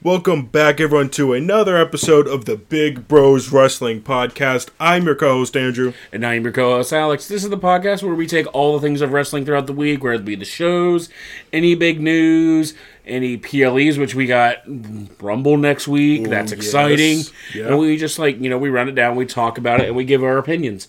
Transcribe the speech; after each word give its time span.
Welcome 0.00 0.46
back, 0.46 0.80
everyone, 0.80 1.10
to 1.10 1.32
another 1.32 1.76
episode 1.76 2.28
of 2.28 2.44
the 2.44 2.54
Big 2.54 3.08
Bros 3.08 3.50
Wrestling 3.50 4.00
Podcast. 4.00 4.68
I'm 4.78 5.06
your 5.06 5.16
co 5.16 5.38
host, 5.38 5.56
Andrew. 5.56 5.92
And 6.12 6.24
I'm 6.24 6.44
your 6.44 6.52
co-host 6.52 6.92
Alex. 6.92 7.26
This 7.26 7.42
is 7.42 7.50
the 7.50 7.58
podcast 7.58 8.04
where 8.04 8.14
we 8.14 8.28
take 8.28 8.46
all 8.54 8.74
the 8.78 8.80
things 8.80 9.00
of 9.00 9.10
wrestling 9.12 9.44
throughout 9.44 9.66
the 9.66 9.72
week, 9.72 10.04
whether 10.04 10.14
it 10.14 10.24
be 10.24 10.36
the 10.36 10.44
shows, 10.44 11.08
any 11.52 11.74
big 11.74 12.00
news, 12.00 12.74
any 13.06 13.36
PLEs, 13.36 13.98
which 13.98 14.14
we 14.14 14.26
got 14.26 14.58
Rumble 15.20 15.56
next 15.56 15.88
week. 15.88 16.28
That's 16.28 16.52
exciting. 16.52 17.18
yes. 17.18 17.32
Yeah. 17.52 17.66
And 17.66 17.78
we 17.80 17.96
just 17.96 18.20
like 18.20 18.40
you 18.40 18.48
know 18.48 18.56
we 18.58 18.70
run 18.70 18.88
it 18.88 18.94
down, 18.94 19.16
we 19.16 19.26
talk 19.26 19.58
about 19.58 19.80
it, 19.80 19.88
and 19.88 19.96
we 19.96 20.04
give 20.04 20.22
our 20.22 20.38
opinions. 20.38 20.86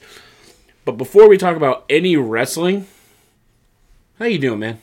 But 0.86 0.94
before 0.98 1.28
we 1.28 1.38
talk 1.39 1.55
about 1.57 1.84
any 1.89 2.16
wrestling, 2.16 2.86
how 4.20 4.26
you 4.26 4.38
doing, 4.38 4.60
man? 4.60 4.82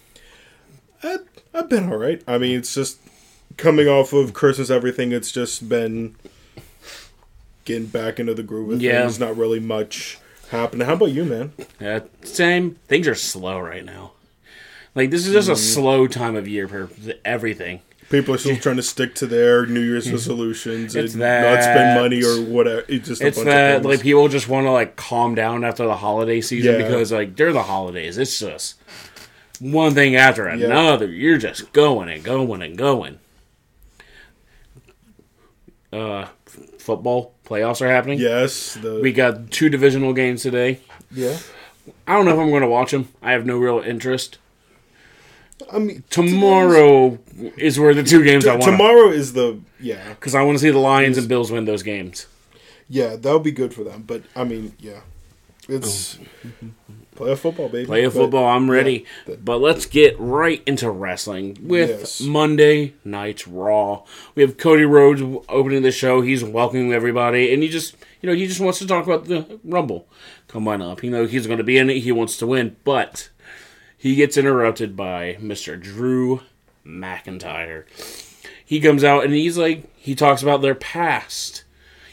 I, 1.05 1.19
I've 1.55 1.69
been 1.69 1.89
alright. 1.93 2.25
I 2.27 2.39
mean, 2.39 2.59
it's 2.59 2.75
just 2.75 2.99
coming 3.57 3.89
off 3.89 4.13
of 4.13 4.33
Christmas, 4.35 4.71
everything, 4.71 5.13
it's 5.13 5.33
just 5.33 5.69
been 5.69 6.15
getting 7.65 7.87
back 7.87 8.21
into 8.21 8.35
the 8.35 8.43
groove 8.43 8.71
of 8.73 8.83
Yeah. 8.83 9.03
things. 9.03 9.19
Not 9.19 9.37
really 9.37 9.61
much 9.61 10.19
happening. 10.51 10.87
How 10.87 10.95
about 10.95 11.07
you, 11.13 11.25
man? 11.25 11.53
Uh, 11.85 12.01
same. 12.23 12.77
Things 12.89 13.09
are 13.09 13.15
slow 13.15 13.59
right 13.59 13.85
now. 13.85 14.13
Like 14.95 15.11
this 15.11 15.27
is 15.27 15.33
just 15.33 15.47
Mm-hmm. 15.49 15.53
a 15.55 15.57
slow 15.57 16.07
time 16.07 16.37
of 16.37 16.47
year 16.49 16.69
for 16.69 16.89
everything. 17.25 17.81
People 18.09 18.35
are 18.35 18.39
still 18.39 18.57
trying 18.61 18.77
to 18.77 18.83
stick 18.85 19.15
to 19.17 19.27
their 19.27 19.67
New 19.67 19.81
Year's 19.81 20.11
resolutions 20.13 20.95
It's 20.95 21.15
and 21.15 21.21
not 21.23 21.63
spend 21.63 22.01
money 22.01 22.23
or 22.25 22.41
whatever. 22.41 22.85
It's 22.89 23.09
just 23.09 23.21
a 23.21 23.27
It's 23.27 23.43
that 23.43 23.85
like 23.85 24.01
people 24.01 24.29
just 24.29 24.49
want 24.49 24.67
to 24.67 24.71
like 24.71 24.95
calm 24.97 25.35
down 25.35 25.65
after 25.65 25.85
the 25.87 25.97
holiday 25.97 26.41
season 26.41 26.79
Yeah. 26.79 26.87
because 26.87 27.11
like 27.11 27.35
they're 27.37 27.53
the 27.53 27.65
holidays. 27.65 28.17
It's 28.17 28.39
just 28.39 28.77
one 29.59 29.93
thing 29.95 30.15
after 30.15 30.47
another. 30.47 31.07
You're 31.11 31.39
just 31.39 31.73
going 31.73 32.09
and 32.09 32.23
going 32.23 32.63
and 32.63 32.79
going. 32.79 33.19
Uh, 35.97 36.29
f- 36.47 36.59
football 36.79 37.33
playoffs 37.47 37.81
are 37.81 37.89
happening. 37.89 38.19
yes, 38.19 38.75
the 38.75 39.01
We 39.03 39.13
got 39.13 39.51
two 39.51 39.69
divisional 39.69 40.13
games 40.13 40.43
today. 40.43 40.81
yeah. 41.11 41.37
I 42.09 42.15
don't 42.15 42.25
know 42.25 42.33
if 42.35 42.39
I'm 42.41 42.51
going 42.51 42.63
to 42.63 42.69
watch 42.69 42.91
them. 42.91 43.09
I 43.23 43.31
have 43.33 43.47
no 43.47 43.57
real 43.59 43.79
interest. 43.79 44.39
I 45.73 45.79
mean, 45.79 46.03
Tomorrow 46.11 47.19
is 47.57 47.79
where 47.79 47.95
the 47.95 48.03
two 48.03 48.23
games 48.25 48.45
I 48.47 48.53
want. 48.53 48.65
tomorrow 48.65 49.09
is 49.11 49.33
the 49.33 49.61
yeah. 49.81 50.09
because 50.11 50.35
I 50.35 50.43
want 50.43 50.59
to 50.59 50.63
see 50.63 50.71
the 50.71 50.79
Lions 50.81 51.17
and 51.17 51.29
Bills 51.29 51.51
win 51.53 51.65
those 51.65 51.83
games. 51.85 52.27
Yeah, 52.89 53.17
that 53.17 53.33
would 53.33 53.43
be 53.45 53.53
good 53.53 53.73
for 53.73 53.85
them. 53.85 54.03
But 54.07 54.23
I 54.35 54.43
mean, 54.45 54.75
yeah, 54.81 55.01
it's 55.69 56.19
playoff 57.17 57.39
football, 57.39 57.69
baby. 57.69 57.87
Play 57.87 58.05
a 58.05 58.11
football, 58.11 58.47
I'm 58.47 58.71
ready. 58.71 59.05
yeah. 59.27 59.35
But 59.43 59.59
let's 59.61 59.87
get 59.87 60.15
right 60.19 60.63
into 60.67 60.91
wrestling 60.91 61.57
with 61.63 61.91
Yes. 61.91 62.21
Monday 62.21 62.95
Night's 63.05 63.49
Raw. 63.49 64.05
We 64.35 64.43
have 64.43 64.57
Cody 64.59 64.85
Rhodes 64.85 65.23
opening 65.49 65.83
the 65.83 65.91
show. 65.91 66.21
He's 66.21 66.45
welcoming 66.45 66.93
everybody, 66.93 67.53
and 67.53 67.63
he 67.63 67.69
just, 67.69 67.97
you 68.23 68.29
know, 68.29 68.35
he 68.37 68.47
just 68.47 68.61
wants 68.61 68.79
to 68.79 68.87
talk 68.87 69.05
about 69.07 69.25
the 69.25 69.59
Rumble. 69.65 70.07
Come 70.49 70.69
on 70.69 70.81
up. 70.83 71.03
You 71.03 71.11
know, 71.11 71.27
he's 71.27 71.47
going 71.47 71.59
to 71.59 71.65
be 71.65 71.79
in 71.79 71.91
it. 71.91 72.01
He 72.01 72.13
wants 72.13 72.37
to 72.39 72.47
win, 72.47 72.77
but 72.85 73.31
he 73.99 74.15
gets 74.15 74.37
interrupted 74.37 74.95
by 74.97 75.37
Mr. 75.41 75.81
Drew 75.81 76.41
McIntyre. 76.87 77.85
He 78.65 78.81
comes 78.81 79.05
out 79.05 79.25
and 79.25 79.33
he's 79.33 79.57
like, 79.59 79.85
he 79.97 80.15
talks 80.15 80.43
about 80.43 80.63
their 80.63 80.75
past. 80.75 81.65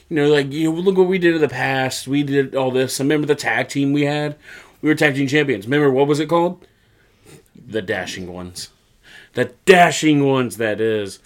You 0.10 0.18
know, 0.18 0.28
like, 0.30 0.52
you 0.52 0.72
know, 0.72 0.80
look 0.80 0.98
what 0.98 1.08
we 1.08 1.18
did 1.18 1.34
in 1.36 1.42
the 1.42 1.48
past. 1.50 2.08
We 2.08 2.22
did 2.24 2.56
all 2.56 2.70
this. 2.72 3.00
I 3.00 3.04
Remember 3.04 3.26
the 3.26 3.36
tag 3.36 3.70
team 3.70 3.94
we 3.94 4.04
had? 4.04 4.36
We 4.84 4.90
were 4.90 4.96
tag 4.96 5.16
team 5.16 5.28
champions. 5.28 5.66
Remember 5.66 5.90
what 5.90 6.08
was 6.08 6.20
it 6.20 6.28
called? 6.28 6.68
The 7.56 7.82
Dashing 7.82 8.32
Ones. 8.32 8.70
The 9.34 9.54
Dashing 9.66 10.26
Ones, 10.26 10.58
that 10.58 10.82
is. 10.82 11.20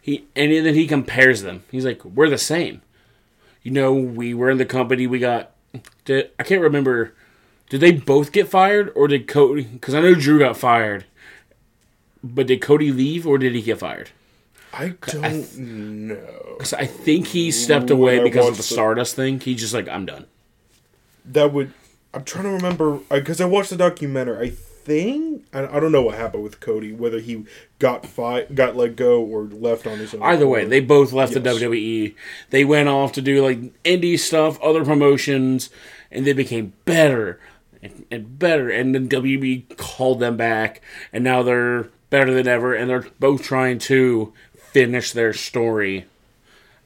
He 0.00 0.24
and 0.34 0.50
then 0.50 0.74
he 0.74 0.86
compares 0.86 1.42
them. 1.42 1.62
He's 1.70 1.84
like, 1.84 2.02
we're 2.02 2.30
the 2.30 2.38
same. 2.38 2.80
You 3.62 3.72
know, 3.72 3.92
we 3.92 4.32
were 4.32 4.50
in 4.50 4.56
the 4.56 4.64
company. 4.64 5.06
We 5.06 5.18
got. 5.18 5.50
Did, 6.06 6.30
I 6.40 6.42
can't 6.44 6.62
remember. 6.62 7.12
Did 7.68 7.80
they 7.82 7.92
both 7.92 8.32
get 8.32 8.48
fired, 8.48 8.90
or 8.96 9.06
did 9.06 9.28
Cody? 9.28 9.64
Because 9.64 9.94
I 9.94 10.00
know 10.00 10.14
Drew 10.14 10.38
got 10.38 10.56
fired. 10.56 11.04
But 12.24 12.46
did 12.46 12.62
Cody 12.62 12.90
leave, 12.90 13.26
or 13.26 13.36
did 13.36 13.54
he 13.54 13.60
get 13.62 13.78
fired? 13.78 14.10
I 14.72 14.94
don't 15.06 15.58
know. 15.58 16.56
'Cause 16.58 16.72
I 16.72 16.86
think 16.86 17.26
he 17.28 17.50
stepped 17.50 17.90
away 17.90 18.20
I 18.20 18.24
because 18.24 18.48
of 18.48 18.54
the 18.54 18.58
the- 18.58 18.62
Stardust 18.62 19.14
thing. 19.14 19.38
He's 19.40 19.60
just 19.60 19.74
like, 19.74 19.88
I'm 19.88 20.06
done. 20.06 20.24
That 21.26 21.52
would. 21.52 21.72
I'm 22.14 22.24
trying 22.24 22.44
to 22.44 22.50
remember 22.50 22.98
because 23.10 23.40
I 23.40 23.46
watched 23.46 23.70
the 23.70 23.76
documentary. 23.76 24.48
I 24.48 24.50
think 24.50 25.44
I, 25.52 25.66
I 25.66 25.80
don't 25.80 25.92
know 25.92 26.02
what 26.02 26.16
happened 26.16 26.42
with 26.42 26.60
Cody. 26.60 26.92
Whether 26.92 27.20
he 27.20 27.44
got 27.78 28.04
fi- 28.04 28.44
got 28.46 28.76
let 28.76 28.96
go 28.96 29.22
or 29.22 29.44
left 29.44 29.86
on 29.86 29.98
his 29.98 30.12
own. 30.14 30.22
Either 30.22 30.46
way, 30.46 30.64
they 30.64 30.80
both 30.80 31.12
left 31.12 31.32
Yes. 31.34 31.42
the 31.42 31.50
WWE. 31.50 32.14
They 32.50 32.64
went 32.64 32.88
off 32.88 33.12
to 33.12 33.22
do 33.22 33.42
like 33.42 33.60
indie 33.84 34.18
stuff, 34.18 34.60
other 34.60 34.84
promotions, 34.84 35.70
and 36.10 36.26
they 36.26 36.32
became 36.32 36.72
better 36.84 37.40
and, 37.82 38.04
and 38.10 38.38
better. 38.38 38.68
And 38.68 38.94
then 38.94 39.08
WWE 39.08 39.76
called 39.78 40.20
them 40.20 40.36
back, 40.36 40.82
and 41.12 41.24
now 41.24 41.42
they're 41.42 41.88
better 42.10 42.34
than 42.34 42.46
ever. 42.48 42.74
And 42.74 42.90
they're 42.90 43.06
both 43.20 43.42
trying 43.42 43.78
to 43.80 44.32
finish 44.54 45.12
their 45.12 45.32
story 45.32 46.06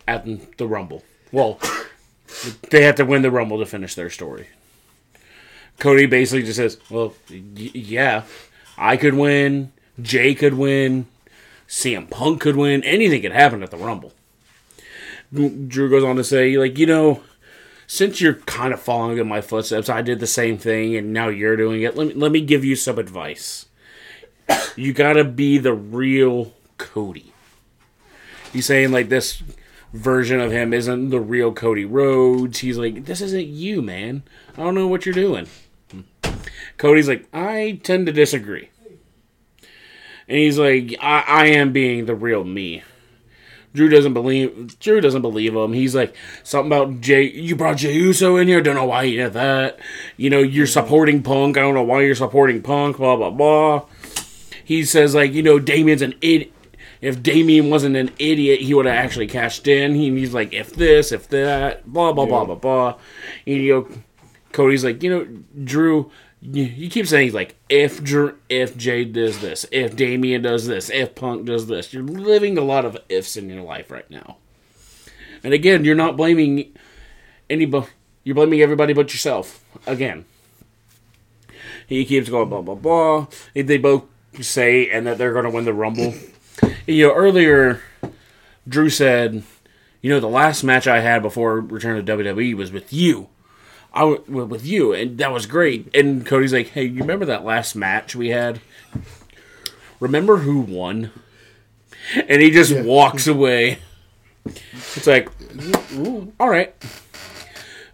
at 0.06 0.24
the 0.58 0.66
Rumble. 0.68 1.02
Well, 1.32 1.58
they 2.70 2.82
have 2.82 2.94
to 2.96 3.04
win 3.04 3.22
the 3.22 3.30
Rumble 3.30 3.58
to 3.58 3.66
finish 3.66 3.94
their 3.96 4.10
story. 4.10 4.48
Cody 5.78 6.06
basically 6.06 6.42
just 6.42 6.56
says, 6.56 6.78
"Well, 6.90 7.14
y- 7.30 7.70
yeah, 7.74 8.22
I 8.78 8.96
could 8.96 9.14
win. 9.14 9.72
Jey 10.00 10.34
could 10.34 10.54
win. 10.54 11.06
CM 11.68 12.08
Punk 12.08 12.40
could 12.40 12.56
win. 12.56 12.82
Anything 12.84 13.22
could 13.22 13.32
happen 13.32 13.62
at 13.62 13.70
the 13.70 13.76
Rumble. 13.76 14.12
Mm, 15.32 15.68
Drew 15.68 15.90
goes 15.90 16.04
on 16.04 16.16
to 16.16 16.24
say, 16.24 16.56
like, 16.56 16.78
you 16.78 16.86
know, 16.86 17.22
since 17.86 18.20
you're 18.20 18.34
kind 18.34 18.72
of 18.72 18.80
following 18.80 19.18
in 19.18 19.26
my 19.28 19.40
footsteps, 19.40 19.88
I 19.88 20.02
did 20.02 20.20
the 20.20 20.26
same 20.26 20.58
thing 20.58 20.94
and 20.96 21.12
now 21.12 21.28
you're 21.28 21.56
doing 21.56 21.82
it. 21.82 21.96
Let 21.96 22.08
me, 22.08 22.14
let 22.14 22.32
me 22.32 22.40
give 22.40 22.64
you 22.64 22.76
some 22.76 22.98
advice. 22.98 23.66
You 24.76 24.92
gotta 24.92 25.24
be 25.24 25.56
the 25.56 25.72
real 25.72 26.52
Cody. 26.76 27.32
He's 28.52 28.66
saying, 28.66 28.92
like, 28.92 29.08
this 29.08 29.42
version 29.94 30.38
of 30.38 30.52
him 30.52 30.74
isn't 30.74 31.08
the 31.08 31.18
real 31.18 31.52
Cody 31.54 31.86
Rhodes. 31.86 32.58
He's 32.58 32.76
like, 32.76 33.06
this 33.06 33.22
isn't 33.22 33.46
you, 33.46 33.80
man. 33.80 34.22
I 34.54 34.62
don't 34.62 34.74
know 34.74 34.86
what 34.86 35.06
you're 35.06 35.14
doing. 35.14 35.46
Cody's 36.76 37.08
like, 37.08 37.26
I 37.32 37.80
tend 37.82 38.06
to 38.06 38.12
disagree. 38.12 38.70
And 40.28 40.38
he's 40.38 40.58
like, 40.58 40.94
I, 41.00 41.24
I 41.26 41.46
am 41.46 41.72
being 41.72 42.06
the 42.06 42.14
real 42.14 42.44
me. 42.44 42.82
Drew 43.76 43.88
doesn't 43.88 44.14
believe 44.14 44.78
Drew 44.80 45.00
doesn't 45.00 45.22
believe 45.22 45.54
him. 45.54 45.72
He's 45.74 45.94
like 45.94 46.16
something 46.42 46.72
about 46.72 47.00
Jey. 47.02 47.24
You 47.24 47.54
brought 47.54 47.76
Jey 47.76 47.92
Uso 47.92 48.36
in 48.36 48.48
here. 48.48 48.62
Don't 48.62 48.74
know 48.74 48.86
why 48.86 49.02
you 49.02 49.18
did 49.22 49.34
that. 49.34 49.78
You 50.16 50.30
know 50.30 50.40
you're 50.40 50.66
supporting 50.66 51.22
Punk. 51.22 51.58
I 51.58 51.60
don't 51.60 51.74
know 51.74 51.82
why 51.82 52.00
you're 52.00 52.14
supporting 52.14 52.62
Punk. 52.62 52.96
Blah 52.96 53.16
blah 53.16 53.30
blah. 53.30 53.84
He 54.64 54.82
says 54.84 55.14
like 55.14 55.32
you 55.32 55.42
know 55.42 55.58
Damian's 55.58 56.02
an 56.02 56.14
idiot. 56.22 56.52
If 57.02 57.22
Damian 57.22 57.68
wasn't 57.68 57.96
an 57.96 58.10
idiot, 58.18 58.60
he 58.60 58.72
would 58.72 58.86
have 58.86 58.94
actually 58.94 59.26
cashed 59.26 59.68
in. 59.68 59.94
He, 59.94 60.10
he's 60.10 60.32
like 60.32 60.54
if 60.54 60.72
this, 60.72 61.12
if 61.12 61.28
that, 61.28 61.86
blah 61.86 62.12
blah 62.12 62.24
blah 62.24 62.46
blah 62.46 62.54
blah. 62.54 62.98
And, 63.46 63.56
you 63.56 63.74
know, 63.74 63.88
Cody's 64.52 64.84
like 64.84 65.02
you 65.02 65.10
know 65.10 65.24
Drew. 65.62 66.10
You, 66.40 66.90
keep 66.90 67.06
saying 67.06 67.32
like 67.32 67.56
if 67.68 68.00
if 68.48 68.76
Jey 68.76 69.04
does 69.04 69.40
this, 69.40 69.66
if 69.72 69.96
Damian 69.96 70.42
does 70.42 70.66
this, 70.66 70.90
if 70.90 71.14
Punk 71.14 71.46
does 71.46 71.66
this. 71.66 71.92
You're 71.92 72.02
living 72.02 72.56
a 72.58 72.62
lot 72.62 72.84
of 72.84 72.98
ifs 73.08 73.36
in 73.36 73.48
your 73.48 73.62
life 73.62 73.90
right 73.90 74.08
now. 74.10 74.36
And 75.42 75.54
again, 75.54 75.84
you're 75.84 75.94
not 75.94 76.16
blaming 76.16 76.74
anybody. 77.48 77.88
You're 78.22 78.34
blaming 78.34 78.60
everybody 78.60 78.92
but 78.92 79.12
yourself. 79.12 79.64
Again. 79.86 80.24
He 81.86 82.04
keeps 82.04 82.28
going 82.28 82.48
blah 82.48 82.62
blah 82.62 82.74
blah. 82.74 83.26
They 83.54 83.78
both 83.78 84.04
say 84.40 84.90
and 84.90 85.06
that 85.06 85.18
they're 85.18 85.32
going 85.32 85.44
to 85.44 85.50
win 85.50 85.64
the 85.64 85.72
Rumble. 85.72 86.14
you 86.86 87.06
know, 87.06 87.14
earlier 87.14 87.80
Drew 88.68 88.90
said, 88.90 89.42
"You 90.02 90.10
know, 90.10 90.20
the 90.20 90.28
last 90.28 90.64
match 90.64 90.86
I 90.86 91.00
had 91.00 91.22
before 91.22 91.60
return 91.60 92.04
to 92.04 92.16
WWE 92.16 92.54
was 92.54 92.72
with 92.72 92.92
you." 92.92 93.28
I 93.96 94.00
w- 94.00 94.44
with 94.44 94.64
you, 94.66 94.92
and 94.92 95.16
that 95.18 95.32
was 95.32 95.46
great. 95.46 95.88
And 95.94 96.24
Cody's 96.24 96.52
like, 96.52 96.68
"Hey, 96.68 96.84
you 96.84 97.00
remember 97.00 97.24
that 97.24 97.44
last 97.44 97.74
match 97.74 98.14
we 98.14 98.28
had? 98.28 98.60
Remember 99.98 100.38
who 100.38 100.60
won?" 100.60 101.10
And 102.28 102.42
he 102.42 102.50
just 102.50 102.76
walks 102.84 103.26
away. 103.26 103.78
It's 104.44 105.06
like, 105.06 105.28
all 106.38 106.48
right. 106.48 106.74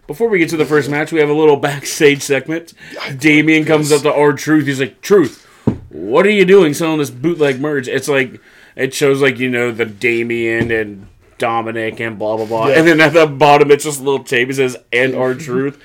Before 0.05 0.27
we 0.27 0.37
get 0.39 0.49
to 0.49 0.57
the 0.57 0.65
first 0.65 0.89
match, 0.89 1.11
we 1.11 1.19
have 1.19 1.29
a 1.29 1.33
little 1.33 1.55
backstage 1.57 2.21
segment. 2.21 2.73
Damian 3.17 3.65
comes 3.65 3.91
up 3.91 4.01
to 4.01 4.13
R-Truth. 4.13 4.67
He's 4.67 4.79
like, 4.81 5.01
"Truth, 5.01 5.45
what 5.89 6.25
are 6.25 6.31
you 6.31 6.45
doing 6.45 6.73
selling 6.73 6.99
this 6.99 7.09
bootleg 7.09 7.59
merch?" 7.61 7.87
It's 7.87 8.09
like 8.09 8.39
it 8.75 8.93
shows 8.93 9.21
like 9.21 9.39
you 9.39 9.49
know 9.49 9.71
the 9.71 9.85
Damian 9.85 10.69
and 10.69 11.07
Dominik 11.43 11.99
and 11.99 12.17
blah 12.17 12.37
blah 12.37 12.45
blah, 12.45 12.67
Yeah. 12.67 12.79
and 12.79 12.87
then 12.87 13.01
at 13.01 13.13
the 13.13 13.27
bottom 13.27 13.71
it's 13.71 13.83
just 13.83 13.99
a 13.99 14.03
little 14.03 14.23
tape. 14.23 14.49
It 14.49 14.55
says 14.55 14.77
"and 14.91 15.15
R-Truth," 15.15 15.81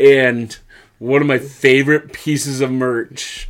and 0.00 0.56
one 0.98 1.20
of 1.22 1.28
my 1.28 1.38
favorite 1.38 2.12
pieces 2.12 2.60
of 2.60 2.70
merch 2.72 3.48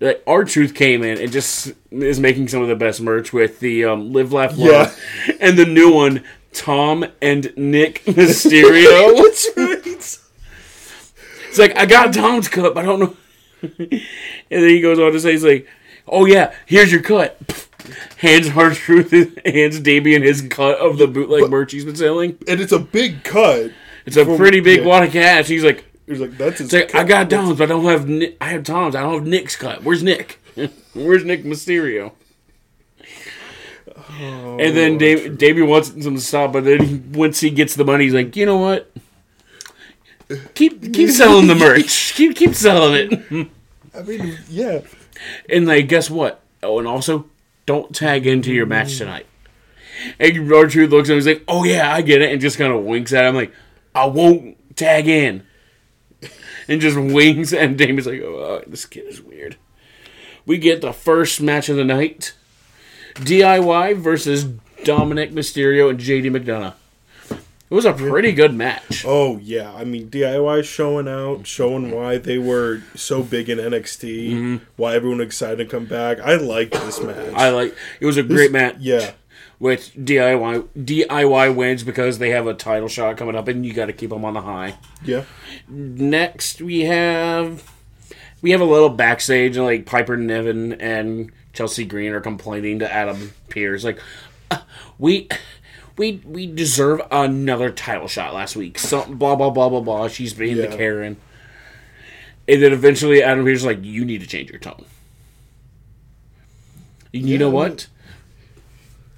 Like, 0.00 0.22
R-Truth 0.26 0.74
came 0.74 1.02
in 1.04 1.18
and 1.20 1.30
just 1.30 1.72
is 1.92 2.18
making 2.18 2.48
some 2.48 2.62
of 2.62 2.68
the 2.68 2.74
best 2.76 3.00
merch 3.00 3.32
with 3.32 3.60
the 3.60 3.84
um, 3.84 4.12
live 4.12 4.32
laugh 4.32 4.56
love 4.58 4.98
and 5.40 5.56
the 5.58 5.66
new 5.66 5.92
one 5.92 6.24
Dom 6.64 7.04
and 7.22 7.52
nick 7.56 8.02
mysterio 8.06 9.16
That's 9.22 9.48
right. 9.56 9.86
it's 11.48 11.58
like 11.58 11.76
i 11.76 11.86
got 11.86 12.12
Dom's 12.12 12.48
cup. 12.48 12.76
i 12.76 12.82
don't 12.82 12.98
know 12.98 13.16
and 13.62 14.00
then 14.50 14.68
he 14.68 14.80
goes 14.80 14.98
on 14.98 15.12
to 15.12 15.20
say 15.20 15.30
he's 15.32 15.44
like 15.44 15.68
oh 16.08 16.24
yeah 16.24 16.54
here's 16.66 16.92
your 16.92 17.02
cut 17.02 17.68
hands 18.18 18.50
R-Truth 18.54 19.10
hands 19.44 19.80
Damian 19.80 20.22
his 20.22 20.42
cut 20.42 20.78
of 20.78 20.98
the 20.98 21.06
bootleg 21.06 21.50
merch 21.50 21.72
he's 21.72 21.84
been 21.84 21.96
selling 21.96 22.38
And 22.46 22.60
it's 22.60 22.72
a 22.72 22.78
big 22.78 23.24
cut. 23.24 23.72
it's 24.06 24.16
a 24.16 24.24
pretty 24.24 24.60
big 24.60 24.80
yeah. 24.80 24.86
wad 24.86 25.04
of 25.04 25.12
cash 25.12 25.48
he's 25.48 25.64
like 25.64 25.84
He's 26.10 26.18
like, 26.18 26.36
that's 26.36 26.58
his. 26.58 26.72
Like, 26.72 26.92
I 26.92 27.04
got 27.04 27.28
Dom's, 27.28 27.56
but 27.56 27.66
I 27.66 27.66
don't 27.66 27.84
have 27.84 28.08
Ni- 28.08 28.36
I 28.40 28.46
have 28.46 28.64
Dom's. 28.64 28.96
I 28.96 29.02
don't 29.02 29.14
have 29.14 29.26
Nick's 29.28 29.54
cut. 29.54 29.84
Where's 29.84 30.02
Nick? 30.02 30.40
Where's 30.92 31.24
Nick 31.24 31.44
Mysterio? 31.44 32.10
Oh, 33.96 34.58
and 34.58 34.76
then 34.76 34.98
Dave, 34.98 35.38
Davey 35.38 35.62
wants 35.62 35.90
him 35.90 36.16
to 36.16 36.20
stop, 36.20 36.52
but 36.52 36.64
then 36.64 36.82
he, 36.82 36.96
once 37.16 37.38
he 37.38 37.50
gets 37.50 37.76
the 37.76 37.84
money, 37.84 38.04
he's 38.04 38.12
like, 38.12 38.34
you 38.34 38.44
know 38.44 38.58
what? 38.58 38.90
Keep 40.54 40.92
keep 40.92 41.10
selling 41.10 41.46
the 41.46 41.54
merch. 41.54 42.14
Keep 42.14 42.34
keep 42.34 42.56
selling 42.56 42.94
it. 43.12 43.48
I 43.94 44.02
mean, 44.02 44.36
yeah. 44.48 44.80
And 45.48 45.66
like, 45.66 45.88
guess 45.88 46.10
what? 46.10 46.42
Oh, 46.62 46.78
and 46.78 46.88
also, 46.88 47.26
don't 47.66 47.94
tag 47.94 48.26
into 48.26 48.52
your 48.52 48.66
match 48.66 48.92
mm. 48.92 48.98
tonight. 48.98 49.26
And 50.18 50.52
R-Truth 50.52 50.90
looks 50.90 51.08
at 51.08 51.12
him, 51.12 51.18
and 51.18 51.26
he's 51.26 51.34
like, 51.34 51.44
oh 51.46 51.64
yeah, 51.64 51.92
I 51.92 52.02
get 52.02 52.22
it, 52.22 52.32
and 52.32 52.40
just 52.40 52.58
kind 52.58 52.72
of 52.72 52.84
winks 52.84 53.12
at 53.12 53.26
him 53.26 53.34
like, 53.34 53.52
I 53.94 54.06
won't 54.06 54.76
tag 54.76 55.08
in. 55.08 55.44
And 56.68 56.80
just 56.80 56.96
winks, 56.96 57.52
and 57.52 57.76
Damon's 57.76 58.06
like, 58.06 58.20
oh, 58.20 58.62
this 58.66 58.86
kid 58.86 59.06
is 59.06 59.20
weird. 59.20 59.56
We 60.46 60.58
get 60.58 60.80
the 60.80 60.92
first 60.92 61.40
match 61.40 61.68
of 61.68 61.76
the 61.76 61.84
night. 61.84 62.34
DIY 63.14 63.98
versus 63.98 64.44
Dominik 64.84 65.32
Mysterio 65.32 65.90
and 65.90 65.98
JD 65.98 66.30
McDonagh. 66.30 66.74
It 67.70 67.74
was 67.74 67.84
a 67.84 67.92
pretty 67.92 68.32
good 68.32 68.52
match. 68.52 69.04
Oh 69.06 69.38
yeah, 69.38 69.72
I 69.72 69.84
mean 69.84 70.10
DIY 70.10 70.64
showing 70.64 71.06
out, 71.06 71.46
showing 71.46 71.92
why 71.92 72.18
they 72.18 72.36
were 72.36 72.82
so 72.96 73.22
big 73.22 73.48
in 73.48 73.58
NXT, 73.58 74.60
why 74.76 74.96
everyone 74.96 75.20
excited 75.20 75.58
to 75.58 75.64
come 75.66 75.84
back. 75.86 76.18
I 76.18 76.34
liked 76.34 76.72
this 76.72 77.00
match. 77.00 77.14
Mm-hmm. 77.16 77.36
I 77.38 77.50
like 77.50 77.76
it 78.00 78.06
was 78.06 78.16
a 78.16 78.24
great 78.24 78.50
match. 78.50 78.76
Yeah, 78.80 79.12
Which 79.58 79.92
DIY 79.94 80.66
DIY 80.76 81.54
wins 81.54 81.84
because 81.84 82.18
they 82.18 82.30
have 82.30 82.48
a 82.48 82.54
title 82.54 82.88
shot 82.88 83.16
coming 83.16 83.36
up, 83.36 83.46
and 83.46 83.64
you 83.64 83.72
got 83.72 83.86
to 83.86 83.92
keep 83.92 84.10
them 84.10 84.24
on 84.24 84.34
the 84.34 84.40
high. 84.40 84.74
yeah, 85.04 85.22
Next, 85.68 86.60
we 86.60 86.80
have 86.86 87.62
we 88.42 88.50
have 88.50 88.60
a 88.60 88.64
little 88.64 88.88
backstage, 88.88 89.56
like 89.56 89.86
Piper 89.86 90.16
Niven 90.16 90.72
and 90.80 91.30
Chelsea 91.52 91.84
Green 91.84 92.10
are 92.12 92.20
complaining 92.20 92.80
to 92.80 92.92
Adam 92.92 93.32
Pearce, 93.48 93.84
like 93.84 94.00
"Uh, 94.50 94.58
we. 94.98 95.28
We, 96.00 96.22
we 96.24 96.46
deserve 96.46 97.02
another 97.10 97.70
title 97.70 98.08
shot 98.08 98.32
last 98.32 98.56
week. 98.56 98.78
Something 98.78 99.16
blah 99.16 99.36
blah 99.36 99.50
blah 99.50 99.68
blah 99.68 99.80
blah. 99.82 100.08
She's 100.08 100.32
being 100.32 100.56
the 100.56 100.66
Karen, 100.68 101.18
and 102.48 102.62
then 102.62 102.72
eventually 102.72 103.22
Adam 103.22 103.44
Pearce 103.44 103.58
is 103.58 103.64
like, 103.66 103.84
"You 103.84 104.06
need 104.06 104.22
to 104.22 104.26
change 104.26 104.48
your 104.50 104.58
tone." 104.60 104.86
You 107.12 107.36
know 107.36 107.48
Yeah. 107.48 107.52
what? 107.54 107.86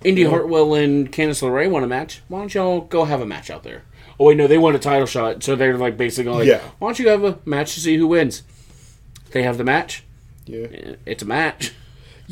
Indi 0.03 0.25
Hartwell 0.25 0.75
and 0.75 1.13
Candice 1.13 1.41
LeRae 1.43 1.71
want 1.71 1.85
a 1.85 1.89
match. 1.89 2.23
Why 2.27 2.41
don't 2.41 2.53
y'all 2.53 2.81
go 2.81 3.05
have 3.05 3.21
a 3.21 3.27
match 3.27 3.49
out 3.49 3.63
there? 3.63 3.83
Oh 4.19 4.25
wait, 4.25 4.37
no, 4.37 4.49
they 4.49 4.59
want 4.59 4.75
a 4.75 4.81
title 4.81 5.07
shot, 5.07 5.45
so 5.45 5.55
they're 5.55 5.79
like 5.79 5.97
basically 5.97 6.33
like, 6.33 6.47
Yeah. 6.49 6.63
why 6.81 6.89
don't 6.89 6.99
you 6.99 7.09
have 7.11 7.23
a 7.23 7.39
match 7.45 7.75
to 7.75 7.81
see 7.81 7.97
who 7.97 8.09
wins? 8.09 8.43
They 9.31 9.45
have 9.45 9.57
the 9.57 9.63
match. 9.65 10.03
yeah, 10.47 10.67
Eh, 10.67 10.95
It's 11.07 11.23
a 11.23 11.27
match. 11.27 11.73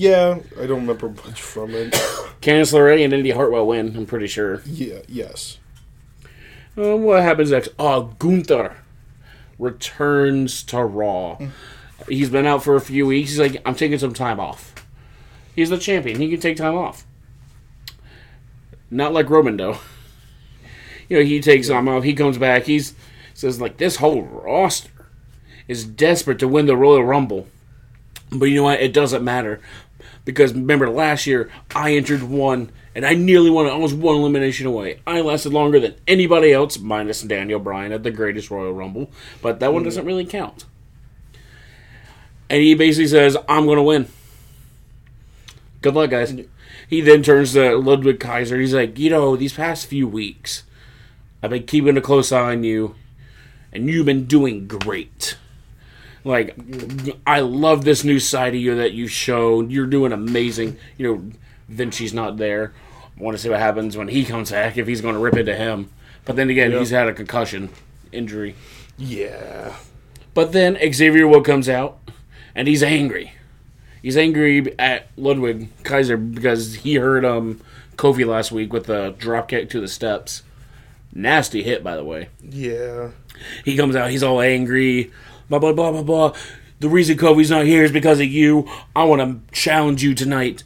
Yeah. 0.01 0.39
I 0.59 0.65
don't 0.65 0.81
remember 0.81 1.11
much 1.11 1.43
from 1.43 1.75
it. 1.75 1.93
Candice 2.41 2.73
LeRae 2.73 3.05
and 3.05 3.13
Indi 3.13 3.33
Hartwell 3.33 3.67
win. 3.67 3.95
I'm 3.95 4.07
pretty 4.07 4.29
sure. 4.29 4.63
yeah, 4.65 5.01
yes, 5.07 5.59
Um, 6.75 7.03
what 7.03 7.23
happens 7.23 7.51
next? 7.51 7.69
Oh, 7.79 8.15
Gunther 8.19 8.79
returns 9.59 10.63
to 10.63 10.83
Raw. 10.83 11.37
He's 12.09 12.31
been 12.31 12.47
out 12.47 12.65
for 12.65 12.77
a 12.77 12.81
few 12.81 13.05
weeks. 13.09 13.29
He's 13.33 13.39
like, 13.39 13.61
I'm 13.67 13.75
taking 13.75 13.99
some 13.99 14.15
time 14.15 14.41
off. 14.41 14.75
He's 15.55 15.69
the 15.69 15.77
champion. 15.77 16.19
He 16.19 16.31
can 16.31 16.41
take 16.41 16.57
time 16.57 16.77
off. 16.77 17.05
Not 18.91 19.13
like 19.13 19.29
Roman, 19.29 19.57
though. 19.59 19.79
You 21.11 21.17
know, 21.19 21.25
he 21.25 21.41
takes 21.41 21.67
time 21.67 21.89
off. 21.89 22.05
He 22.05 22.15
comes 22.15 22.39
back. 22.39 22.63
He's 22.67 22.95
says 23.35 23.61
like 23.61 23.79
this 23.79 23.97
whole 23.97 24.23
roster 24.23 25.09
is 25.67 25.85
desperate 25.85 26.39
to 26.39 26.47
win 26.47 26.67
the 26.67 26.77
Royal 26.77 27.03
Rumble. 27.03 27.49
But 28.31 28.45
you 28.45 28.55
know 28.55 28.63
what? 28.63 28.81
It 28.81 28.93
doesn't 28.93 29.25
matter 29.25 29.61
because 30.31 30.53
remember 30.55 30.89
last 30.89 31.27
year 31.27 31.51
I 31.75 31.95
entered 31.95 32.23
one 32.23 32.71
and 32.95 33.07
I 33.07 33.15
nearly 33.15 33.51
won. 33.51 33.67
it. 33.67 33.71
I 33.71 33.77
was 33.77 33.95
one 33.95 34.17
elimination 34.17 34.67
away. 34.67 35.01
I 35.07 35.21
lasted 35.21 35.53
longer 35.53 35.79
than 35.79 35.95
anybody 36.07 36.53
else, 36.53 36.79
minus 36.79 37.23
Daniel 37.23 37.61
Bryan 37.61 37.93
at 37.93 38.03
the 38.03 38.11
Greatest 38.11 38.51
Royal 38.51 38.73
Rumble. 38.73 39.11
But 39.43 39.61
that 39.61 39.73
one 39.73 39.83
mm. 39.83 39.87
doesn't 39.87 40.05
really 40.05 40.25
count. 40.25 40.65
And 42.49 42.61
he 42.63 42.75
basically 42.75 43.09
says, 43.09 43.37
"I'm 43.49 43.67
going 43.67 43.77
to 43.77 43.83
win." 43.83 44.09
Good 45.83 45.95
luck, 45.95 46.11
guys. 46.11 46.35
He 46.89 47.01
then 47.01 47.23
turns 47.23 47.53
to 47.53 47.77
Ludwig 47.77 48.19
Kaiser. 48.19 48.59
He's 48.59 48.75
like, 48.75 48.99
"You 48.99 49.11
know, 49.11 49.37
these 49.37 49.53
past 49.53 49.87
few 49.87 50.09
weeks, 50.09 50.65
I've 51.43 51.51
been 51.51 51.65
keeping 51.65 51.97
a 51.97 52.01
close 52.01 52.33
eye 52.33 52.53
on 52.53 52.65
you, 52.65 52.97
and 53.73 53.89
you've 53.89 54.07
been 54.07 54.27
doing 54.27 54.67
great." 54.67 55.37
Like, 56.25 56.55
I 57.27 57.41
love 57.41 57.85
this 57.85 58.05
new 58.05 58.19
side 58.21 58.55
of 58.55 58.61
you 58.61 58.77
that 58.77 58.93
you 58.93 59.07
showed. 59.07 59.71
You're 59.71 59.87
doing 59.87 60.13
amazing. 60.13 60.77
You 60.99 61.07
know, 61.15 61.31
Vinci's 61.75 62.13
not 62.13 62.37
there. 62.37 62.73
I 63.19 63.23
want 63.23 63.37
to 63.37 63.43
see 63.43 63.49
what 63.49 63.59
happens 63.61 63.97
when 63.97 64.09
he 64.09 64.25
comes 64.25 64.51
back, 64.51 64.77
if 64.77 64.87
he's 64.87 65.01
going 65.01 65.15
to 65.15 65.21
rip 65.21 65.37
into 65.37 65.55
him. 65.55 65.91
But 66.25 66.37
then 66.37 66.51
again, 66.51 66.73
he's 66.73 66.91
had 66.91 67.09
a 67.09 67.13
concussion 67.15 67.71
injury. 68.13 68.55
yeah, 68.99 69.77
But 70.35 70.53
then 70.53 70.77
Xavier 70.93 71.27
Wood 71.27 71.45
comes 71.45 71.69
out, 71.69 71.99
and 72.55 72.69
he's 72.69 72.83
angry. 72.83 73.33
He's 74.03 74.17
angry 74.17 74.79
at 74.79 75.09
Ludwig 75.17 75.69
Kaiser 75.85 76.17
because 76.17 76.77
he 76.77 76.95
heard 76.97 77.25
um 77.25 77.61
Kofi 77.97 78.27
last 78.27 78.51
week 78.53 78.73
with 78.73 78.89
a 78.89 79.11
drop 79.19 79.49
kick 79.49 79.69
to 79.71 79.81
the 79.81 79.89
steps. 79.89 80.43
Nasty 81.13 81.63
hit, 81.63 81.83
by 81.83 81.97
the 81.97 82.05
way. 82.05 82.29
yeah. 82.43 83.11
He 83.65 83.77
comes 83.77 83.97
out, 83.97 84.11
he's 84.11 84.23
all 84.23 84.41
angry, 84.41 85.11
blah 85.51 85.59
blah 85.59 85.73
blah 85.73 85.91
blah 85.91 86.03
blah. 86.03 86.35
The 86.79 86.89
reason 86.89 87.19
Kofi's 87.19 87.51
not 87.51 87.67
here 87.67 87.85
is 87.85 87.93
because 87.93 88.21
of 88.21 88.27
you. 88.27 88.67
I 88.97 89.05
want 89.05 89.21
to 89.21 89.55
challenge 89.55 90.03
you 90.03 90.15
tonight, 90.15 90.65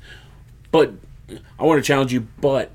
but 0.70 0.92
I 1.58 1.64
want 1.64 1.82
to 1.82 1.86
challenge 1.86 2.12
you, 2.12 2.28
but 2.40 2.70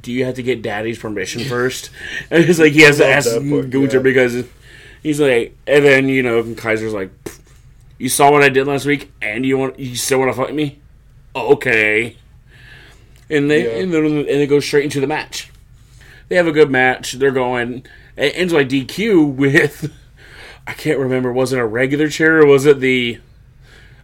do 0.00 0.10
you 0.10 0.24
have 0.24 0.36
to 0.36 0.42
get 0.42 0.62
Daddy's 0.62 0.98
permission 0.98 1.44
first? 1.48 1.90
And 2.30 2.44
it's 2.44 2.58
like 2.58 2.72
he 2.72 2.80
has 2.82 2.96
to 2.98 3.06
ask 3.06 3.28
Gunther 3.30 3.96
yeah. 3.96 3.98
because 3.98 4.46
he's 5.02 5.20
like, 5.20 5.54
and 5.66 5.84
then 5.84 6.08
you 6.08 6.22
know 6.22 6.54
Kaiser's 6.54 6.94
like, 6.94 7.10
you 7.98 8.08
saw 8.08 8.30
what 8.30 8.42
I 8.42 8.48
did 8.48 8.66
last 8.66 8.86
week, 8.86 9.12
and 9.20 9.44
you 9.44 9.58
want 9.58 9.78
you 9.78 9.96
still 9.96 10.20
want 10.20 10.30
to 10.32 10.36
fight 10.40 10.54
me? 10.54 10.78
Okay. 11.36 12.16
And 13.28 13.50
they 13.50 13.64
Yeah. 13.64 13.82
and 13.82 13.92
then 13.92 14.04
and 14.04 14.26
they 14.26 14.46
go 14.46 14.60
straight 14.60 14.84
into 14.84 15.00
the 15.00 15.06
match. 15.06 15.50
They 16.28 16.36
have 16.36 16.46
a 16.46 16.52
good 16.52 16.70
match. 16.70 17.12
They're 17.12 17.30
going. 17.30 17.84
It 18.16 18.32
ends 18.34 18.52
by 18.52 18.64
DQ 18.64 19.34
with 19.34 19.92
I 20.68 20.74
can't 20.74 20.98
remember. 20.98 21.32
Was 21.32 21.52
it 21.52 21.58
a 21.58 21.66
regular 21.66 22.08
chair 22.08 22.40
or 22.42 22.46
was 22.46 22.66
it 22.66 22.78
the 22.78 23.18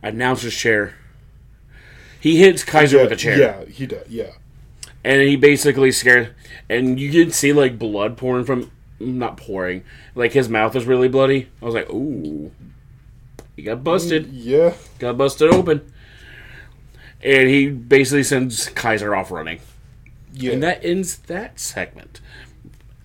announcer's 0.02 0.56
chair? 0.56 0.94
He 2.18 2.38
hits 2.40 2.64
Kaiser 2.64 2.96
yeah, 2.96 3.02
with 3.02 3.12
a 3.12 3.16
chair, 3.16 3.38
Yeah, 3.38 3.64
he 3.66 3.86
does. 3.86 4.08
Yeah, 4.08 4.30
and 5.04 5.20
he 5.20 5.36
basically 5.36 5.92
scared. 5.92 6.34
And 6.70 6.98
you 6.98 7.12
can 7.12 7.30
see 7.32 7.52
like 7.52 7.78
blood 7.78 8.16
pouring 8.16 8.46
from 8.46 8.70
not 8.98 9.36
pouring, 9.36 9.84
like 10.14 10.32
his 10.32 10.48
mouth 10.48 10.74
is 10.74 10.86
really 10.86 11.08
bloody. 11.08 11.48
I 11.60 11.64
was 11.66 11.74
like, 11.74 11.90
ooh, 11.90 12.50
he 13.54 13.62
got 13.62 13.84
busted. 13.84 14.28
yeah, 14.32 14.72
Got 14.98 15.18
busted 15.18 15.52
open. 15.52 15.92
And 17.22 17.48
he 17.48 17.68
basically 17.68 18.22
sends 18.22 18.68
Kaiser 18.70 19.14
off 19.14 19.30
running. 19.30 19.60
yeah. 20.32 20.52
And 20.52 20.62
that 20.62 20.84
ends 20.84 21.16
that 21.18 21.60
segment. 21.60 22.20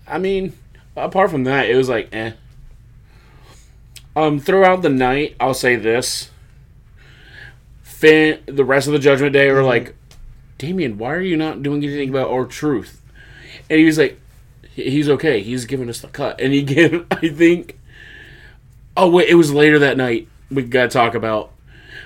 I 0.08 0.18
mean, 0.18 0.54
apart 0.96 1.30
from 1.32 1.44
that, 1.46 1.70
it 1.70 1.76
was 1.76 1.90
like, 1.90 2.10
eh. 2.14 2.32
Um, 4.16 4.40
throughout 4.40 4.82
the 4.82 4.90
night, 4.90 5.36
I'll 5.40 5.54
say 5.54 5.76
this. 5.76 6.30
Finn, 7.82 8.40
the 8.46 8.66
rest 8.66 8.88
of 8.88 8.94
the 8.94 9.00
Judgment 9.00 9.34
Day 9.34 9.52
were 9.52 9.64
like, 9.64 9.96
Damian, 10.58 10.98
why 10.98 11.14
are 11.14 11.22
you 11.22 11.38
not 11.38 11.64
doing 11.64 11.84
anything 11.84 12.10
about 12.10 12.30
R-Truth? 12.30 13.02
And 13.70 13.80
he 13.80 13.86
was 13.86 13.98
like, 13.98 14.20
he's 14.74 15.10
okay. 15.10 15.42
He's 15.42 15.66
giving 15.66 15.90
us 15.90 16.02
the 16.02 16.08
cut. 16.08 16.40
And 16.40 16.54
he 16.54 16.64
gave, 16.64 17.06
I 17.12 17.30
think, 17.30 17.80
oh, 18.96 19.10
wait, 19.10 19.30
it 19.30 19.36
was 19.36 19.54
later 19.54 19.80
that 19.80 19.98
night. 19.98 20.28
We 20.50 20.64
got 20.64 20.84
to 20.84 20.90
talk 20.90 21.14
about. 21.14 21.52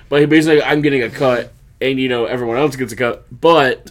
But 0.08 0.20
he 0.20 0.26
basically, 0.26 0.62
I'm 0.62 0.82
getting 0.82 1.02
a 1.02 1.10
cut, 1.10 1.52
and, 1.80 1.98
you 1.98 2.08
know, 2.08 2.26
everyone 2.26 2.58
else 2.58 2.76
gets 2.76 2.92
a 2.92 2.96
cut, 2.96 3.24
but 3.30 3.90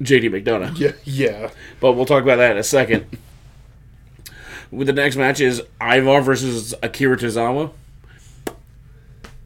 JD 0.00 0.30
McDonagh. 0.30 0.78
yeah, 0.78 0.92
yeah. 1.04 1.50
But 1.80 1.92
we'll 1.92 2.06
talk 2.06 2.22
about 2.22 2.36
that 2.36 2.52
in 2.52 2.58
a 2.58 2.62
second. 2.62 3.06
With 4.74 4.86
the 4.88 4.92
next 4.92 5.16
match 5.16 5.40
is 5.40 5.62
Ivar 5.80 6.20
versus 6.22 6.74
Akira 6.82 7.16
Tozawa. 7.16 7.70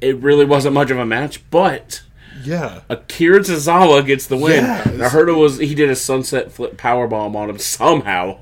it 0.00 0.16
really 0.18 0.44
wasn't 0.44 0.74
much 0.74 0.90
of 0.90 0.98
a 0.98 1.04
match, 1.06 1.42
but 1.50 2.02
Yeah. 2.44 2.80
Akira 2.88 3.40
Tozawa 3.40 4.06
gets 4.06 4.26
the 4.26 4.36
win. 4.36 4.64
Yeah. 4.64 5.06
I 5.06 5.08
heard 5.08 5.28
it 5.28 5.32
was 5.32 5.58
he 5.58 5.74
did 5.74 5.90
a 5.90 5.96
sunset 5.96 6.52
flip 6.52 6.76
power 6.76 7.06
bomb 7.06 7.34
on 7.36 7.50
him 7.50 7.58
somehow. 7.58 8.38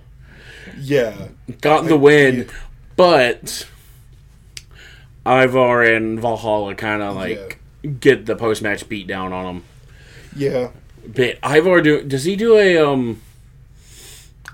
Yeah. 0.78 1.28
Got 1.60 1.86
the 1.86 1.96
win, 1.96 2.36
yeah. 2.36 2.44
but 2.96 3.66
Ivar 5.26 5.82
and 5.82 6.20
Valhalla 6.20 6.74
kind 6.74 7.02
of 7.02 7.16
like 7.16 7.58
get 8.00 8.26
the 8.26 8.36
post 8.36 8.62
match 8.62 8.88
beat 8.88 9.06
down 9.06 9.32
on 9.32 9.56
him. 9.56 9.64
Yeah. 10.36 10.70
But 11.06 11.38
Ivar 11.42 11.80
do 11.80 12.02
does 12.02 12.24
he 12.24 12.36
do 12.36 12.56
a 12.56 12.76
um 12.78 13.22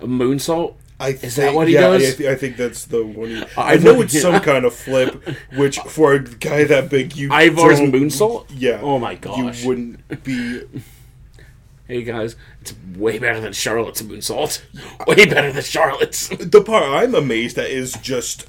a 0.00 0.06
moonsault? 0.06 0.74
I 1.02 1.08
Is 1.08 1.20
think, 1.20 1.34
that 1.34 1.54
what 1.54 1.68
he 1.68 1.74
yeah, 1.74 1.80
does? 1.82 2.14
I, 2.14 2.16
th- 2.16 2.28
I 2.30 2.34
think 2.36 2.56
that's 2.56 2.84
the 2.86 3.04
one. 3.04 3.28
He, 3.28 3.42
I 3.56 3.72
I 3.72 3.76
know 3.76 4.00
it's 4.00 4.20
some 4.20 4.40
kind 4.40 4.64
of 4.64 4.74
flip, 4.74 5.22
which 5.56 5.78
for 5.80 6.14
a 6.14 6.22
guy 6.22 6.64
that 6.64 6.88
big, 6.90 7.16
you 7.16 7.28
Ivar's 7.32 7.78
don't- 7.80 7.92
moonsault? 7.92 8.46
Yeah. 8.54 8.80
Oh 8.82 8.98
my 8.98 9.14
gosh. 9.16 9.62
You 9.62 9.68
wouldn't 9.68 10.24
be. 10.24 10.62
Hey 11.88 12.04
guys, 12.04 12.36
it's 12.60 12.72
way 12.96 13.18
better 13.18 13.40
than 13.40 13.52
Charlotte's 13.52 14.00
moonsault. 14.00 14.62
Way 15.06 15.26
better 15.26 15.52
than 15.52 15.62
Charlotte's. 15.62 16.28
The 16.28 16.62
part 16.62 16.84
I'm 16.84 17.14
amazed 17.14 17.58
at 17.58 17.68
is 17.68 17.92
just 18.00 18.46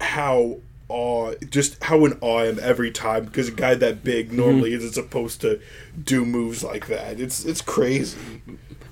how 0.00 0.58
awe, 0.88 1.34
just 1.48 1.82
how 1.84 2.04
in 2.04 2.18
awe 2.20 2.38
I 2.40 2.46
am 2.48 2.58
every 2.60 2.90
time 2.90 3.24
because 3.24 3.48
a 3.48 3.52
guy 3.52 3.76
that 3.76 4.04
big 4.04 4.26
Mm-hmm. 4.28 4.36
normally 4.36 4.72
isn't 4.74 4.92
supposed 4.92 5.40
to 5.42 5.60
do 6.04 6.26
moves 6.26 6.62
like 6.64 6.88
that. 6.88 7.18
It's 7.18 7.44
it's 7.46 7.62
crazy. 7.62 8.18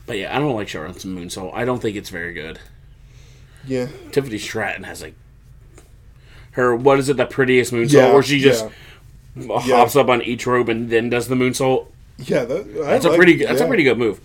But 0.06 0.18
yeah, 0.18 0.34
I 0.34 0.38
don't 0.38 0.54
like 0.54 0.68
Charlotte's 0.68 1.04
moon 1.04 1.28
moonsault. 1.28 1.52
I 1.52 1.64
don't 1.66 1.82
think 1.82 1.96
it's 1.96 2.10
very 2.10 2.32
good. 2.32 2.60
Yeah. 3.66 3.88
Tiffany 4.12 4.38
Stratton 4.38 4.84
has 4.84 5.02
like 5.02 5.14
her 6.52 6.74
what 6.74 6.98
is 6.98 7.08
it, 7.08 7.16
the 7.16 7.26
prettiest 7.26 7.72
moonsault 7.72 7.92
Yeah. 7.92 8.12
where 8.12 8.22
she 8.22 8.38
just 8.40 8.66
yeah. 9.36 9.58
hops 9.60 9.96
up 9.96 10.08
on 10.08 10.22
each 10.22 10.46
rope 10.46 10.68
and 10.68 10.90
then 10.90 11.10
does 11.10 11.28
the 11.28 11.34
moonsault. 11.34 11.88
Yeah, 12.18 12.44
that, 12.44 12.74
That's 12.74 13.04
a 13.04 13.14
pretty 13.14 13.34
good 13.34 13.48
that's 13.48 13.60
a 13.60 13.66
pretty 13.66 13.82
good 13.82 13.98
move. 13.98 14.20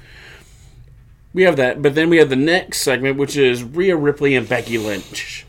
We 1.34 1.43
have 1.43 1.58
that, 1.58 1.81
but 1.81 1.93
then 1.93 2.10
we 2.10 2.17
have 2.17 2.29
the 2.29 2.36
next 2.36 2.81
segment, 2.81 3.17
which 3.17 3.38
is 3.38 3.63
Rhea 3.63 3.96
Ripley 3.96 4.36
and 4.36 4.50
Becky 4.50 4.79
Lynch. 4.79 5.46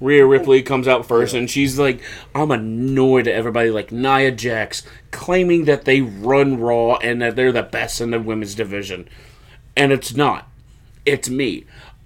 Rhea 0.00 0.26
Ripley 0.26 0.60
oh. 0.60 0.66
comes 0.66 0.88
out 0.88 1.06
first, 1.06 1.34
and 1.34 1.50
she's 1.50 1.78
like, 1.78 2.00
"I'm 2.34 2.50
annoyed 2.50 3.28
at 3.28 3.34
everybody 3.34 3.70
like 3.70 3.92
Nia 3.92 4.32
Jax 4.32 4.82
claiming 5.10 5.64
that 5.66 5.84
they 5.84 6.00
run 6.00 6.58
Raw 6.58 6.96
and 6.96 7.22
that 7.22 7.36
they're 7.36 7.52
the 7.52 7.62
best 7.62 8.00
in 8.00 8.10
the 8.10 8.20
women's 8.20 8.54
division, 8.54 9.08
and 9.76 9.92
it's 9.92 10.14
not. 10.14 10.48
It's 11.06 11.28
me. 11.28 11.64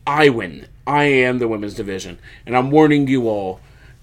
I 0.08 0.30
win. 0.30 0.66
I 0.86 1.04
am 1.04 1.38
the 1.38 1.46
women's 1.46 1.74
division, 1.74 2.18
and 2.46 2.56
I'm 2.56 2.70
warning 2.70 3.06
you 3.06 3.28
all. 3.28 3.60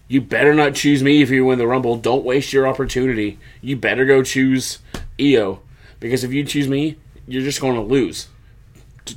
You 0.08 0.22
better 0.22 0.54
not 0.54 0.76
choose 0.76 1.02
me 1.02 1.24
if 1.24 1.32
you 1.32 1.44
win 1.44 1.58
the 1.58 1.66
Rumble. 1.66 1.98
Don't 1.98 2.24
waste 2.24 2.54
your 2.54 2.68
opportunity. 2.68 3.40
You 3.60 3.76
better 3.76 4.06
go 4.06 4.22
choose 4.22 4.78
Io, 5.20 5.62
because 6.00 6.24
if 6.24 6.32
you 6.32 6.44
choose 6.44 6.68
me, 6.68 6.98
you're 7.28 7.42
just 7.42 7.60
going 7.60 7.74
to 7.74 7.82
lose. 7.82 8.28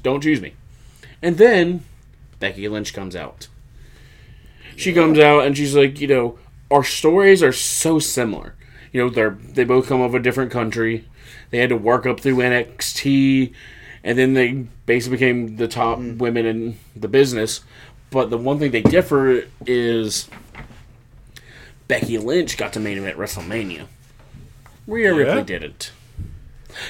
Don't 0.03 0.23
choose 0.23 0.41
me." 0.41 0.55
And 1.21 1.37
then 1.37 1.85
Becky 2.41 2.67
Lynch 2.69 2.95
comes 2.95 3.15
out. 3.15 3.49
She 4.75 4.95
comes 4.95 5.19
out 5.19 5.45
and 5.45 5.57
she's 5.57 5.75
like, 5.75 6.01
you 6.01 6.07
know, 6.07 6.39
our 6.71 6.85
stories 6.85 7.43
are 7.43 7.53
so 7.53 7.99
similar. 7.99 8.55
You 8.93 9.03
know, 9.03 9.11
they're 9.11 9.37
they 9.43 9.65
both 9.65 9.89
come 9.89 10.01
of 10.01 10.15
a 10.15 10.21
different 10.21 10.51
country. 10.51 11.07
They 11.51 11.59
had 11.59 11.69
to 11.69 11.77
work 11.77 12.07
up 12.07 12.21
through 12.21 12.37
NXT, 12.37 13.53
and 14.05 14.19
then 14.19 14.35
they 14.35 14.67
basically 14.87 15.17
became 15.17 15.57
the 15.57 15.69
top 15.69 15.99
mm-hmm. 15.99 16.19
women 16.19 16.47
in 16.47 16.79
the 16.97 17.09
business. 17.09 17.61
But 18.11 18.31
the 18.31 18.39
one 18.39 18.59
thing 18.59 18.71
they 18.71 18.83
differ 18.83 19.45
is 19.67 20.29
Becky 21.89 22.19
Lynch 22.19 22.57
got 22.57 22.73
to 22.75 22.81
main 22.81 22.99
event 22.99 23.19
WrestleMania. 23.19 23.87
Rhea 24.87 25.13
Yeah. 25.13 25.19
Ripley 25.19 25.43
didn't. 25.45 25.93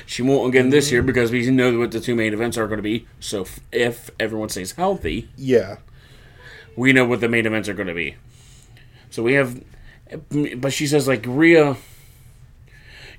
She 0.07 0.23
won't 0.23 0.49
again 0.49 0.71
this 0.71 0.87
mm-hmm. 0.87 0.95
year 0.95 1.03
because 1.03 1.31
we 1.31 1.49
know 1.51 1.79
what 1.79 1.93
the 1.93 2.01
two 2.01 2.15
main 2.15 2.33
events 2.33 2.59
are 2.59 2.67
going 2.67 2.79
to 2.79 2.83
be. 2.83 3.07
So 3.21 3.47
if 3.73 4.11
everyone 4.21 4.49
stays 4.49 4.73
healthy, 4.73 5.29
Yeah. 5.37 5.77
we 6.77 6.93
know 6.93 7.05
what 7.05 7.21
the 7.21 7.29
main 7.29 7.47
events 7.47 7.69
are 7.69 7.75
going 7.75 7.89
to 7.89 7.95
be. 7.95 8.17
So 9.11 9.23
we 9.23 9.35
have, 9.35 9.63
but 10.57 10.73
she 10.73 10.87
says 10.87 11.09
like 11.09 11.25
Rhea, 11.27 11.77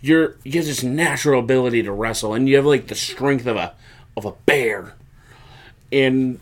you're 0.01 0.36
you 0.44 0.53
have 0.53 0.65
this 0.65 0.84
natural 0.84 1.39
ability 1.39 1.84
to 1.84 1.91
wrestle, 1.91 2.34
and 2.34 2.48
you 2.48 2.56
have 2.56 2.65
like 2.65 2.88
the 2.88 2.96
strength 2.96 3.46
of 3.46 3.56
a 3.58 3.74
of 4.15 4.25
a 4.25 4.32
bear. 4.46 4.94
And 5.91 6.39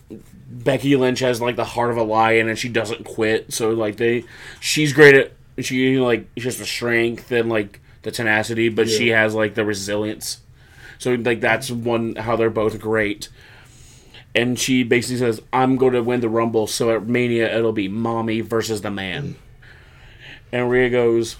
Becky 0.50 0.96
Lynch 0.96 1.20
has 1.20 1.42
like 1.42 1.56
the 1.56 1.66
heart 1.66 1.92
of 1.92 1.98
a 1.98 2.04
lion, 2.04 2.48
and 2.50 2.58
she 2.58 2.70
doesn't 2.70 3.06
quit. 3.06 3.54
So 3.54 3.72
like 3.72 3.98
they, 3.98 4.26
she's 4.60 4.94
great 4.94 5.16
at 5.16 5.32
she 5.60 5.98
like 6.00 6.28
she 6.38 6.44
has 6.44 6.58
the 6.58 6.66
strength 6.66 7.32
and 7.32 7.50
like 7.50 7.80
the 8.04 8.12
tenacity, 8.12 8.70
but 8.70 8.90
she 8.90 9.10
has 9.10 9.34
like 9.34 9.56
the 9.56 9.66
resilience. 9.66 10.42
So 11.00 11.14
like 11.16 11.42
that's 11.42 11.72
one 11.72 12.16
how 12.16 12.36
they're 12.36 12.50
both 12.50 12.80
great 12.80 13.30
and 14.38 14.60
she 14.60 14.84
basically 14.84 15.18
says, 15.18 15.42
"I'm 15.52 15.78
going 15.78 15.94
to 15.94 16.04
win 16.04 16.22
the 16.22 16.30
Rumble, 16.30 16.68
so 16.68 16.96
at 16.96 17.08
Mania 17.08 17.58
it'll 17.58 17.74
be 17.74 17.88
Mommy 17.88 18.42
versus 18.42 18.82
the 18.82 18.92
Man." 18.92 19.36
And 20.52 20.70
Rhea 20.70 20.92
goes, 20.92 21.38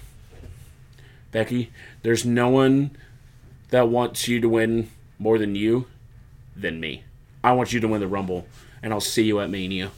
"Becky, 1.30 1.70
there's 2.02 2.24
no 2.24 2.48
one 2.48 2.96
that 3.70 3.88
wants 3.88 4.28
you 4.28 4.40
to 4.40 4.48
win 4.48 4.90
more 5.18 5.38
than 5.38 5.54
you, 5.54 5.86
than 6.56 6.80
me. 6.80 7.04
I 7.42 7.52
want 7.52 7.72
you 7.72 7.80
to 7.80 7.88
win 7.88 8.00
the 8.00 8.06
Rumble, 8.06 8.46
and 8.82 8.92
I'll 8.92 9.00
see 9.00 9.24
you 9.24 9.40
at 9.40 9.50
Mania." 9.50 9.90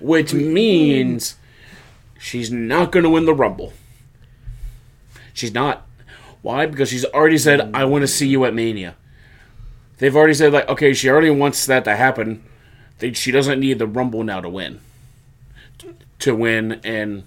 Which 0.00 0.32
mm. 0.32 0.52
means 0.52 1.36
she's 2.18 2.50
not 2.50 2.92
going 2.92 3.02
to 3.04 3.10
win 3.10 3.26
the 3.26 3.34
Rumble. 3.34 3.72
She's 5.34 5.52
not. 5.52 5.86
Why? 6.42 6.64
Because 6.66 6.88
she's 6.88 7.04
already 7.04 7.38
said, 7.38 7.60
mm. 7.60 7.70
"I 7.74 7.84
want 7.84 8.02
to 8.02 8.08
see 8.08 8.28
you 8.28 8.44
at 8.44 8.54
Mania." 8.54 8.96
They've 10.00 10.16
already 10.16 10.32
said 10.32 10.54
like, 10.54 10.66
okay, 10.66 10.94
she 10.94 11.10
already 11.10 11.28
wants 11.28 11.66
that 11.66 11.84
to 11.84 11.94
happen. 11.94 12.42
She 13.12 13.30
doesn't 13.30 13.60
need 13.60 13.78
the 13.78 13.86
Rumble 13.86 14.24
now 14.24 14.40
to 14.40 14.48
win. 14.48 14.80
To 16.20 16.34
win 16.34 16.80
and 16.82 17.24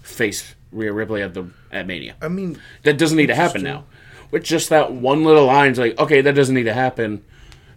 face 0.00 0.54
Rhea 0.74 0.92
Ripley 0.92 1.22
at 1.22 1.34
the 1.34 1.46
at 1.72 1.86
Mania. 1.86 2.16
I 2.20 2.28
mean, 2.28 2.58
That 2.82 2.98
doesn't 2.98 3.16
need 3.16 3.26
to 3.26 3.34
happen 3.34 3.62
now. 3.62 3.84
With 4.30 4.42
just 4.42 4.68
that 4.70 4.92
one 4.92 5.24
little 5.24 5.46
line, 5.46 5.70
it's 5.70 5.78
like, 5.78 5.98
okay, 5.98 6.20
that 6.20 6.34
doesn't 6.34 6.54
need 6.54 6.64
to 6.64 6.74
happen. 6.74 7.24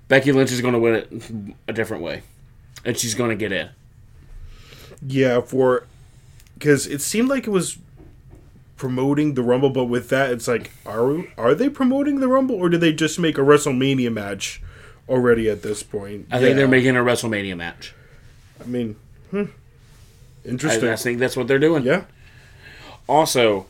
Becky 0.08 0.32
Lynch 0.32 0.52
is 0.52 0.62
going 0.62 0.74
to 0.74 0.80
win 0.80 0.96
it 0.96 1.56
a 1.68 1.74
different 1.74 2.02
way, 2.04 2.24
and 2.84 2.98
she's 2.98 3.14
going 3.14 3.30
to 3.30 3.36
get 3.36 3.52
in. 3.52 3.70
yeah, 5.06 5.42
for 5.42 5.86
because 6.56 6.88
it 6.88 7.02
seemed 7.02 7.30
like 7.30 7.46
it 7.46 7.52
was 7.52 7.78
promoting 8.78 9.34
the 9.34 9.44
Rumble, 9.44 9.70
but 9.70 9.86
with 9.86 10.10
that, 10.10 10.32
it's 10.32 10.48
like, 10.48 10.72
are 10.86 11.24
are 11.38 11.54
they 11.54 11.70
promoting 11.70 12.20
the 12.20 12.28
Rumble, 12.28 12.56
or 12.56 12.70
did 12.70 12.82
they 12.82 12.94
just 12.94 13.20
make 13.20 13.38
a 13.38 13.42
WrestleMania 13.42 14.12
match 14.12 14.62
already 15.10 15.50
at 15.50 15.62
this 15.62 15.84
point? 15.84 16.28
I 16.32 16.40
think 16.40 16.56
they're 16.56 16.68
making 16.68 16.96
a 16.96 17.02
WrestleMania 17.02 17.58
match. 17.58 17.94
I 18.62 18.66
mean, 18.66 18.96
hmm. 19.32 19.44
I, 20.46 20.48
interesting. 20.50 20.90
I 20.90 20.96
think 20.96 21.20
that's 21.20 21.36
what 21.36 21.48
they're 21.48 21.60
doing. 21.60 21.84
yeah, 21.84 22.06
Also, 23.08 23.66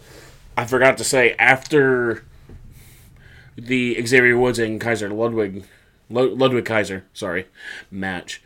I 0.55 0.65
forgot 0.65 0.97
to 0.97 1.03
say 1.03 1.35
after 1.37 2.23
the 3.57 4.03
Xavier 4.05 4.37
Woods 4.37 4.59
and 4.59 4.79
Kaiser 4.79 5.09
Ludwig, 5.09 5.65
Ludwig 6.09 6.65
Kaiser, 6.65 7.05
sorry, 7.13 7.47
match. 7.91 8.41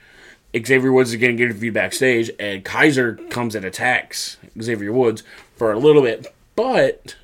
Xavier 0.56 0.92
Woods 0.92 1.12
is 1.12 1.16
getting 1.16 1.40
interviewed 1.40 1.74
backstage, 1.74 2.30
and 2.40 2.66
Kaiser 2.66 3.16
comes 3.30 3.56
and 3.56 3.64
attacks 3.64 4.38
Xavier 4.62 4.92
Woods 4.92 5.24
for 5.56 5.72
a 5.72 5.80
little 5.80 6.02
bit, 6.02 6.28
but 6.56 7.16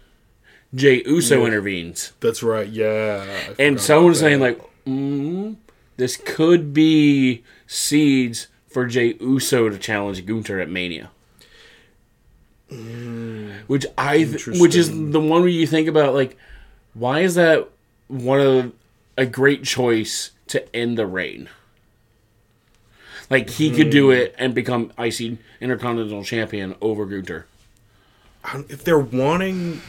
Jey 0.74 1.03
Uso 1.05 1.45
intervenes, 1.45 2.13
that's 2.19 2.41
right. 2.41 2.67
Yeah, 2.67 3.25
and 3.59 3.79
someone's 3.81 4.19
saying 4.19 4.39
like, 4.39 4.62
mm, 4.86 5.57
"This 5.97 6.15
could 6.17 6.74
be 6.74 7.43
seeds 7.65 8.47
for 8.69 8.86
Jey 8.86 9.15
Uso 9.19 9.69
to 9.69 9.77
challenge 9.77 10.25
Gunther 10.25 10.59
at 10.59 10.69
Mania." 10.69 11.12
Which 13.67 13.86
I 13.97 14.24
th- 14.24 14.47
which 14.47 14.75
is 14.75 14.89
the 14.89 15.19
one 15.19 15.41
where 15.41 15.47
you 15.47 15.65
think 15.65 15.88
about 15.88 16.13
like 16.13 16.38
why 16.93 17.21
is 17.21 17.36
that 17.36 17.69
one 18.07 18.39
of 18.39 18.74
a 19.17 19.25
great 19.25 19.63
choice 19.63 20.31
to 20.47 20.75
end 20.75 20.97
the 20.97 21.05
reign 21.05 21.50
like 23.29 23.50
he 23.50 23.71
could 23.71 23.89
do 23.89 24.12
it 24.12 24.36
and 24.38 24.53
become 24.53 24.91
icy 24.97 25.38
Intercontinental 25.59 26.24
Champion 26.24 26.75
over 26.81 27.05
Gunther. 27.05 27.45
if 28.69 28.83
they're 28.83 29.00
wanting 29.00 29.81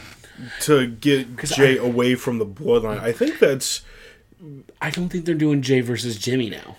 to 0.61 0.87
get 0.87 1.37
Jey 1.37 1.77
away 1.77 2.15
from 2.15 2.37
the 2.39 2.45
bloodline, 2.45 2.99
I 2.99 3.11
think 3.11 3.39
that's 3.39 3.81
I 4.81 4.89
don't 4.89 5.09
think 5.09 5.25
they're 5.25 5.35
doing 5.35 5.61
Jey 5.61 5.81
versus 5.81 6.17
Jimmy 6.17 6.49
now 6.49 6.77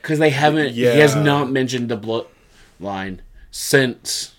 because 0.00 0.18
they 0.18 0.30
haven't. 0.30 0.74
He 0.74 0.82
has 0.82 1.14
not 1.14 1.50
mentioned 1.50 1.88
the 1.88 1.98
bloodline 2.80 3.20
since. 3.50 4.33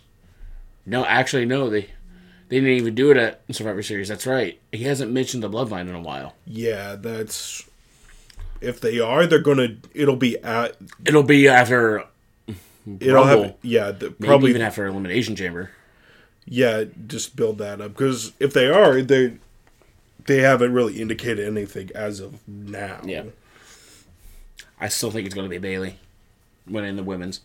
No, 0.85 1.05
actually, 1.05 1.45
no. 1.45 1.69
They 1.69 1.89
they 2.47 2.57
didn't 2.57 2.69
even 2.69 2.95
do 2.95 3.11
it 3.11 3.17
at 3.17 3.41
Survivor 3.51 3.81
Series. 3.81 4.07
That's 4.07 4.27
right. 4.27 4.59
He 4.71 4.83
hasn't 4.83 5.11
mentioned 5.11 5.43
the 5.43 5.49
bloodline 5.49 5.89
in 5.89 5.95
a 5.95 6.01
while. 6.01 6.35
yeah, 6.45 6.95
that's 6.95 7.63
if 8.61 8.79
they 8.79 8.99
are, 8.99 9.25
they're 9.25 9.39
gonna. 9.39 9.77
It'll 9.93 10.15
be 10.15 10.37
at. 10.39 10.75
It'll 11.05 11.23
be 11.23 11.47
after 11.47 12.05
It'll 12.99 13.23
have 13.23 13.55
yeah, 13.63 13.91
the, 13.91 14.13
Maybe 14.19 14.27
probably 14.27 14.49
even 14.51 14.61
after 14.61 14.85
Elimination 14.85 15.35
Chamber. 15.35 15.71
yeah, 16.45 16.83
just 17.07 17.35
build 17.35 17.57
that 17.57 17.81
up 17.81 17.93
because 17.93 18.33
if 18.39 18.53
they 18.53 18.67
are, 18.67 19.01
they 19.01 19.37
they 20.25 20.39
haven't 20.39 20.73
really 20.73 21.01
indicated 21.01 21.47
anything 21.47 21.89
as 21.95 22.19
of 22.19 22.47
now. 22.47 22.99
Yeah. 23.03 23.23
I 24.79 24.89
still 24.89 25.09
think 25.09 25.25
it's 25.25 25.33
going 25.33 25.45
to 25.45 25.49
be 25.49 25.57
Bayley 25.57 25.99
winning 26.67 26.95
the 26.95 27.03
women's. 27.03 27.41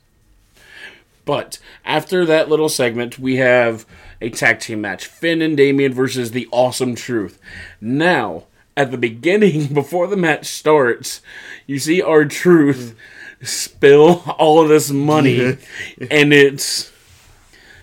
But 1.25 1.59
after 1.85 2.25
that 2.25 2.49
little 2.49 2.69
segment, 2.69 3.19
we 3.19 3.37
have 3.37 3.87
a 4.21 4.31
tag 4.31 4.61
team 4.61 4.81
match 4.81 5.07
Finn 5.07 5.43
and 5.43 5.57
Damian 5.57 5.93
versus 5.93 6.31
the 6.31 6.49
Awesome 6.51 6.95
Truth. 6.95 7.39
Now, 7.81 8.45
at 8.77 8.91
the 8.91 8.99
beginning, 8.99 9.67
before 9.75 10.07
the 10.07 10.17
match 10.17 10.47
starts, 10.47 11.21
you 11.67 11.79
see 11.79 12.03
R-Truth 12.03 12.97
spill 13.43 14.23
all 14.39 14.61
of 14.61 14.69
this 14.69 14.91
money, 14.91 15.41
and 16.11 16.33
it's 16.33 16.93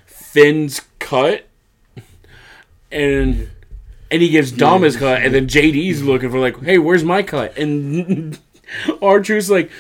Finn's 0.06 0.82
cut, 1.00 1.48
and 2.92 3.50
and 4.10 4.22
he 4.22 4.30
gives 4.30 4.52
Dom 4.52 4.84
his 4.84 4.96
cut, 4.96 5.22
and 5.22 5.34
then 5.34 5.48
JD's 5.48 6.04
looking 6.04 6.32
for 6.32 6.40
like, 6.40 6.62
hey, 6.62 6.78
where's 6.78 7.04
my 7.04 7.24
cut? 7.24 7.58
And 7.58 8.40
R-Truth's 9.02 9.50
like. 9.50 9.72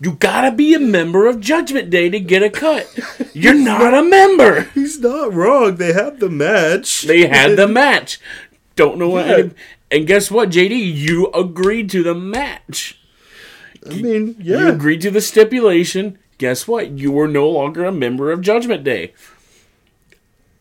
You 0.00 0.12
gotta 0.12 0.52
be 0.52 0.74
a 0.74 0.78
member 0.78 1.26
of 1.26 1.40
Judgment 1.40 1.90
Day 1.90 2.08
to 2.08 2.20
get 2.20 2.42
a 2.42 2.50
cut. 2.50 2.86
You're 3.34 3.54
not 3.54 3.94
a 3.94 4.02
member. 4.02 4.62
He's 4.74 5.00
not 5.00 5.32
wrong. 5.32 5.76
They 5.76 5.92
have 5.92 6.20
the 6.20 6.30
match. 6.30 7.02
They 7.02 7.26
had 7.26 7.56
the 7.56 7.66
match. 7.82 8.20
Don't 8.76 8.98
know 8.98 9.08
what. 9.08 9.26
Yeah. 9.26 9.48
And 9.90 10.06
guess 10.06 10.30
what, 10.30 10.50
JD? 10.50 10.94
You 10.96 11.26
agreed 11.32 11.90
to 11.90 12.02
the 12.02 12.14
match. 12.14 13.00
I 13.88 13.94
mean, 13.94 14.36
yeah. 14.38 14.58
You 14.58 14.68
agreed 14.68 15.00
to 15.02 15.10
the 15.10 15.20
stipulation. 15.20 16.18
Guess 16.38 16.68
what? 16.68 16.90
You 16.90 17.10
were 17.10 17.26
no 17.26 17.48
longer 17.48 17.84
a 17.84 17.92
member 17.92 18.30
of 18.30 18.40
Judgment 18.40 18.84
Day. 18.84 19.14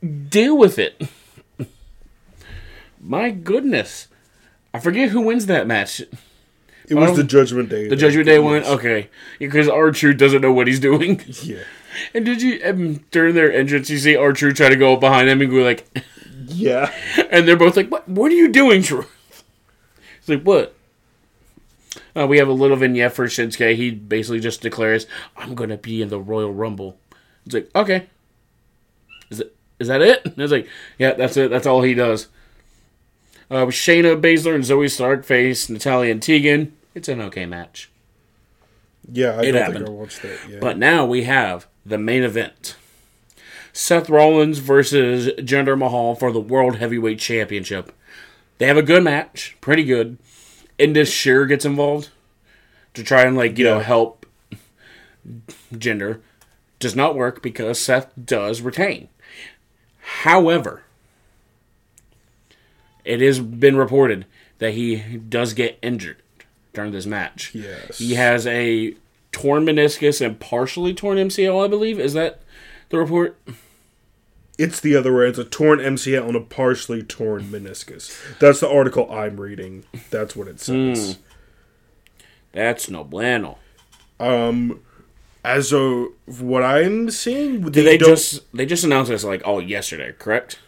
Deal 0.02 0.58
with 0.58 0.80
it. 0.80 1.00
My 3.00 3.30
goodness. 3.30 4.08
I 4.74 4.80
forget 4.80 5.10
who 5.10 5.22
wins 5.22 5.46
that 5.46 5.68
match. 5.68 6.02
It 6.88 6.96
was 6.96 7.16
the 7.18 7.24
Judgment 7.24 7.70
Day. 7.70 7.88
The 7.88 7.96
Judgment 7.96 8.26
Day 8.26 8.40
one? 8.40 8.64
Okay. 8.64 9.10
Because 9.40 9.68
R-Truth 9.68 10.18
doesn't 10.18 10.42
know 10.42 10.54
what 10.54 10.68
he's 10.68 10.80
doing. 10.80 11.22
Yeah. 11.44 11.60
And 12.14 12.24
did 12.26 12.44
you, 12.44 12.62
um, 12.64 13.04
during 13.10 13.34
their 13.34 13.52
entrance, 13.52 13.90
you 13.90 13.98
see 13.98 14.16
R-Truth 14.16 14.58
try 14.58 14.70
to 14.70 14.76
go 14.76 14.94
up 14.94 15.00
behind 15.00 15.30
him 15.30 15.42
and 15.42 15.50
go 15.50 15.64
like, 15.64 15.84
Yeah. 16.48 16.94
And 17.30 17.48
they're 17.48 17.58
both 17.58 17.76
like, 17.76 17.90
"What? 17.90 18.08
What 18.08 18.32
are 18.32 18.36
you 18.36 18.48
doing, 18.48 18.82
Truth?" 18.82 19.44
He's 20.20 20.30
like, 20.30 20.44
"What?" 20.44 20.76
Uh, 22.16 22.26
we 22.28 22.38
have 22.38 22.48
a 22.48 22.54
little 22.54 22.78
vignette 22.78 23.14
for 23.14 23.26
Shinsuke. 23.26 23.76
He 23.76 23.92
basically 23.92 24.40
just 24.40 24.62
declares, 24.62 25.08
"I'm 25.36 25.56
going 25.56 25.70
to 25.70 25.78
be 25.78 26.02
in 26.02 26.10
the 26.10 26.20
Royal 26.20 26.54
Rumble." 26.54 26.98
It's 27.46 27.54
like, 27.54 27.70
okay, 27.76 28.08
is 29.30 29.42
it? 29.42 29.56
Is 29.80 29.88
that 29.90 30.02
it? 30.02 30.26
And 30.26 30.40
it's 30.40 30.52
like, 30.52 30.68
yeah, 30.98 31.14
that's 31.14 31.38
it. 31.38 31.52
That's 31.52 31.68
all 31.68 31.82
he 31.82 31.94
does. 31.94 32.28
Uh, 33.52 33.64
with 33.66 33.76
Shayna 33.76 34.20
Baszler 34.20 34.56
and 34.56 34.64
Zoey 34.64 34.90
Stark 34.90 35.24
face 35.24 35.70
Natalya 35.70 36.12
and 36.12 36.22
Tegan. 36.22 36.76
It's 36.98 37.08
an 37.08 37.22
okay 37.22 37.46
match. 37.46 37.92
Yeah, 39.12 39.34
I 39.34 39.44
It 39.44 39.52
don't 39.52 39.62
happened. 39.62 39.78
think 39.86 39.90
I 39.90 39.92
watched 39.92 40.22
that. 40.24 40.40
Yeah. 40.50 40.58
But 40.60 40.80
now 40.80 41.06
we 41.06 41.26
have 41.26 41.68
the 41.86 42.00
main 42.00 42.24
event. 42.24 42.76
Seth 43.72 44.10
Rollins 44.10 44.58
versus 44.58 45.28
Jinder 45.38 45.78
Mahal 45.78 46.16
for 46.16 46.32
the 46.32 46.40
World 46.40 46.78
Heavyweight 46.78 47.20
Championship. 47.20 47.92
They 48.58 48.66
have 48.66 48.78
a 48.78 48.82
good 48.82 49.04
match, 49.04 49.56
pretty 49.62 49.84
good. 49.84 50.18
Indus 50.80 51.12
Sher 51.12 51.46
gets 51.46 51.66
involved 51.66 52.10
to 52.96 53.04
try 53.04 53.22
and 53.22 53.38
like 53.38 53.60
you 53.60 53.64
know 53.64 53.78
help 53.80 54.26
Jinder. 55.72 56.22
Does 56.80 56.96
not 56.96 57.16
work 57.16 57.44
because 57.44 57.80
Seth 57.80 58.12
does 58.24 58.62
retain. 58.62 59.10
However, 60.00 60.82
it 63.06 63.22
has 63.22 63.40
been 63.40 63.78
reported 63.78 64.26
that 64.58 64.74
he 64.74 64.96
does 65.18 65.54
get 65.54 65.78
injured 65.84 66.24
during 66.78 66.92
this 66.92 67.08
match. 67.08 67.56
Yes. 67.56 67.98
He 67.98 68.14
has 68.14 68.46
a 68.46 68.94
torn 69.32 69.66
meniscus 69.66 70.24
and 70.24 70.40
partially 70.40 70.94
torn 70.94 71.18
MCL, 71.18 71.66
I 71.66 71.68
believe. 71.68 72.00
Is 72.00 72.14
that 72.14 72.40
the 72.90 73.00
report? 73.00 73.36
It's 74.60 74.80
the 74.80 74.96
other 74.96 75.12
way. 75.12 75.28
It's 75.28 75.40
a 75.40 75.44
torn 75.44 75.80
MCL 75.80 76.28
and 76.28 76.36
a 76.36 76.40
partially 76.40 77.02
torn 77.02 77.46
meniscus. 77.46 78.16
That's 78.38 78.60
the 78.60 78.70
article 78.70 79.12
I'm 79.12 79.42
reading. 79.42 79.86
That's 80.12 80.36
what 80.36 80.48
it 80.48 80.60
says. 80.60 81.16
Hmm. 81.16 81.22
That's 82.52 82.90
no 82.92 83.04
bueno. 83.04 83.58
Um, 84.20 84.80
as 85.44 85.74
of 85.74 86.10
what 86.40 86.62
I'm 86.62 87.10
seeing, 87.10 87.62
Did 87.72 87.86
they 87.88 87.98
just 87.98 88.52
they 88.56 88.68
just 88.68 88.84
announced 88.84 89.10
this 89.10 89.24
like 89.24 89.42
oh 89.46 89.60
yesterday, 89.60 90.14
correct? 90.18 90.60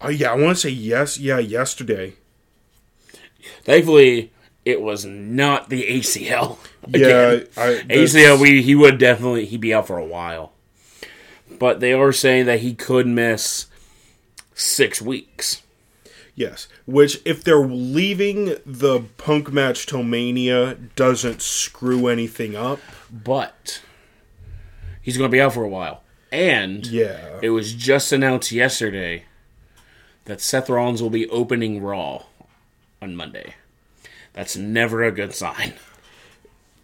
Oh 0.00 0.08
yeah, 0.08 0.30
I 0.30 0.36
want 0.36 0.56
to 0.56 0.62
say 0.62 0.70
yes. 0.70 1.18
Yeah, 1.18 1.38
yesterday. 1.38 2.14
Thankfully, 3.64 4.32
it 4.64 4.80
was 4.80 5.04
not 5.04 5.68
the 5.68 5.84
ACL. 5.84 6.58
Yeah, 6.88 7.40
I, 7.56 7.82
ACL, 7.88 8.40
we 8.40 8.62
he 8.62 8.74
would 8.74 8.98
definitely 8.98 9.46
he'd 9.46 9.60
be 9.60 9.72
out 9.74 9.86
for 9.86 9.98
a 9.98 10.04
while. 10.04 10.52
But 11.58 11.80
they 11.80 11.92
are 11.92 12.12
saying 12.12 12.46
that 12.46 12.60
he 12.60 12.74
could 12.74 13.06
miss 13.06 13.66
six 14.54 15.00
weeks. 15.00 15.62
Yes, 16.34 16.66
which 16.86 17.20
if 17.24 17.44
they're 17.44 17.66
leaving 17.66 18.56
the 18.64 19.00
punk 19.18 19.52
match 19.52 19.86
till 19.86 20.02
Mania 20.02 20.74
doesn't 20.96 21.42
screw 21.42 22.08
anything 22.08 22.56
up. 22.56 22.80
But 23.12 23.82
he's 25.02 25.16
going 25.18 25.30
to 25.30 25.32
be 25.32 25.40
out 25.40 25.52
for 25.54 25.62
a 25.62 25.68
while. 25.68 26.02
And 26.32 26.86
Yeah. 26.86 27.38
it 27.42 27.50
was 27.50 27.74
just 27.74 28.10
announced 28.12 28.50
yesterday 28.50 29.24
that 30.24 30.40
Seth 30.40 30.70
Rollins 30.70 31.02
will 31.02 31.10
be 31.10 31.28
opening 31.28 31.82
Raw 31.82 32.24
on 33.02 33.14
Monday. 33.14 33.54
That's 34.32 34.56
never 34.56 35.02
a 35.02 35.12
good 35.12 35.34
sign. 35.34 35.74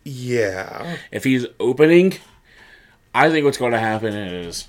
Yeah. 0.04 0.96
If 1.10 1.24
he's 1.24 1.46
opening, 1.60 2.14
I 3.14 3.30
think 3.30 3.44
what's 3.44 3.58
going 3.58 3.72
to 3.72 3.78
happen 3.78 4.14
is 4.14 4.68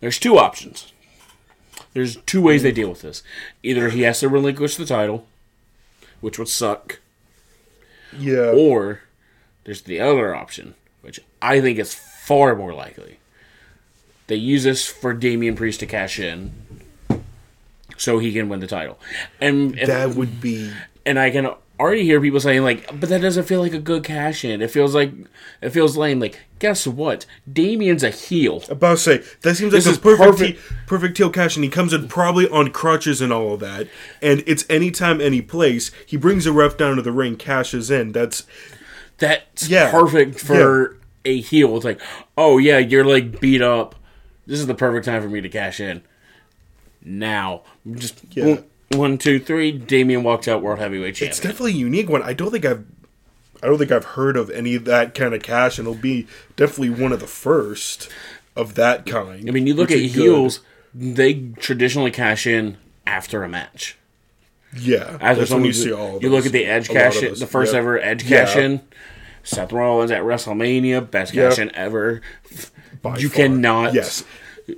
there's 0.00 0.18
two 0.18 0.38
options. 0.38 0.92
There's 1.92 2.16
two 2.26 2.40
ways 2.42 2.62
they 2.62 2.72
deal 2.72 2.88
with 2.90 3.02
this. 3.02 3.22
Either 3.62 3.88
he 3.90 4.02
has 4.02 4.20
to 4.20 4.28
relinquish 4.28 4.76
the 4.76 4.86
title, 4.86 5.26
which 6.20 6.38
would 6.38 6.48
suck, 6.48 7.00
Yeah. 8.16 8.50
or 8.54 9.00
there's 9.64 9.82
the 9.82 10.00
other 10.00 10.34
option, 10.34 10.74
which 11.00 11.20
I 11.42 11.60
think 11.60 11.78
is 11.78 11.94
far 11.94 12.54
more 12.54 12.72
likely. 12.72 13.18
They 14.28 14.36
use 14.36 14.62
this 14.62 14.86
for 14.86 15.12
Damian 15.12 15.56
Priest 15.56 15.80
to 15.80 15.86
cash 15.86 16.20
in 16.20 16.52
so 17.96 18.20
he 18.20 18.32
can 18.32 18.48
win 18.48 18.60
the 18.60 18.68
title. 18.68 18.98
And 19.40 19.76
if, 19.76 19.88
that 19.88 20.10
would 20.14 20.40
be 20.40 20.72
and 21.04 21.18
I 21.18 21.30
can 21.30 21.50
already 21.80 22.04
hear 22.04 22.20
people 22.20 22.38
saying 22.40 22.62
like, 22.62 22.86
but 23.00 23.08
that 23.08 23.22
doesn't 23.22 23.44
feel 23.44 23.60
like 23.60 23.72
a 23.72 23.78
good 23.78 24.04
cash 24.04 24.44
in. 24.44 24.60
It 24.62 24.70
feels 24.70 24.94
like 24.94 25.12
it 25.60 25.70
feels 25.70 25.96
lame. 25.96 26.20
Like, 26.20 26.38
guess 26.58 26.86
what? 26.86 27.26
Damian's 27.50 28.02
a 28.02 28.10
heel. 28.10 28.62
about 28.68 28.90
to 28.92 28.96
say 28.98 29.16
that 29.42 29.56
seems 29.56 29.72
like 29.72 29.82
This 29.82 29.96
a 29.96 30.00
perfect 30.00 30.30
perfect. 30.30 30.58
He, 30.58 30.74
perfect 30.86 31.16
heel 31.18 31.30
cash, 31.30 31.56
in. 31.56 31.62
he 31.62 31.68
comes 31.68 31.92
in 31.92 32.06
probably 32.08 32.48
on 32.48 32.70
crutches 32.70 33.20
and 33.20 33.32
all 33.32 33.54
of 33.54 33.60
that. 33.60 33.88
And 34.22 34.44
it's 34.46 34.64
anytime, 34.70 35.20
any 35.20 35.40
place. 35.42 35.90
He 36.06 36.16
brings 36.16 36.46
a 36.46 36.52
ref 36.52 36.76
down 36.76 36.96
to 36.96 37.02
the 37.02 37.12
ring, 37.12 37.36
cashes 37.36 37.90
in. 37.90 38.12
That's 38.12 38.44
That's 39.18 39.68
Yeah. 39.68 39.90
perfect 39.90 40.38
for 40.40 40.96
a 41.24 41.40
heel. 41.40 41.76
It's 41.76 41.84
like, 41.84 42.00
oh 42.38 42.58
yeah, 42.58 42.78
you're 42.78 43.04
like 43.04 43.40
beat 43.40 43.62
up. 43.62 43.94
This 44.46 44.58
is 44.60 44.66
the 44.66 44.74
perfect 44.74 45.06
time 45.06 45.22
for 45.22 45.28
me 45.28 45.40
to 45.40 45.48
cash 45.48 45.80
in. 45.80 46.02
Now, 47.02 47.62
just 47.94 48.20
Yeah. 48.30 48.44
boom, 48.44 48.64
one, 48.96 49.18
two, 49.18 49.38
three. 49.38 49.72
Damian 49.72 50.22
walks 50.22 50.48
out 50.48 50.62
world 50.62 50.80
heavyweight 50.80 51.14
champion. 51.14 51.30
it's 51.30 51.40
definitely 51.40 51.72
a 51.72 51.76
unique 51.76 52.08
one. 52.08 52.22
I 52.22 52.32
don't 52.32 52.50
think 52.50 52.64
I've. 52.64 52.84
I 53.62 53.66
don't 53.66 53.78
think 53.78 53.92
I've 53.92 54.04
heard 54.04 54.36
of 54.36 54.48
any 54.50 54.74
of 54.74 54.84
that 54.86 55.14
kind 55.14 55.34
of 55.34 55.42
cash, 55.42 55.78
and 55.78 55.86
it'll 55.86 56.00
be 56.00 56.26
definitely 56.56 56.90
one 56.90 57.12
of 57.12 57.20
the 57.20 57.26
first 57.26 58.10
of 58.56 58.74
that 58.74 59.04
kind. 59.06 59.48
I 59.48 59.52
mean, 59.52 59.66
you 59.66 59.74
look 59.74 59.90
at 59.90 59.98
is 59.98 60.14
good. 60.14 60.22
heels; 60.22 60.60
they 60.94 61.34
traditionally 61.58 62.10
cash 62.10 62.46
in 62.46 62.78
after 63.06 63.44
a 63.44 63.48
match. 63.48 63.96
Yeah, 64.76 65.18
as 65.20 65.36
that's 65.38 65.50
when 65.50 65.64
you 65.64 65.72
see 65.72 65.92
all. 65.92 66.18
you 66.22 66.30
look 66.30 66.46
at 66.46 66.52
the 66.52 66.64
Edge 66.64 66.88
cash 66.88 67.22
in, 67.22 67.34
the 67.34 67.46
first 67.46 67.72
Yep. 67.72 67.78
ever 67.80 68.00
Edge 68.00 68.24
Yeah. 68.24 68.58
in. 68.58 68.80
Seth 69.42 69.72
Rollins 69.72 70.10
at 70.10 70.22
WrestleMania, 70.22 71.10
best 71.10 71.32
Yep. 71.34 71.50
cash 71.50 71.58
in 71.58 71.74
ever. 71.74 72.20
By 73.02 73.16
you 73.18 73.28
far. 73.28 73.36
cannot. 73.36 73.94
Yes, 73.94 74.22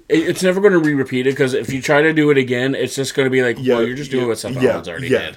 it's 0.08 0.42
never 0.42 0.60
going 0.60 0.72
to 0.72 0.80
be 0.80 0.94
repeated 0.94 1.34
because 1.34 1.54
if 1.54 1.72
you 1.72 1.82
try 1.82 2.02
to 2.02 2.12
do 2.12 2.30
it 2.30 2.38
again, 2.38 2.74
it's 2.74 2.94
just 2.94 3.14
going 3.14 3.26
to 3.26 3.30
be 3.30 3.42
like, 3.42 3.56
Yeah, 3.58 3.76
well, 3.76 3.86
you're 3.86 3.96
just 3.96 4.10
doing 4.10 4.22
yeah, 4.22 4.28
what 4.28 4.38
Seth 4.38 4.54
yeah, 4.60 4.68
Rollins 4.68 4.88
already 4.88 5.08
yeah. 5.08 5.32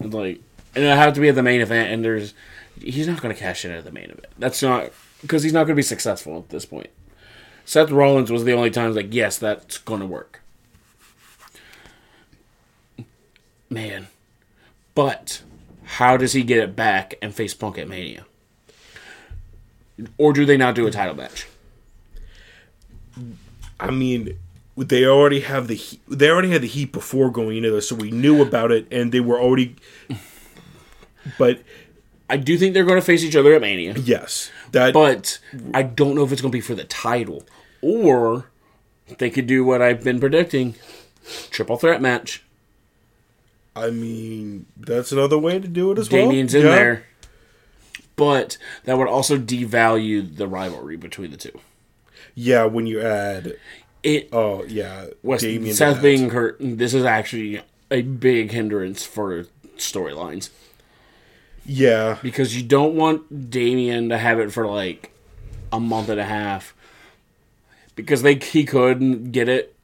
did. 0.00 0.12
Like, 0.12 0.40
and 0.74 0.84
it 0.84 0.96
have 0.96 1.14
to 1.14 1.20
be 1.20 1.28
at 1.28 1.34
the 1.34 1.42
main 1.42 1.60
event, 1.60 1.92
and 1.92 2.04
there's 2.04 2.34
he's 2.80 3.06
not 3.06 3.20
going 3.20 3.34
to 3.34 3.40
cash 3.40 3.64
in 3.64 3.70
at 3.70 3.84
the 3.84 3.92
main 3.92 4.04
event. 4.04 4.26
That's 4.38 4.62
not 4.62 4.90
because 5.20 5.42
he's 5.42 5.52
not 5.52 5.60
going 5.64 5.74
to 5.74 5.74
be 5.76 5.82
successful 5.82 6.38
at 6.38 6.48
this 6.48 6.64
point. 6.64 6.90
Seth 7.64 7.90
Rollins 7.90 8.30
was 8.30 8.44
the 8.44 8.52
only 8.52 8.70
time 8.70 8.94
like, 8.94 9.14
yes, 9.14 9.38
that's 9.38 9.78
going 9.78 10.00
to 10.00 10.06
work. 10.06 10.40
Man, 13.70 14.08
but 14.94 15.42
how 15.84 16.16
does 16.16 16.32
he 16.32 16.42
get 16.42 16.58
it 16.58 16.76
back 16.76 17.14
and 17.22 17.34
face 17.34 17.54
Punk 17.54 17.78
at 17.78 17.88
Mania? 17.88 18.26
Or 20.18 20.32
do 20.32 20.44
they 20.44 20.56
not 20.56 20.74
do 20.74 20.86
a 20.86 20.90
title 20.90 21.14
match? 21.14 21.46
I 23.82 23.90
mean, 23.90 24.38
they 24.76 25.04
already 25.04 25.40
have 25.40 25.66
the 25.66 25.74
heat, 25.74 26.00
they 26.08 26.30
already 26.30 26.50
had 26.50 26.62
the 26.62 26.68
heat 26.68 26.92
before 26.92 27.30
going 27.30 27.56
into 27.56 27.70
this, 27.72 27.88
so 27.88 27.96
we 27.96 28.10
knew 28.12 28.40
about 28.40 28.70
it, 28.70 28.86
and 28.92 29.10
they 29.12 29.20
were 29.20 29.40
already. 29.40 29.74
But 31.38 31.62
I 32.30 32.36
do 32.36 32.56
think 32.56 32.72
they're 32.74 32.84
going 32.84 32.98
to 33.00 33.04
face 33.04 33.22
each 33.24 33.36
other 33.36 33.54
at 33.54 33.60
Mania, 33.60 33.94
yes, 33.98 34.50
that 34.70 34.94
but 34.94 35.38
I 35.74 35.82
don't 35.82 36.14
know 36.14 36.24
if 36.24 36.32
it's 36.32 36.40
going 36.40 36.52
to 36.52 36.56
be 36.56 36.60
for 36.62 36.74
the 36.74 36.84
title 36.84 37.44
or 37.80 38.46
they 39.18 39.30
could 39.30 39.46
do 39.46 39.64
what 39.64 39.82
I've 39.82 40.02
been 40.02 40.20
predicting: 40.20 40.76
triple 41.50 41.76
threat 41.76 42.00
match. 42.00 42.42
I 43.74 43.90
mean 43.90 44.66
that's 44.76 45.12
another 45.12 45.38
way 45.38 45.58
to 45.58 45.68
do 45.68 45.92
it 45.92 45.98
as 45.98 46.10
well. 46.10 46.22
Damian's 46.22 46.54
in 46.54 46.62
Yeah. 46.62 46.68
there, 46.70 47.06
but 48.16 48.58
that 48.84 48.96
would 48.98 49.08
also 49.08 49.38
devalue 49.38 50.36
the 50.36 50.46
rivalry 50.46 50.96
between 50.96 51.30
the 51.30 51.36
two. 51.36 51.58
Yeah, 52.34 52.64
when 52.64 52.86
you 52.86 53.00
add, 53.00 53.56
It 54.02 54.28
oh 54.32 54.64
yeah, 54.64 55.06
West, 55.22 55.42
Damian 55.42 55.74
Seth 55.74 56.02
being 56.02 56.30
hurt. 56.30 56.56
This 56.60 56.94
is 56.94 57.04
actually 57.04 57.60
a 57.90 58.02
big 58.02 58.50
hindrance 58.50 59.04
for 59.04 59.44
storylines 59.76 60.50
Yeah, 61.64 62.18
because 62.22 62.56
you 62.56 62.62
don't 62.62 62.94
want 62.96 63.50
Damian 63.50 64.08
to 64.08 64.18
have 64.18 64.40
it 64.40 64.52
for 64.52 64.66
like 64.66 65.12
a 65.72 65.78
month 65.80 66.08
and 66.08 66.18
a 66.20 66.24
half 66.24 66.74
because 67.94 68.22
they 68.22 68.34
he 68.36 68.64
could 68.64 69.32
get 69.32 69.48
it 69.48 69.76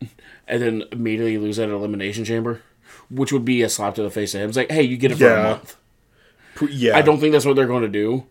and 0.47 0.63
then 0.63 0.85
immediately 0.93 1.37
lose 1.39 1.59
at 1.59 1.69
elimination 1.69 2.25
chamber, 2.25 2.63
which 3.11 3.33
would 3.33 3.45
be 3.45 3.63
a 3.63 3.69
slap 3.69 3.95
to 3.97 4.03
the 4.03 4.11
face 4.11 4.35
of 4.35 4.41
him. 4.41 4.49
It's 4.49 4.57
like, 4.57 4.71
hey, 4.71 4.83
you 4.83 4.97
get 4.97 5.13
it 5.13 5.17
for 5.19 5.25
Yeah. 5.25 5.41
a 5.41 5.51
month. 5.51 5.77
Yeah. 6.71 6.97
I 6.97 7.03
don't 7.03 7.21
think 7.21 7.33
that's 7.33 7.45
what 7.45 7.55
they're 7.57 7.67
going 7.67 7.83
to 7.83 7.89
do 7.89 8.27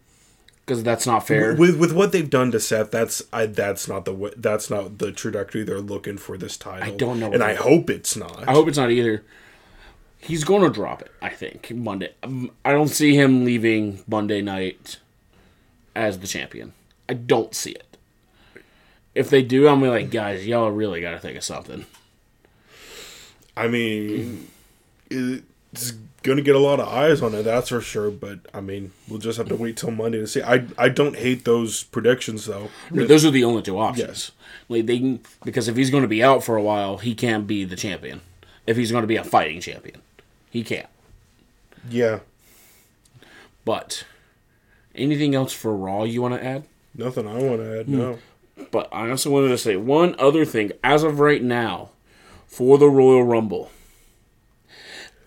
because 0.67 0.83
that's 0.83 1.07
not 1.07 1.25
fair. 1.25 1.55
with 1.55 1.79
with 1.79 1.93
what 1.93 2.11
they've 2.11 2.29
done 2.29 2.51
to 2.51 2.59
Seth. 2.59 2.91
That's 2.91 3.23
I 3.31 3.45
that's 3.45 3.87
not 3.87 4.03
the 4.03 4.33
that's 4.35 4.69
not 4.69 4.97
the 4.97 5.13
trajectory 5.13 5.63
they're 5.63 5.79
looking 5.79 6.17
for 6.17 6.37
this 6.37 6.57
title. 6.57 6.83
I 6.83 6.91
don't 6.95 7.21
know 7.21 7.31
and 7.31 7.41
I 7.41 7.53
hope 7.53 7.89
it's 7.89 8.17
not. 8.17 8.47
I 8.47 8.51
hope 8.51 8.67
it's 8.67 8.77
not 8.77 8.91
either. 8.91 9.23
He's 10.19 10.43
going 10.43 10.63
to 10.63 10.69
drop 10.69 11.01
it, 11.03 11.11
I 11.21 11.29
think, 11.29 11.71
Monday. 11.71 12.11
Um, 12.23 12.51
I 12.65 12.71
don't 12.71 12.87
see 12.87 13.15
him 13.15 13.45
leaving 13.45 14.03
Monday 14.07 14.41
night 14.41 14.97
as 15.95 16.19
the 16.19 16.27
champion. 16.27 16.73
I 17.07 17.13
don't 17.13 17.53
see 17.55 17.71
it. 17.71 17.97
If 19.15 19.29
they 19.29 19.43
do, 19.43 19.67
I'm 19.67 19.79
gonna 19.79 19.93
be 19.93 20.03
like, 20.03 20.11
guys, 20.11 20.45
y'all 20.45 20.69
really 20.69 21.01
got 21.01 21.11
to 21.11 21.19
think 21.19 21.37
of 21.37 21.43
something. 21.43 21.85
I 23.55 23.67
mean, 23.67 24.47
it's 25.09 25.93
gonna 26.23 26.41
get 26.41 26.55
a 26.55 26.59
lot 26.59 26.79
of 26.79 26.87
eyes 26.87 27.21
on 27.21 27.33
it, 27.33 27.43
that's 27.43 27.69
for 27.69 27.81
sure. 27.81 28.11
But 28.11 28.39
I 28.53 28.61
mean, 28.61 28.91
we'll 29.07 29.19
just 29.19 29.37
have 29.37 29.47
to 29.49 29.55
wait 29.55 29.77
till 29.77 29.91
Monday 29.91 30.19
to 30.19 30.27
see. 30.27 30.41
I 30.41 30.65
I 30.77 30.89
don't 30.89 31.15
hate 31.15 31.45
those 31.45 31.83
predictions 31.83 32.45
though. 32.45 32.69
Those 32.91 33.25
are 33.25 33.31
the 33.31 33.43
only 33.43 33.61
two 33.61 33.77
options. 33.79 34.07
Yes. 34.07 34.31
Like 34.69 34.85
they 34.85 34.99
can, 34.99 35.19
because 35.45 35.67
if 35.67 35.75
he's 35.77 35.89
going 35.89 36.03
to 36.03 36.07
be 36.09 36.23
out 36.23 36.43
for 36.43 36.57
a 36.57 36.61
while, 36.61 36.97
he 36.97 37.15
can't 37.15 37.47
be 37.47 37.63
the 37.63 37.75
champion. 37.75 38.21
If 38.65 38.75
he's 38.75 38.91
going 38.91 39.03
to 39.03 39.07
be 39.07 39.15
a 39.15 39.23
fighting 39.23 39.61
champion, 39.61 40.01
he 40.49 40.63
can't. 40.63 40.89
Yeah, 41.89 42.19
But 43.63 44.03
anything 44.95 45.35
else 45.35 45.53
for 45.53 45.75
Raw 45.75 46.03
you 46.03 46.21
want 46.21 46.33
to 46.35 46.43
add? 46.43 46.65
nothing 46.93 47.27
I 47.27 47.33
want 47.35 47.59
to 47.59 47.79
add. 47.79 47.87
No. 47.87 48.13
Hmm. 48.57 48.63
But 48.71 48.89
I 48.91 49.09
also 49.09 49.29
wanted 49.29 49.49
to 49.49 49.57
say 49.57 49.75
one 49.77 50.15
other 50.19 50.43
thing. 50.45 50.71
As 50.83 51.03
of 51.03 51.19
right 51.19 51.43
now, 51.43 51.91
for 52.47 52.77
the 52.77 52.89
Royal 52.89 53.23
Rumble, 53.23 53.69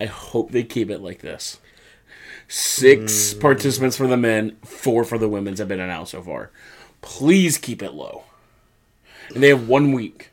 I 0.00 0.06
hope 0.06 0.50
they 0.50 0.62
keep 0.62 0.90
it 0.90 1.00
like 1.00 1.20
this. 1.20 1.58
Six 2.48 3.32
hmm. 3.32 3.40
participants 3.40 3.96
for 3.96 4.06
the 4.06 4.16
men, 4.16 4.56
four 4.64 5.04
for 5.04 5.18
the 5.18 5.28
women's 5.28 5.58
have 5.58 5.68
been 5.68 5.80
announced 5.80 6.12
so 6.12 6.22
far. 6.22 6.50
Please 7.02 7.58
keep 7.58 7.82
it 7.82 7.92
low. 7.92 8.24
And 9.34 9.42
they 9.42 9.48
have 9.48 9.68
one 9.68 9.92
week. 9.92 10.30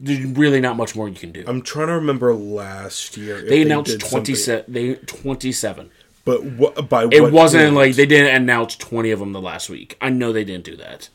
There's 0.00 0.24
really 0.24 0.60
not 0.60 0.76
much 0.76 0.96
more 0.96 1.08
you 1.08 1.14
can 1.14 1.32
do. 1.32 1.44
I'm 1.46 1.62
trying 1.62 1.88
to 1.88 1.94
remember 1.94 2.34
last 2.34 3.16
year. 3.16 3.42
they 3.42 3.62
announced 3.62 4.00
something- 4.02 4.34
seven. 4.34 4.64
They 4.72 4.94
twenty 4.94 5.52
seven. 5.52 5.90
but 6.24 6.42
what 6.44 6.88
by 6.88 7.06
It 7.10 7.32
wasn't 7.32 7.64
point? 7.64 7.74
like 7.74 7.96
they 7.96 8.06
didn't 8.06 8.34
announce 8.34 8.74
twenty 8.74 9.10
of 9.10 9.20
them 9.20 9.32
the 9.32 9.40
last 9.40 9.68
week. 9.68 9.96
I 10.00 10.08
know 10.08 10.32
they 10.32 10.44
didn't 10.44 10.64
do 10.64 10.76
that 10.76 11.08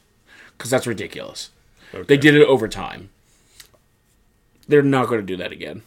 because 0.57 0.69
that's 0.69 0.87
ridiculous. 0.87 1.49
They 2.07 2.17
did 2.17 2.35
it 2.35 2.45
over 2.45 2.67
time. 2.67 3.09
They're 4.67 4.81
not 4.81 5.07
going 5.07 5.21
to 5.21 5.25
do 5.25 5.37
that 5.37 5.51
again. 5.51 5.81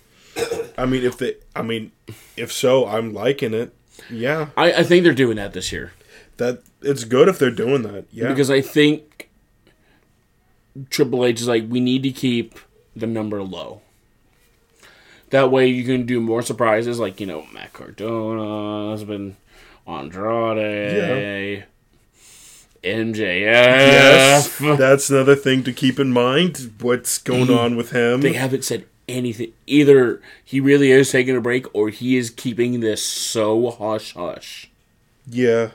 I 0.79 0.87
mean, 0.87 1.05
if 1.05 1.18
they, 1.18 1.37
I 1.55 1.62
mean, 1.62 1.92
if 2.37 2.53
so, 2.53 2.87
I'm 2.87 3.12
liking 3.12 3.55
it. 3.55 3.74
Yeah, 4.09 4.48
I, 4.57 4.72
I 4.72 4.83
think 4.83 5.05
they're 5.05 5.12
doing 5.12 5.37
that 5.37 5.53
this 5.53 5.72
year 5.72 5.92
that 6.40 6.62
it's 6.83 7.05
good 7.05 7.29
if 7.29 7.38
they're 7.38 7.50
doing 7.50 7.83
that. 7.83 8.07
Yeah, 8.11 8.29
because 8.29 8.50
I 8.50 8.61
think 8.61 9.31
Triple 10.88 11.24
H 11.24 11.40
is 11.40 11.48
like 11.48 11.66
we 11.68 11.79
need 11.81 12.03
to 12.03 12.11
keep 12.11 12.59
the 12.96 13.07
number 13.07 13.42
low. 13.42 13.83
That 15.29 15.53
way 15.53 15.68
you 15.68 15.85
can 15.85 16.07
do 16.07 16.20
more 16.20 16.42
surprises, 16.42 16.98
like 16.98 17.20
you 17.20 17.26
know 17.26 17.46
Matt 17.53 17.72
Cardona 17.72 18.90
has 18.90 19.05
been 19.05 19.37
Andrade, 19.87 21.66
MJF. 22.83 23.29
yes, 23.40 24.59
that's 24.59 25.11
another 25.11 25.37
thing 25.37 25.62
to 25.64 25.72
keep 25.72 26.00
in 26.00 26.11
mind. 26.11 26.72
What's 26.81 27.18
going 27.18 27.50
on 27.50 27.76
with 27.76 27.92
him? 27.92 28.22
They 28.22 28.33
haven't 28.33 28.64
said 28.64 28.87
anything. 29.11 29.53
Either 29.66 30.23
he 30.44 30.61
really 30.61 30.90
is 30.90 31.11
taking 31.11 31.37
a 31.37 31.40
break, 31.40 31.66
or 31.75 31.88
he 31.90 32.16
is 32.16 32.31
keeping 32.31 32.81
this 32.81 33.03
so 33.03 33.70
hush 33.70 34.14
hush 34.14 34.70
yeah, 35.27 35.70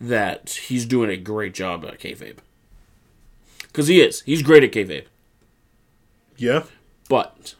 that 0.00 0.50
he's 0.68 0.84
doing 0.84 1.10
a 1.10 1.16
great 1.16 1.54
job 1.54 1.84
at 1.84 1.98
kayfabe. 1.98 2.38
Because 3.62 3.88
he 3.88 4.00
is. 4.00 4.22
He's 4.22 4.42
great 4.42 4.64
at 4.64 4.72
kayfabe. 4.72 5.06
yeah. 6.36 6.64
But 7.08 7.54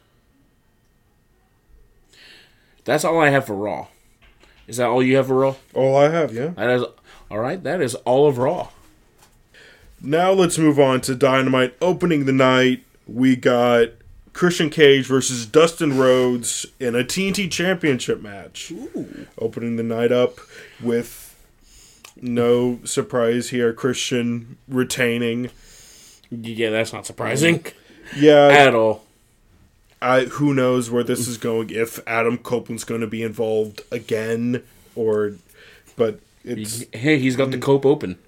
that's 2.85 3.05
all 3.05 3.21
I 3.21 3.31
have 3.31 3.47
for 3.47 3.55
Raw. 3.55 3.87
Is 4.67 4.79
that 4.79 4.89
all 4.89 5.03
you 5.03 5.17
have 5.17 5.29
for 5.29 5.37
Raw? 5.37 5.55
All 5.73 5.97
I 5.97 6.09
have. 6.09 6.35
Yeah. 6.35 6.49
That 6.49 6.71
is 6.71 6.85
all 7.31 7.39
right. 7.39 7.63
That 7.63 7.81
is 7.81 7.95
all 7.97 8.27
of 8.27 8.39
Raw. 8.39 8.71
Now 10.01 10.33
let's 10.33 10.59
move 10.59 10.81
on 10.81 11.01
to 11.03 11.15
Dynamite. 11.15 11.77
Opening 11.81 12.25
the 12.25 12.33
night, 12.33 12.85
we 13.07 13.37
got 13.37 13.91
Christian 14.33 14.71
Cage 14.71 15.07
versus 15.07 15.47
Dustin 15.47 15.99
Rhodes 15.99 16.67
in 16.79 16.95
a 16.95 17.05
TNT 17.05 17.51
Championship 17.51 18.21
match. 18.21 18.73
Opening 19.39 19.77
the 19.77 19.83
night 19.83 20.13
up 20.13 20.39
with 20.83 21.35
no 22.21 22.81
surprise 22.85 23.51
here, 23.51 23.73
Christian 23.73 24.59
retaining. 24.69 25.51
Yeah, 26.31 26.71
that's 26.71 26.93
not 26.93 27.07
surprising 27.07 27.65
Yeah, 28.17 28.49
at 28.49 28.75
all. 28.75 29.05
I 30.03 30.25
who 30.25 30.53
knows 30.53 30.91
where 30.91 31.05
this 31.05 31.27
is 31.27 31.39
going. 31.39 31.71
If 31.71 32.01
Adam 32.07 32.39
Copeland's 32.39 32.85
going 32.85 33.01
to 33.01 33.07
be 33.07 33.23
involved 33.23 33.83
again, 33.91 34.63
or 34.95 35.33
but 35.97 36.21
it's 36.45 36.85
Hey, 36.93 37.19
he's 37.19 37.37
got 37.37 37.51
the 37.51 37.59
cope 37.59 37.87
open. 37.87 38.19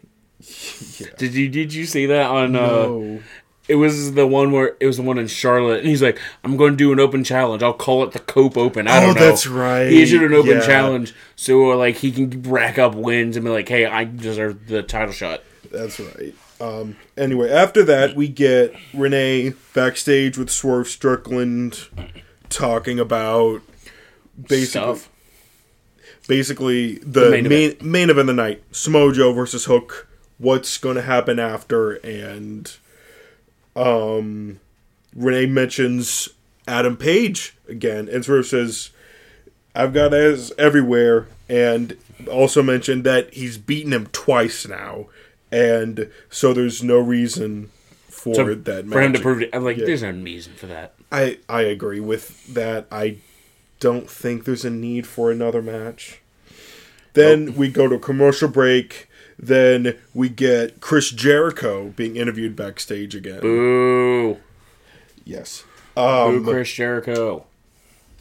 Did 1.19 1.35
you 1.35 1.49
did 1.49 1.75
you 1.75 1.85
see 1.85 2.07
that 2.07 2.31
on? 2.31 2.55
Uh, 2.55 2.61
no. 2.61 3.23
It 3.69 3.75
was 3.77 4.15
the 4.15 4.27
one 4.27 4.51
where 4.51 4.77
it 4.81 4.87
was 4.87 4.97
the 4.97 5.03
one 5.03 5.19
in 5.19 5.27
Charlotte, 5.27 5.81
and 5.81 5.89
he's 5.89 6.01
like, 6.03 6.19
"I'm 6.43 6.57
going 6.57 6.73
to 6.73 6.77
do 6.77 6.91
an 6.93 6.99
open 6.99 7.23
challenge. 7.23 7.63
I'll 7.63 7.75
call 7.75 8.03
it 8.03 8.13
the 8.13 8.19
Cope 8.19 8.57
Open." 8.57 8.89
I 8.89 8.97
Oh, 8.99 9.01
don't 9.07 9.15
know. 9.17 9.21
that's 9.27 9.47
right. 9.47 9.91
He 9.91 10.03
issued 10.03 10.23
an 10.23 10.33
open 10.33 10.53
Yeah. 10.57 10.67
challenge, 10.67 11.15
so 11.37 11.73
uh, 11.73 11.77
like 11.77 11.97
he 11.97 12.11
can 12.11 12.43
rack 12.45 12.79
up 12.79 12.95
wins 12.95 13.37
and 13.37 13.45
be 13.45 13.51
like, 13.51 13.69
"Hey, 13.69 13.85
I 13.85 14.05
deserve 14.05 14.69
the 14.69 14.83
title 14.83 15.13
shot." 15.13 15.43
That's 15.71 16.01
right. 16.01 16.35
Um, 16.61 16.97
anyway, 17.17 17.51
after 17.51 17.85
that, 17.85 18.17
we 18.17 18.27
get 18.27 18.75
Renee 18.95 19.53
backstage 19.75 20.37
with 20.39 20.51
Swerve 20.51 20.89
Strickland 20.89 21.89
talking 22.49 22.99
about 22.99 23.61
basically 24.41 24.67
Stuff. 24.67 25.09
basically 26.27 26.97
the, 26.99 27.31
main 27.31 27.49
main 27.49 27.77
main, 27.83 28.11
event 28.11 28.21
of 28.21 28.27
the 28.29 28.33
night: 28.43 28.63
Samoa 28.73 29.13
Joe 29.13 29.33
versus 29.33 29.67
Hook. 29.67 30.09
What's 30.39 30.79
going 30.79 30.97
to 30.97 31.03
happen 31.03 31.39
after? 31.39 31.95
And 31.95 32.73
um, 33.79 34.61
Renee 35.15 35.47
mentions 35.47 36.29
Adam 36.67 36.97
Page 36.97 37.57
again, 37.69 38.09
and 38.09 38.25
sort 38.25 38.41
of 38.41 38.47
says, 38.47 38.91
"I've 39.75 39.93
got 39.93 40.13
as 40.13 40.53
everywhere," 40.59 41.27
and 41.49 41.97
also 42.31 42.63
mentioned 42.63 43.05
that 43.05 43.33
he's 43.35 43.57
beaten 43.57 43.93
him 43.93 44.09
twice 44.13 44.67
now, 44.67 45.07
and 45.53 46.11
so 46.31 46.53
there's 46.53 46.83
no 46.83 46.99
reason 46.99 47.71
for 48.09 48.35
So, 48.35 48.55
that 48.55 48.87
for 48.89 49.01
him 49.01 49.13
to 49.13 49.21
prove 49.21 49.43
it. 49.43 49.51
I'm 49.53 49.65
like, 49.65 49.77
Yeah. 49.77 49.87
there's 49.87 50.03
no 50.03 50.11
reason 50.11 50.53
for 50.55 50.67
that. 50.67 50.95
I 51.13 51.39
I 51.49 51.63
agree 51.63 52.01
with 52.01 52.53
that. 52.53 52.87
I 52.91 53.17
don't 53.81 54.11
think 54.11 54.45
there's 54.45 54.65
a 54.65 54.71
need 54.71 55.07
for 55.07 55.31
another 55.31 55.63
match. 55.63 56.19
Then 57.15 57.55
we 57.57 57.69
go 57.69 57.89
to 57.89 57.95
a 57.95 57.99
commercial 57.99 58.49
break. 58.49 59.08
Then 59.39 59.97
we 60.15 60.29
get 60.29 60.81
Chris 60.81 61.11
Jericho 61.11 61.93
being 61.97 62.17
interviewed 62.17 62.57
backstage 62.57 63.15
again. 63.15 63.41
Boo, 63.41 64.39
Yes. 65.25 65.65
boo, 65.95 66.01
Um, 66.03 66.45
Chris 66.45 66.73
Jericho. 66.73 67.45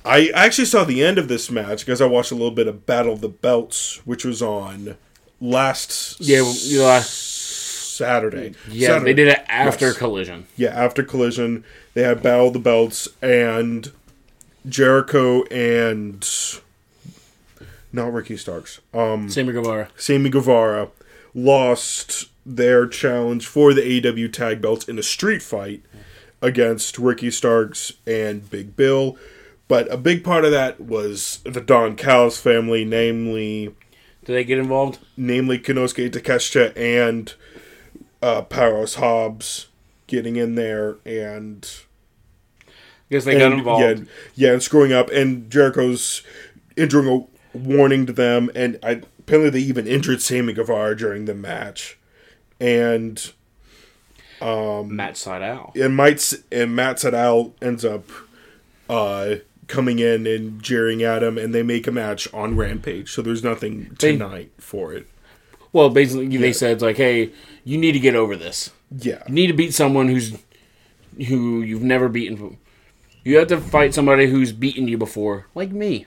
I 0.05 0.29
actually 0.33 0.65
saw 0.65 0.83
the 0.83 1.03
end 1.03 1.17
of 1.17 1.27
this 1.27 1.49
match 1.51 1.79
because 1.85 2.01
I 2.01 2.05
watched 2.05 2.31
a 2.31 2.35
little 2.35 2.51
bit 2.51 2.67
of 2.67 2.85
Battle 2.85 3.13
of 3.13 3.21
the 3.21 3.27
Belts, 3.29 3.99
which 4.05 4.23
was 4.23 4.41
on 4.41 4.95
last 5.41 6.17
Yeah, 6.19 6.39
you 6.63 7.01
Saturday. 7.01 8.53
Yeah, 8.69 8.87
Saturday. 8.89 9.05
they 9.05 9.13
did 9.15 9.27
it 9.29 9.43
after 9.49 9.87
Yes. 9.87 9.97
Collision. 9.97 10.45
Yeah, 10.55 10.69
after 10.69 11.01
Collision, 11.03 11.63
they 11.95 12.03
had 12.03 12.21
Battle 12.21 12.47
of 12.47 12.53
the 12.53 12.59
Belts, 12.59 13.09
and 13.23 13.91
Jericho 14.69 15.43
and 15.45 16.25
not 17.91 18.13
Ricky 18.13 18.37
Starks, 18.37 18.79
um, 18.93 19.29
Sammy 19.29 19.51
Guevara. 19.53 19.89
Sammy 19.97 20.29
Guevara 20.29 20.89
lost 21.37 22.29
their 22.45 22.87
challenge 22.87 23.45
for 23.45 23.73
the 23.73 23.81
AEW 24.01 24.33
tag 24.33 24.59
belts 24.59 24.87
in 24.89 24.97
a 24.97 25.03
street 25.03 25.43
fight 25.43 25.83
against 26.41 26.97
Ricky 26.97 27.29
Starks 27.29 27.93
and 28.07 28.49
Big 28.49 28.75
Bill. 28.75 29.17
But 29.67 29.91
a 29.91 29.97
big 29.97 30.23
part 30.23 30.45
of 30.45 30.51
that 30.51 30.81
was 30.81 31.39
the 31.43 31.61
Don 31.61 31.95
Callis 31.95 32.39
family, 32.39 32.83
namely 32.85 33.75
Did 34.25 34.33
they 34.33 34.43
get 34.43 34.57
involved? 34.57 34.99
namely 35.15 35.59
Konosuke 35.59 36.09
Takeshita 36.09 36.75
and 36.75 37.33
uh, 38.21 38.41
Powerhouse 38.43 38.95
Hobbs 38.95 39.67
getting 40.07 40.37
in 40.37 40.55
there 40.55 40.95
and 41.05 41.69
Guess 43.09 43.25
they 43.25 43.37
got 43.37 43.53
involved. 43.53 43.81
Yeah, 43.83 44.05
yeah, 44.35 44.53
and 44.53 44.63
screwing 44.63 44.91
up, 44.91 45.09
and 45.11 45.49
Jericho's 45.49 46.23
entering 46.75 47.07
a 47.07 47.57
warning 47.57 48.05
to 48.05 48.11
them, 48.11 48.49
and 48.53 48.77
I, 48.83 49.01
apparently 49.27 49.49
they 49.49 49.59
even 49.67 49.85
injured 49.87 50.21
Sammy 50.21 50.53
Guevara 50.53 50.95
during 50.95 51.25
the 51.25 51.35
match, 51.35 51.97
and 52.59 53.31
Matt 54.41 55.15
Sydal. 55.15 55.75
and 55.75 56.51
and 56.51 56.75
Matt 56.75 56.95
Sydal 56.97 57.51
ends 57.61 57.83
up 57.83 58.05
uh, 58.89 59.35
coming 59.67 59.99
in 59.99 60.25
and 60.25 60.61
jeering 60.63 61.03
at 61.03 61.23
him, 61.23 61.37
and 61.37 61.53
they 61.53 61.61
make 61.63 61.87
a 61.87 61.91
match 61.91 62.31
on 62.33 62.55
Rampage. 62.55 63.11
So 63.11 63.21
there's 63.21 63.43
nothing 63.43 63.95
They- 63.99 64.13
tonight 64.13 64.51
for 64.57 64.93
it. 64.93 65.07
Well, 65.73 65.89
basically, 65.89 66.35
they 66.37 66.53
said 66.53 66.81
like, 66.81 66.95
hey, 66.95 67.31
you 67.65 67.77
need 67.77 67.91
to 67.91 67.99
get 67.99 68.15
over 68.15 68.35
this. 68.35 68.71
Yeah, 68.89 69.21
You 69.27 69.33
need 69.33 69.47
to 69.47 69.53
beat 69.53 69.73
someone 69.73 70.07
who's 70.07 70.37
who 71.27 71.61
you've 71.61 71.83
never 71.83 72.07
beaten. 72.07 72.57
You 73.25 73.37
have 73.39 73.49
to 73.49 73.59
fight 73.59 73.93
somebody 73.93 74.27
who's 74.27 74.53
beaten 74.53 74.87
you 74.87 74.97
before, 74.97 75.45
like 75.53 75.71
me. 75.71 76.05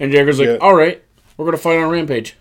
And 0.00 0.10
Jericho's 0.10 0.40
like, 0.40 0.48
Yeah. 0.48 0.56
all 0.56 0.74
right, 0.74 1.02
we're 1.36 1.44
gonna 1.44 1.56
fight 1.56 1.78
on 1.78 1.90
Rampage. 1.90 2.36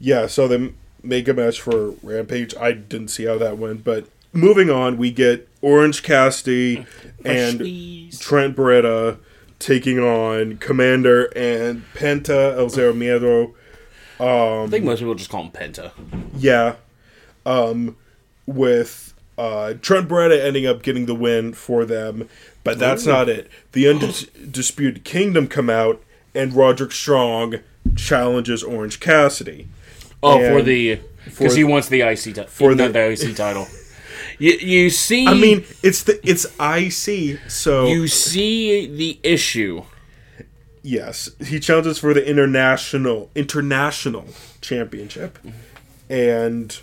yeah. 0.00 0.26
So 0.26 0.48
they 0.48 0.72
make 1.02 1.28
a 1.28 1.34
match 1.34 1.60
for 1.60 1.90
Rampage. 2.02 2.54
I 2.56 2.72
didn't 2.72 3.08
see 3.08 3.24
how 3.24 3.38
that 3.38 3.58
went, 3.58 3.84
but 3.84 4.06
moving 4.32 4.70
on, 4.70 4.96
we 4.96 5.10
get 5.10 5.48
Orange 5.60 6.02
Cassidy 6.02 6.86
and 7.24 7.60
Jeez. 7.60 8.18
Trent 8.18 8.56
Beretta 8.56 9.18
taking 9.58 9.98
on 9.98 10.54
Komander 10.58 11.28
and 11.36 11.84
Penta 11.94 12.56
El 12.56 12.68
Zero 12.68 12.92
Miedo. 12.92 13.54
I 14.20 14.66
think 14.68 14.84
most 14.84 15.00
people 15.00 15.14
just 15.14 15.30
call 15.30 15.42
him 15.44 15.50
Penta. 15.50 15.90
Yeah. 16.36 16.76
Um, 17.46 17.96
with 18.46 19.12
uh, 19.36 19.74
Trent 19.82 20.08
Beretta 20.08 20.42
ending 20.42 20.66
up 20.66 20.82
getting 20.82 21.06
the 21.06 21.14
win 21.14 21.52
for 21.52 21.84
them, 21.84 22.28
but 22.62 22.78
that's 22.78 23.04
not 23.06 23.28
it. 23.28 23.50
The 23.72 23.88
Undisputed 23.88 25.04
Kingdom 25.04 25.48
come 25.48 25.68
out, 25.68 26.02
and 26.34 26.52
Roderick 26.52 26.92
Strong 26.92 27.56
challenges 27.96 28.62
Orange 28.62 29.00
Cassidy. 29.00 29.68
Oh, 30.22 30.38
for 30.38 30.62
the 30.62 31.00
because 31.24 31.54
he 31.54 31.64
wants 31.64 31.88
the 31.88 32.00
IC 32.02 32.22
title. 32.34 32.44
for 32.44 32.70
For 32.70 32.74
the- 32.74 32.88
the, 32.88 33.10
IC 33.12 33.36
title. 33.36 33.66
You, 34.38 34.50
you 34.54 34.90
see, 34.90 35.28
I 35.28 35.34
mean, 35.34 35.64
it's 35.84 36.02
the 36.02 36.18
it's 36.28 36.44
IC, 36.58 37.38
so 37.48 37.86
you 37.86 38.08
see 38.08 38.84
the 38.86 39.20
issue. 39.22 39.84
yes, 40.82 41.30
he 41.46 41.60
challenges 41.60 41.98
for 42.00 42.12
the 42.12 42.28
international 42.28 43.30
international 43.36 44.26
championship, 44.60 45.38
and 46.10 46.76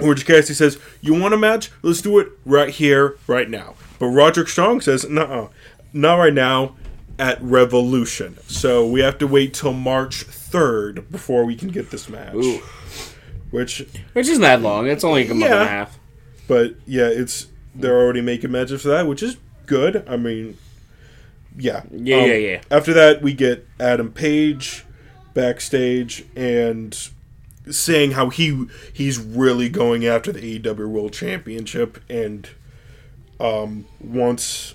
Orange 0.00 0.26
Cassidy 0.26 0.54
says, 0.54 0.78
"You 1.00 1.14
want 1.14 1.32
a 1.34 1.36
match? 1.36 1.70
Let's 1.82 2.02
do 2.02 2.18
it 2.18 2.28
right 2.44 2.70
here, 2.70 3.16
right 3.28 3.48
now." 3.48 3.74
But 4.00 4.06
Roderick 4.06 4.48
Strong 4.48 4.80
says, 4.80 5.08
"No, 5.08 5.50
not 5.92 6.16
right 6.16 6.34
now." 6.34 6.74
At 7.18 7.40
Revolution, 7.42 8.36
so 8.46 8.86
we 8.86 9.00
have 9.00 9.16
to 9.18 9.26
wait 9.26 9.54
till 9.54 9.72
March 9.72 10.24
third 10.24 11.10
before 11.10 11.44
we 11.46 11.56
can 11.56 11.68
get 11.68 11.90
this 11.90 12.08
match. 12.10 12.34
Ooh. 12.34 12.60
Which, 13.50 13.86
Which 14.12 14.28
isn't 14.28 14.42
that 14.42 14.60
long. 14.60 14.86
It's 14.86 15.02
only 15.04 15.22
like 15.22 15.30
a 15.30 15.34
month 15.34 15.52
and 15.52 15.62
a 15.62 15.66
half. 15.66 15.98
but 16.46 16.74
yeah, 16.84 17.06
it's 17.06 17.46
they're 17.74 17.96
already 17.98 18.20
making 18.20 18.50
matches 18.50 18.82
for 18.82 18.88
that, 18.88 19.06
which 19.06 19.22
is 19.22 19.36
good. 19.66 20.04
I 20.08 20.16
mean, 20.16 20.58
yeah, 21.56 21.82
Yeah, 21.90 22.16
Um, 22.16 22.28
yeah, 22.28 22.34
yeah. 22.34 22.60
After 22.70 22.92
that, 22.92 23.22
we 23.22 23.32
get 23.32 23.66
Adam 23.80 24.12
Page 24.12 24.84
backstage 25.32 26.24
and 26.36 27.08
saying 27.70 28.12
how 28.12 28.28
he 28.30 28.66
he's 28.92 29.18
really 29.18 29.68
going 29.68 30.06
after 30.06 30.32
the 30.32 30.58
AEW 30.58 30.88
World 30.88 31.12
Championship 31.12 31.98
and 32.08 32.48
um 33.40 33.86
wants 34.00 34.74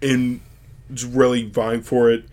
in 0.00 0.40
is 0.92 1.04
really 1.04 1.44
vying 1.44 1.82
for 1.82 2.10
it 2.10 2.24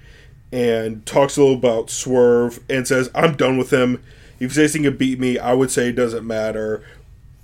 and 0.52 1.06
talks 1.06 1.38
a 1.38 1.42
little 1.42 1.56
about 1.58 1.90
Swerve 1.90 2.60
and 2.70 2.88
says 2.88 3.10
I'm 3.14 3.36
done 3.36 3.58
with 3.58 3.72
him. 3.72 4.02
If 4.40 4.52
he 4.52 4.56
says 4.56 4.74
he 4.74 4.82
can 4.84 4.98
beat 4.98 5.20
me, 5.20 5.38
I 5.40 5.54
would 5.54 5.72
say 5.72 5.90
it 5.90 5.94
doesn't 5.94 6.26
matter. 6.26 6.84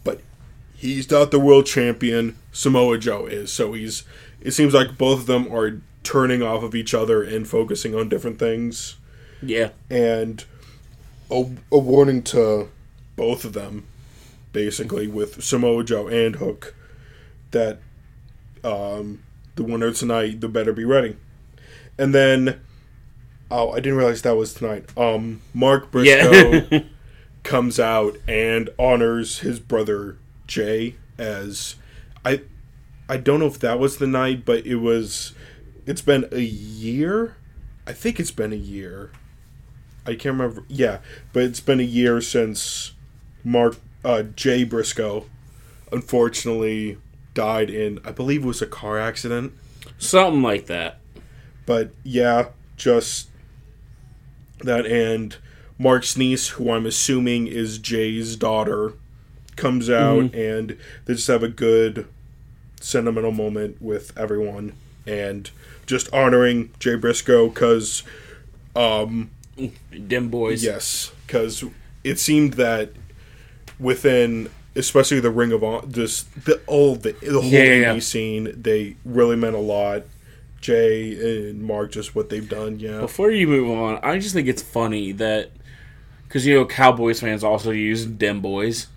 But 0.03 0.21
he's 0.75 1.09
not 1.09 1.31
the 1.31 1.39
world 1.39 1.65
champion. 1.65 2.37
Samoa 2.51 2.97
Joe 2.97 3.25
is. 3.25 3.51
So 3.51 3.73
he's 3.73 4.03
it 4.41 4.51
seems 4.51 4.73
like 4.73 4.97
both 4.97 5.21
of 5.21 5.25
them 5.25 5.51
are 5.53 5.81
turning 6.03 6.41
off 6.43 6.63
of 6.63 6.75
each 6.75 6.93
other 6.93 7.23
and 7.23 7.47
focusing 7.47 7.95
on 7.95 8.09
different 8.09 8.37
things 8.37 8.97
Yeah. 9.41 9.69
and 9.89 10.43
a, 11.31 11.45
a 11.71 11.77
warning 11.77 12.21
to 12.23 12.67
both 13.15 13.45
of 13.45 13.53
them, 13.53 13.85
basically 14.51 15.07
with 15.07 15.41
Samoa 15.43 15.83
Joe 15.85 16.07
and 16.09 16.35
Hook, 16.35 16.75
that 17.51 17.79
um, 18.65 19.23
the 19.55 19.63
winner 19.63 19.91
tonight, 19.91 20.41
the 20.41 20.47
better 20.47 20.73
be 20.73 20.85
ready. 20.85 21.15
And 21.97 22.13
then, 22.13 22.59
oh, 23.51 23.71
I 23.71 23.75
didn't 23.75 23.97
realize 23.97 24.21
that 24.23 24.35
was 24.35 24.53
tonight. 24.53 24.85
Um, 24.97 25.41
Mark 25.53 25.91
Briscoe 25.91 26.67
Yeah. 26.71 26.83
comes 27.43 27.79
out 27.79 28.17
and 28.27 28.69
honors 28.79 29.39
his 29.39 29.59
brother 29.59 30.17
Jay 30.47 30.95
as 31.17 31.75
I. 32.25 32.41
I 33.09 33.17
don't 33.17 33.41
know 33.41 33.47
if 33.47 33.59
that 33.59 33.79
was 33.79 33.97
the 33.97 34.07
night, 34.07 34.45
but 34.45 34.65
it 34.65 34.77
was. 34.77 35.33
It's 35.85 36.01
been 36.01 36.25
a 36.31 36.39
year. 36.39 37.35
I 37.85 37.91
think 37.91 38.19
it's 38.19 38.31
been 38.31 38.53
a 38.53 38.57
year. 38.57 39.11
I 40.05 40.11
can't 40.15 40.37
remember. 40.37 40.63
Yeah, 40.69 40.99
but 41.33 41.43
it's 41.43 41.59
been 41.59 41.79
a 41.79 41.83
year 41.83 42.21
since 42.21 42.93
Mark 43.43 43.75
uh, 44.05 44.23
Jay 44.23 44.63
Briscoe, 44.63 45.25
unfortunately, 45.91 46.97
died 47.33 47.69
in 47.69 47.99
I 48.03 48.11
believe 48.11 48.43
it 48.43 48.47
was 48.47 48.61
a 48.61 48.67
car 48.67 48.99
accident. 48.99 49.53
Something 49.97 50.41
like 50.41 50.67
that. 50.67 50.99
But 51.65 51.91
yeah, 52.03 52.47
just 52.77 53.29
that 54.59 54.85
and 54.85 55.35
Mark's 55.77 56.15
niece, 56.15 56.49
who 56.49 56.71
I'm 56.71 56.85
assuming 56.85 57.47
is 57.47 57.77
Jay's 57.77 58.35
daughter, 58.35 58.93
comes 59.55 59.89
out 59.89 60.33
and 60.33 60.77
they 61.05 61.13
just 61.13 61.27
have 61.27 61.43
a 61.43 61.47
good 61.47 62.07
sentimental 62.79 63.31
moment 63.31 63.81
with 63.81 64.15
everyone 64.17 64.73
and 65.05 65.49
just 65.85 66.11
honoring 66.13 66.71
Jay 66.79 66.95
Briscoe 66.95 67.49
because 67.49 68.03
um, 68.75 69.31
Dem 70.07 70.29
boys. 70.29 70.63
Yes, 70.63 71.11
because 71.25 71.63
it 72.03 72.19
seemed 72.19 72.53
that 72.53 72.91
within, 73.79 74.49
especially 74.75 75.19
the 75.19 75.31
Ring 75.31 75.51
of 75.51 75.63
Honor, 75.63 75.87
just 75.87 76.45
the 76.45 76.59
all 76.67 76.95
the 76.95 77.13
the 77.21 77.41
whole 77.41 77.43
Yeah, 77.43 77.65
indie 77.65 77.81
yeah. 77.95 77.99
scene, 77.99 78.53
they 78.61 78.95
really 79.05 79.35
meant 79.35 79.55
a 79.55 79.59
lot. 79.59 80.03
Jay 80.61 81.49
and 81.49 81.61
Mark, 81.61 81.91
just 81.91 82.15
what 82.15 82.29
they've 82.29 82.47
done, 82.47 82.79
yeah, 82.79 83.01
Before 83.01 83.29
you 83.29 83.47
move 83.47 83.69
on, 83.69 83.99
I 84.01 84.17
just 84.17 84.33
think 84.33 84.47
it's 84.47 84.61
funny 84.61 85.11
that 85.13 85.51
because 86.27 86.45
you 86.45 86.55
know 86.55 86.65
Cowboys 86.65 87.19
fans 87.19 87.43
also 87.43 87.71
use 87.71 88.05
Dem 88.05 88.39
boys 88.39 88.87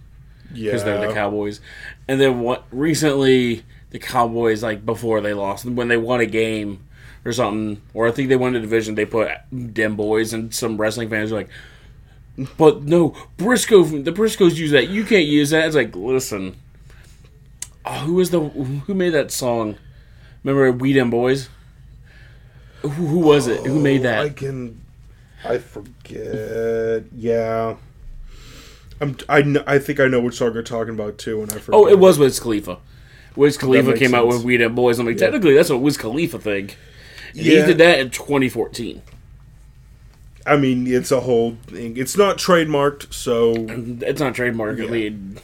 yeah, 0.54 0.70
because 0.70 0.84
they're 0.84 1.06
the 1.08 1.12
Cowboys, 1.12 1.60
and 2.06 2.20
then 2.20 2.40
what 2.40 2.64
recently 2.70 3.64
the 3.90 3.98
Cowboys 3.98 4.62
like 4.62 4.86
before 4.86 5.20
they 5.20 5.34
lost 5.34 5.64
when 5.64 5.88
they 5.88 5.96
won 5.96 6.20
a 6.20 6.26
game 6.26 6.86
or 7.24 7.32
something, 7.32 7.82
or 7.94 8.06
I 8.06 8.12
think 8.12 8.28
they 8.28 8.36
won 8.36 8.54
a 8.54 8.60
division, 8.60 8.94
they 8.94 9.04
put 9.04 9.30
Dem 9.74 9.96
boys, 9.96 10.32
and 10.32 10.54
some 10.54 10.76
wrestling 10.80 11.08
fans 11.10 11.32
are 11.32 11.36
like. 11.36 11.48
But 12.58 12.82
no, 12.82 13.16
Briscoe. 13.38 13.82
The 13.84 14.12
Briscoes 14.12 14.56
use 14.56 14.70
that. 14.72 14.88
You 14.88 15.04
can't 15.04 15.24
use 15.26 15.50
that. 15.50 15.66
It's 15.66 15.76
like, 15.76 15.96
listen. 15.96 16.56
Oh, 17.84 18.00
who 18.00 18.14
was 18.14 18.30
the 18.30 18.40
who 18.40 18.94
made 18.94 19.10
that 19.10 19.30
song? 19.30 19.76
Remember 20.44 20.70
We 20.72 20.92
Dem 20.92 21.08
Boys? 21.10 21.48
Who, 22.82 22.88
who 22.88 23.18
was 23.20 23.46
it? 23.46 23.64
Who 23.66 23.80
made 23.80 24.02
that? 24.02 24.20
I 24.20 24.28
can, 24.28 24.80
I 25.44 25.58
forget. 25.58 27.04
Yeah, 27.16 27.76
I'm. 29.00 29.16
I 29.28 29.42
kn- 29.42 29.64
I 29.66 29.78
think 29.78 29.98
I 30.00 30.06
know 30.08 30.20
which 30.20 30.34
song 30.36 30.52
you're 30.54 30.62
talking 30.62 30.94
about 30.94 31.18
too, 31.18 31.42
and 31.42 31.50
I 31.52 31.58
forget. 31.58 31.80
Oh, 31.80 31.86
it 31.88 31.98
was 31.98 32.18
Wiz 32.18 32.38
Khalifa. 32.38 32.78
Wiz 33.34 33.56
Khalifa 33.56 33.94
came 33.94 34.14
out 34.14 34.26
with 34.28 34.44
We 34.44 34.56
Dem 34.56 34.74
Boys. 34.74 34.98
I'm 34.98 35.06
like, 35.06 35.16
technically, 35.16 35.54
that's 35.54 35.70
a 35.70 35.76
Wiz 35.76 35.96
Khalifa 35.96 36.38
thing. 36.38 36.70
And 37.32 37.40
He 37.40 37.50
did 37.50 37.78
that 37.78 37.98
in 37.98 38.10
2014. 38.10 39.02
I 40.46 40.56
mean, 40.56 40.86
it's 40.86 41.10
a 41.10 41.20
whole 41.20 41.56
thing. 41.66 41.96
It's 41.96 42.16
not 42.16 42.38
trademarked, 42.38 43.12
so 43.12 43.54
It's 43.58 44.20
not 44.20 44.34
trademark. 44.34 44.78
I 44.80 44.86
mean, 44.86 45.38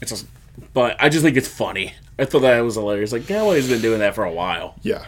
it's 0.00 0.22
a, 0.22 0.26
but 0.72 0.96
I 0.98 1.08
just 1.08 1.22
think 1.24 1.36
it's 1.36 1.48
funny. 1.48 1.94
I 2.18 2.24
thought 2.24 2.40
that 2.40 2.58
was 2.60 2.74
hilarious. 2.76 3.12
Like 3.12 3.26
Galloway's 3.26 3.68
been 3.68 3.82
doing 3.82 3.98
that 4.00 4.14
for 4.14 4.24
a 4.24 4.32
while. 4.32 4.76
yeah. 4.82 5.04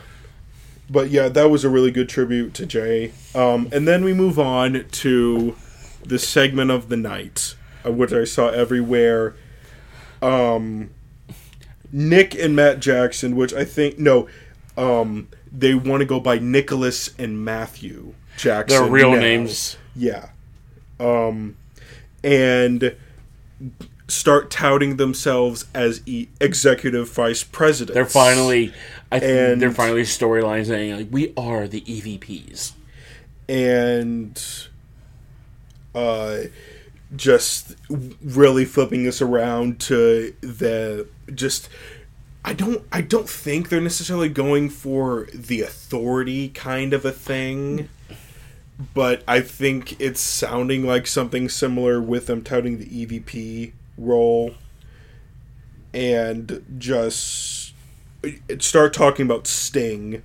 But 0.88 1.11
yeah, 1.11 1.29
that 1.29 1.50
was 1.50 1.64
a 1.64 1.68
really 1.68 1.90
good 1.90 2.09
tribute 2.09 2.55
to 2.55 2.64
Jay. 2.66 3.12
Um, 3.35 3.68
and 3.72 3.88
then 3.88 4.05
we 4.05 4.14
move 4.14 4.38
on 4.38 4.85
to 4.88 5.57
the 6.05 6.16
segment 6.16 6.70
of 6.70 6.88
the 6.88 6.96
night, 6.96 7.57
uh, 7.85 7.90
which 7.90 8.12
I 8.12 8.22
saw 8.22 8.50
everywhere. 8.50 9.35
Um, 10.22 10.90
Nick 11.90 12.37
and 12.37 12.55
Matt 12.55 12.79
Jackson, 12.79 13.35
which 13.35 13.52
I 13.52 13.64
think 13.64 13.98
no, 13.98 14.29
um, 14.76 15.26
they 15.50 15.74
want 15.74 16.02
to 16.02 16.07
go 16.07 16.20
by 16.20 16.38
Nicholas 16.38 17.12
and 17.18 17.44
Matthew 17.44 18.14
Jackson. 18.37 18.83
Their 18.83 18.90
real 18.90 19.12
now. 19.12 19.20
names. 19.20 19.77
Yeah. 19.94 20.29
Um, 21.01 21.57
and 22.25 22.94
start 24.09 24.51
touting 24.51 24.96
themselves 24.96 25.64
as 25.75 26.01
e- 26.07 26.29
executive 26.40 27.09
vice 27.11 27.42
president. 27.44 27.94
They're 27.94 28.05
finally. 28.07 28.72
I 29.11 29.18
think 29.20 29.33
And- 29.53 29.62
they're 29.62 29.70
finally 29.72 30.03
storyline 30.03 30.66
saying 30.66 30.96
like 30.96 31.09
we 31.11 31.33
are 31.37 31.66
the 31.68 31.81
EVPs. 31.83 32.72
and 33.49 34.42
uh, 35.94 36.38
just 37.14 37.77
really 38.22 38.64
flipping 38.64 39.05
this 39.05 39.22
around 39.22 39.81
to 39.81 40.35
the 40.40 41.07
just. 41.35 41.68
I 42.44 42.53
don't. 42.53 42.85
I 42.92 43.01
don't 43.01 43.29
think 43.29 43.68
they're 43.70 43.81
necessarily 43.81 44.29
going 44.29 44.68
for 44.70 45.27
the 45.35 45.62
authority 45.62 46.49
kind 46.51 46.92
of 46.92 47.05
a 47.05 47.11
thing, 47.12 47.88
but 48.95 49.23
I 49.27 49.41
think 49.41 50.01
it's 50.01 50.21
sounding 50.21 50.87
like 50.87 51.07
something 51.07 51.49
similar 51.49 52.01
with 52.01 52.27
them 52.27 52.43
touting 52.43 52.79
the 52.79 52.87
EVP 53.07 53.73
role, 53.97 54.53
and 55.95 56.65
just 56.79 57.75
start 58.59 58.93
talking 58.93 59.27
about 59.27 59.47
Sting. 59.47 60.23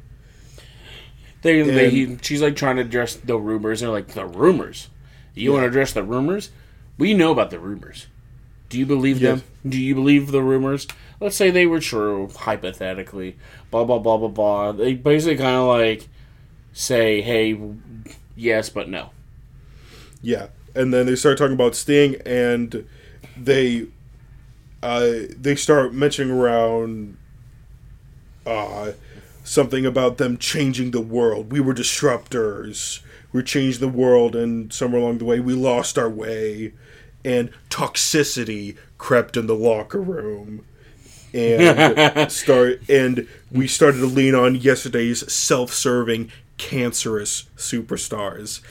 They, 1.44 1.62
they 1.64 1.90
he, 1.90 2.18
she's 2.22 2.42
like 2.42 2.56
trying 2.56 2.76
to 2.76 2.84
address 2.84 3.16
the 3.16 3.38
rumors. 3.38 3.80
They're 3.82 3.90
like 3.90 4.10
the 4.10 4.26
rumors. 4.26 4.90
You 5.34 5.54
want 5.54 5.64
to 5.64 5.68
address 5.68 5.94
the 5.94 6.04
rumors? 6.04 6.52
We 6.98 7.14
know 7.14 7.32
about 7.32 7.50
the 7.50 7.60
rumors. 7.60 8.08
Do 8.70 8.78
you 8.78 8.86
believe 8.86 9.20
Yes. 9.22 9.42
them? 9.42 9.50
Do 9.72 9.80
you 9.80 9.96
believe 9.96 10.32
the 10.32 10.42
rumors? 10.44 10.88
Let's 11.20 11.36
say 11.36 11.50
they 11.52 11.66
were 11.66 11.80
true, 11.80 12.30
hypothetically. 12.36 13.38
Blah 13.72 13.86
blah 13.86 14.00
blah 14.00 14.18
blah 14.18 14.28
blah. 14.28 14.72
They 14.72 14.94
basically 14.94 15.38
kind 15.38 15.56
of 15.58 15.68
like 15.68 16.08
say, 16.74 17.22
"Hey, 17.22 17.54
yes, 18.42 18.70
but 18.70 18.90
no." 18.90 19.12
Yeah, 20.22 20.48
and 20.76 20.94
then 20.94 21.06
they 21.06 21.16
start 21.16 21.38
talking 21.38 21.54
about 21.54 21.76
Sting, 21.76 22.16
and 22.26 22.88
they 23.38 23.88
uh, 24.84 25.12
they 25.38 25.56
start 25.56 25.94
mentioning 25.94 26.34
around 26.34 27.18
uh, 28.46 28.92
something 29.44 29.86
about 29.86 30.18
them 30.18 30.38
changing 30.38 30.92
the 30.92 31.02
world. 31.02 31.52
We 31.52 31.60
were 31.60 31.74
disruptors. 31.74 33.02
We 33.32 33.44
changed 33.44 33.80
the 33.80 33.88
world, 33.88 34.36
and 34.36 34.74
somewhere 34.74 35.02
along 35.02 35.20
the 35.20 35.26
way, 35.26 35.40
we 35.40 35.54
lost 35.54 35.98
our 35.98 36.10
way, 36.10 36.74
and 37.24 37.52
toxicity 37.70 38.78
crept 38.98 39.38
in 39.38 39.48
the 39.48 39.56
locker 39.56 40.02
room. 40.02 40.66
And 41.34 42.30
start 42.32 42.82
and 42.90 43.26
we 43.50 43.66
started 43.68 44.00
to 44.00 44.06
lean 44.06 44.36
on 44.36 44.56
yesterday's 44.56 45.32
self-serving, 45.32 46.30
cancerous 46.62 47.46
superstars. 47.58 48.62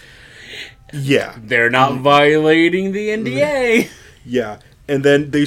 Yeah, 0.93 1.37
They're 1.43 1.71
not 1.71 1.93
mm-hmm. 1.93 2.03
violating 2.03 2.93
the 2.93 3.09
mm-hmm. 3.09 3.27
NDA. 3.27 3.89
yeah, 4.25 4.61
and 4.89 5.05
then 5.05 5.33
they 5.33 5.45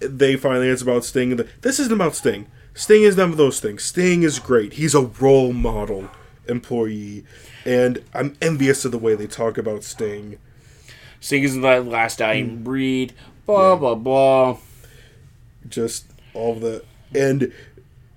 they 0.00 0.36
finally 0.36 0.68
it's 0.68 0.82
about 0.82 1.04
Sting. 1.04 1.38
This 1.60 1.78
isn't 1.78 1.92
about 1.92 2.16
Sting. 2.16 2.46
Sting 2.74 3.02
is 3.02 3.16
none 3.16 3.30
of 3.30 3.36
those 3.36 3.60
things. 3.60 3.84
Sting 3.84 4.22
is 4.22 4.38
great. 4.38 4.74
He's 4.74 4.94
a 4.94 5.02
role 5.02 5.52
model 5.52 6.08
employee, 6.48 7.24
and 7.64 8.02
I'm 8.14 8.36
envious 8.40 8.84
of 8.84 8.92
the 8.92 8.98
way 8.98 9.14
they 9.14 9.26
talk 9.26 9.58
about 9.58 9.84
Sting. 9.84 10.38
Sting 11.20 11.42
is 11.42 11.54
the 11.54 11.80
last 11.80 12.18
dying 12.18 12.58
mm. 12.58 12.64
breed. 12.64 13.12
Blah 13.44 13.76
blah 13.76 13.94
blah. 13.94 14.56
Just 15.68 16.06
all 16.32 16.54
the 16.54 16.84
and 17.14 17.52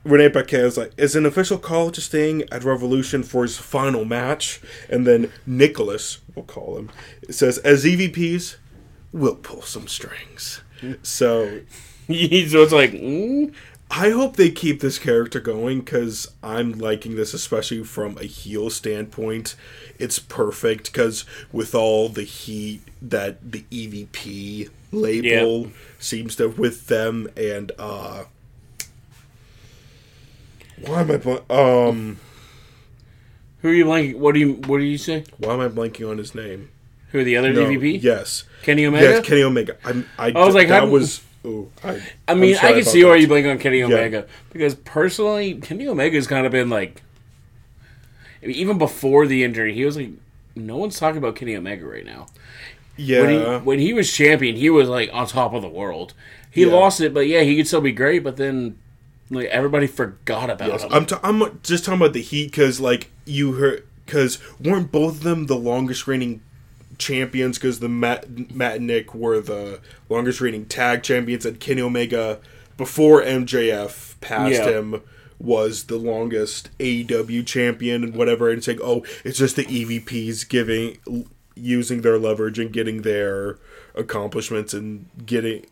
Renee 0.05 0.29
Paquette 0.29 0.65
is 0.65 0.77
like, 0.77 0.93
is 0.97 1.15
an 1.15 1.25
official 1.25 1.57
call 1.57 1.91
to 1.91 1.99
Sting 1.99 2.43
at 2.51 2.63
Revolution 2.63 3.23
for 3.23 3.41
his 3.41 3.57
final 3.57 4.05
match, 4.05 4.61
and 4.89 5.05
then 5.05 5.31
Nicholas, 5.45 6.19
we'll 6.33 6.45
call 6.45 6.77
him, 6.77 6.91
says, 7.29 7.57
as 7.59 7.83
EVPs, 7.83 8.57
we'll 9.11 9.35
pull 9.35 9.63
some 9.63 9.87
strings. 9.87 10.61
So 11.01 11.61
so 12.07 12.13
it's 12.13 12.71
like, 12.71 12.91
mm, 12.91 13.51
I 13.89 14.11
hope 14.11 14.35
they 14.35 14.51
keep 14.51 14.79
this 14.79 14.99
character 14.99 15.39
going 15.39 15.79
because 15.79 16.31
I'm 16.43 16.73
liking 16.73 17.15
this, 17.15 17.33
especially 17.33 17.83
from 17.83 18.17
a 18.19 18.25
heel 18.25 18.69
standpoint. 18.69 19.55
It's 19.97 20.19
perfect 20.19 20.91
because 20.91 21.25
with 21.51 21.73
all 21.73 22.09
the 22.09 22.23
heat 22.23 22.81
that 23.01 23.51
the 23.51 23.65
EVP 23.71 24.69
label 24.91 25.71
seems 25.97 26.35
to 26.35 26.49
with 26.49 26.87
them, 26.87 27.27
and 27.35 27.71
uh, 27.79 28.25
why 30.85 31.01
am 31.01 31.11
I 31.11 31.17
bl- 31.17 31.51
um 31.53 32.17
who 33.61 33.69
are 33.69 33.73
you 33.73 33.85
blanking? 33.85 34.17
What 34.17 34.33
do 34.33 34.39
you 34.39 34.53
what 34.67 34.77
do 34.79 34.83
you 34.83 34.97
say? 34.97 35.23
why 35.37 35.53
am 35.53 35.59
I 35.61 35.67
blanking 35.69 36.09
on 36.09 36.17
his 36.17 36.35
name? 36.35 36.69
Who 37.11 37.19
are 37.19 37.23
the 37.23 37.37
other 37.37 37.53
No, 37.53 37.65
EVP? 37.65 38.01
Yes, 38.03 38.43
Kenny 38.63 38.85
Omega. 38.85 39.05
yes, 39.05 39.25
Kenny 39.25 39.43
Omega. 39.43 39.77
I'm, 39.85 40.07
I, 40.19 40.31
I 40.31 40.45
was 40.45 40.53
like, 40.55 40.67
that 40.67 40.83
how- 40.83 40.89
was. 40.89 41.21
Oh, 41.47 41.69
I, 41.83 42.01
I 42.27 42.33
mean, 42.33 42.57
I'm 42.59 42.65
I 42.65 42.73
can 42.73 42.83
see 42.83 43.03
why 43.05 43.11
that. 43.11 43.19
you 43.21 43.27
blink 43.27 43.45
on 43.45 43.59
Kenny 43.59 43.83
Omega 43.83 44.25
because 44.51 44.73
personally, 44.73 45.53
Kenny 45.55 45.87
Omega's 45.87 46.25
kind 46.25 46.45
of 46.47 46.51
been 46.51 46.69
like, 46.71 47.03
I 48.41 48.47
mean, 48.47 48.55
even 48.55 48.79
before 48.79 49.27
the 49.27 49.43
injury, 49.43 49.73
he 49.75 49.85
was 49.85 49.95
like, 49.95 50.09
no 50.55 50.77
one's 50.77 50.97
talking 50.99 51.19
about 51.19 51.35
Kenny 51.35 51.55
Omega 51.55 51.85
right 51.85 52.03
now. 52.05 52.25
Yeah, 52.97 53.21
When 53.21 53.29
he 53.29 53.37
when 53.65 53.79
he 53.79 53.93
was 53.93 54.11
champion, 54.11 54.55
he 54.55 54.69
was 54.71 54.89
like 54.89 55.09
on 55.13 55.27
top 55.27 55.53
of 55.53 55.61
the 55.61 55.69
world. 55.69 56.13
He 56.49 56.65
Yeah. 56.65 56.71
lost 56.73 56.99
it, 57.01 57.13
but 57.13 57.27
yeah, 57.27 57.41
he 57.41 57.55
could 57.57 57.67
still 57.67 57.81
be 57.81 57.91
great. 57.91 58.23
But 58.23 58.37
then, 58.37 58.77
like 59.29 59.47
everybody 59.47 59.87
forgot 59.87 60.49
about 60.49 60.69
Yes, 60.69 60.83
him. 60.83 60.93
I'm, 60.93 61.05
t- 61.05 61.15
I'm 61.23 61.59
just 61.63 61.85
talking 61.85 61.99
about 62.01 62.13
the 62.13 62.21
Heat 62.21 62.51
because, 62.51 62.79
like, 62.79 63.09
you 63.25 63.53
heard, 63.53 63.87
because 64.05 64.39
weren't 64.59 64.91
both 64.91 65.17
of 65.17 65.23
them 65.23 65.47
the 65.47 65.55
longest 65.57 66.07
reigning 66.07 66.41
champions? 66.97 67.57
Because 67.57 67.79
the 67.79 67.89
Matt, 67.89 68.53
Matt 68.55 68.77
and 68.77 68.87
Nick 68.87 69.15
were 69.15 69.39
the 69.41 69.79
longest 70.09 70.41
reigning 70.41 70.65
tag 70.65 71.03
champions, 71.03 71.45
and 71.45 71.59
Kenny 71.59 71.81
Omega, 71.81 72.39
before 72.77 73.21
MJF 73.21 74.19
passed 74.21 74.53
Yeah. 74.53 74.69
him, 74.79 75.01
was 75.39 75.85
the 75.85 75.97
longest 75.97 76.69
AEW 76.79 77.45
champion 77.45 78.03
and 78.03 78.15
whatever. 78.15 78.49
And 78.49 78.63
saying, 78.63 78.79
oh, 78.81 79.03
it's 79.25 79.37
just 79.37 79.55
the 79.57 79.65
EVPs 79.65 80.47
giving, 80.47 80.97
using 81.55 82.01
their 82.01 82.17
leverage 82.17 82.57
and 82.59 82.71
getting 82.71 83.01
their 83.01 83.57
accomplishments 83.95 84.73
and 84.73 85.07
getting 85.25 85.65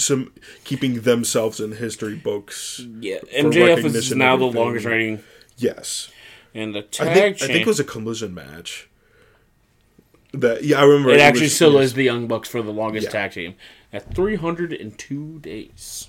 some 0.00 0.32
keeping 0.64 1.02
themselves 1.02 1.60
in 1.60 1.72
history 1.72 2.16
books. 2.16 2.80
yeah, 3.00 3.18
MJF 3.36 3.84
is 3.84 4.14
now 4.14 4.36
the 4.36 4.44
longest 4.46 4.86
reigning 4.86 5.22
Yes. 5.56 6.10
and 6.54 6.74
the 6.74 6.80
I 6.80 6.82
tag 6.82 7.14
think, 7.38 7.42
I 7.42 7.46
think 7.46 7.60
it 7.60 7.66
was 7.66 7.80
a 7.80 7.84
collision 7.84 8.34
match. 8.34 8.88
That 10.32 10.62
yeah, 10.64 10.80
I 10.80 10.84
remember. 10.84 11.10
it 11.10 11.20
actually 11.20 11.42
was- 11.46 11.54
still 11.56 11.72
yes. 11.74 11.86
is 11.86 11.94
the 11.94 12.04
Young 12.04 12.28
Bucks 12.28 12.48
for 12.48 12.62
the 12.62 12.70
longest 12.72 13.06
Yeah. 13.06 13.10
tag 13.12 13.32
team 13.32 13.54
at 13.92 14.14
302 14.14 15.40
days. 15.40 16.06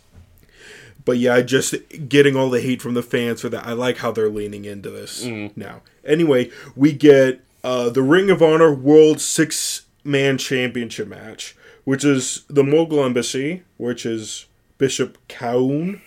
But 1.04 1.18
yeah, 1.18 1.42
just 1.42 1.74
getting 2.08 2.36
all 2.36 2.52
the 2.52 2.62
hate 2.62 2.82
from 2.84 2.94
the 2.94 3.02
fans 3.02 3.42
for 3.42 3.50
that. 3.50 3.66
I 3.66 3.74
like 3.74 3.98
how 3.98 4.12
they're 4.12 4.30
leaning 4.30 4.66
into 4.66 4.92
this 4.92 5.26
Mm. 5.26 5.58
now. 5.58 5.82
Anyway, 6.06 6.52
we 6.76 6.92
get 6.94 7.42
uh, 7.64 7.90
the 7.90 8.02
Ring 8.04 8.30
of 8.32 8.42
Honor 8.44 8.74
World 8.74 9.20
Six 9.22 9.84
Man 10.04 10.38
Championship 10.40 11.08
match, 11.08 11.56
which 11.84 12.04
is 12.06 12.44
the 12.50 12.64
Mogul 12.64 13.04
Embassy, 13.04 13.64
which 13.78 14.06
is 14.06 14.46
Bishop 14.78 15.18
Kaun, 15.28 16.02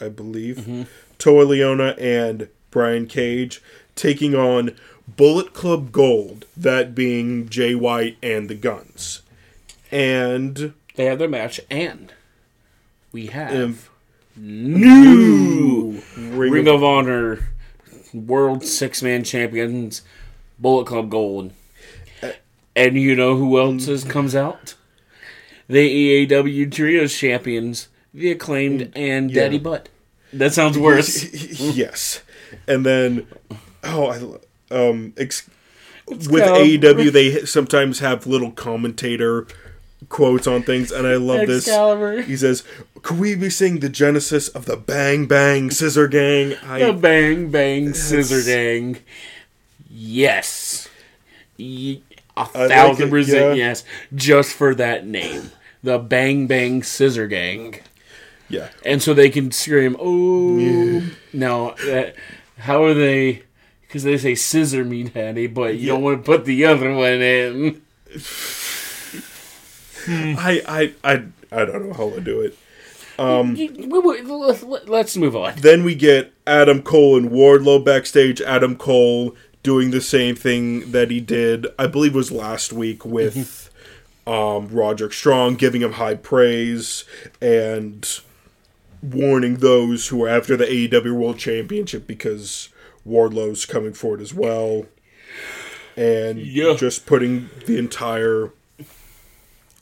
I 0.00 0.08
believe, 0.08 0.56
Mm-hmm. 0.58 0.82
Toa 1.18 1.46
Liona, 1.46 1.96
and 1.98 2.48
Brian 2.70 3.06
Cage 3.06 3.62
taking 3.94 4.34
on 4.34 4.76
Bullet 5.08 5.54
Club 5.54 5.90
Gold, 5.92 6.44
that 6.56 6.94
being 6.94 7.48
Jay 7.48 7.74
White 7.74 8.18
and 8.22 8.50
the 8.50 8.54
Guns. 8.54 9.22
And 9.90 10.74
They 10.96 11.06
have 11.06 11.18
their 11.18 11.28
match, 11.28 11.60
and 11.70 12.12
we 13.12 13.26
have 13.28 13.88
new 14.36 16.02
Ring, 16.18 16.52
Ring 16.52 16.68
of, 16.68 16.76
of 16.76 16.84
Honor 16.84 17.48
World 18.12 18.64
Six 18.64 19.02
Man 19.02 19.24
Champions 19.24 20.02
Bullet 20.58 20.86
Club 20.86 21.08
Gold. 21.08 21.52
And 22.74 22.98
you 23.00 23.14
know 23.16 23.36
who 23.36 23.58
else 23.58 23.88
is, 23.88 24.04
comes 24.04 24.34
out? 24.34 24.74
The 25.68 26.26
EAW 26.26 26.70
Trios 26.72 27.16
Champions, 27.18 27.88
the 28.14 28.30
acclaimed 28.30 28.92
and 28.94 29.30
Yeah. 29.30 29.42
Daddy 29.42 29.58
Butt. 29.58 29.88
That 30.32 30.52
sounds 30.52 30.78
worse. 30.78 31.32
yes. 31.60 32.22
And 32.68 32.84
then, 32.86 33.26
oh, 33.84 34.06
I 34.70 34.74
um, 34.74 35.12
ex- 35.16 35.48
with 36.06 36.34
Excalibur. 36.42 37.04
AEW, 37.04 37.12
they 37.12 37.44
sometimes 37.46 37.98
have 38.00 38.26
little 38.26 38.52
commentator 38.52 39.46
quotes 40.08 40.46
on 40.46 40.62
things, 40.62 40.92
and 40.92 41.06
I 41.06 41.16
love 41.16 41.46
this. 41.46 41.66
He 42.26 42.36
says, 42.36 42.62
"Could 43.02 43.18
we 43.18 43.34
be 43.34 43.50
seeing 43.50 43.80
the 43.80 43.88
genesis 43.88 44.48
of 44.48 44.66
the 44.66 44.76
Bang 44.76 45.26
Bang 45.26 45.70
Scissor 45.70 46.06
Gang?" 46.06 46.50
The 46.50 46.92
bang 46.92 47.50
bang 47.50 47.92
scissor 47.94 48.42
gang. 48.44 48.98
Yes. 49.90 50.88
Ye- 51.56 52.02
A 52.36 52.40
like 52.54 52.68
thousand 52.68 53.08
it, 53.08 53.10
percent 53.10 53.56
yeah. 53.56 53.68
yes. 53.68 53.84
Just 54.14 54.52
for 54.52 54.74
that 54.74 55.06
name. 55.06 55.50
The 55.86 55.98
bang 56.00 56.48
bang 56.48 56.82
scissor 56.82 57.28
gang. 57.28 57.78
yeah, 58.48 58.70
And 58.84 59.00
so 59.00 59.14
they 59.14 59.30
can 59.30 59.52
scream, 59.52 59.96
oh. 60.00 61.02
No. 61.32 61.74
That, 61.86 62.16
how 62.58 62.82
are 62.82 62.92
they? 62.94 63.42
Because 63.82 64.02
they 64.02 64.18
say 64.18 64.34
scissor 64.34 64.84
meat 64.84 65.14
hattie, 65.14 65.46
but 65.46 65.76
you 65.76 65.86
don't 65.86 66.02
want 66.02 66.18
to 66.18 66.24
put 66.24 66.44
the 66.44 66.64
other 66.64 66.92
one 66.92 67.22
in. 67.22 67.82
I, 70.08 70.62
I, 70.66 70.94
I, 71.12 71.22
I 71.52 71.64
don't 71.64 71.86
know 71.88 71.92
how 71.94 72.10
to 72.10 72.20
do 72.20 72.40
it. 72.40 72.58
Um, 73.18 73.56
You- 73.56 73.72
we- 73.88 73.98
we- 74.00 74.22
let- 74.22 74.88
Let's 74.88 75.16
move 75.16 75.34
on. 75.36 75.54
Then 75.58 75.84
we 75.84 75.94
get 75.94 76.32
Adam 76.46 76.82
Cole 76.82 77.16
and 77.16 77.30
Wardlow 77.30 77.84
backstage. 77.84 78.40
Adam 78.40 78.76
Cole 78.76 79.34
doing 79.62 79.90
the 79.90 80.00
same 80.00 80.34
thing 80.36 80.90
that 80.92 81.10
he 81.10 81.20
did, 81.20 81.66
I 81.78 81.86
believe, 81.86 82.14
was 82.14 82.30
last 82.30 82.72
week 82.72 83.04
with 83.04 83.65
um, 84.26 84.68
Roderick 84.68 85.12
Strong, 85.12 85.56
giving 85.56 85.82
him 85.82 85.92
high 85.92 86.14
praise 86.16 87.04
and 87.40 88.20
warning 89.02 89.56
those 89.56 90.08
who 90.08 90.24
are 90.24 90.28
after 90.28 90.56
the 90.56 90.64
AEW 90.66 91.12
World 91.14 91.38
Championship 91.38 92.06
because 92.06 92.70
Wardlow's 93.06 93.64
coming 93.66 93.92
for 93.92 94.16
it 94.16 94.20
as 94.20 94.34
well, 94.34 94.86
and 95.96 96.38
Yeah. 96.40 96.74
just 96.74 97.06
putting 97.06 97.50
the 97.66 97.78
entire 97.78 98.50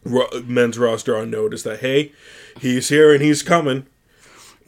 ro- 0.04 0.28
men's 0.46 0.78
roster 0.78 1.16
on 1.16 1.30
notice 1.30 1.62
that 1.62 1.80
hey, 1.80 2.12
he's 2.60 2.88
here 2.90 3.12
and 3.14 3.22
he's 3.22 3.42
coming. 3.42 3.86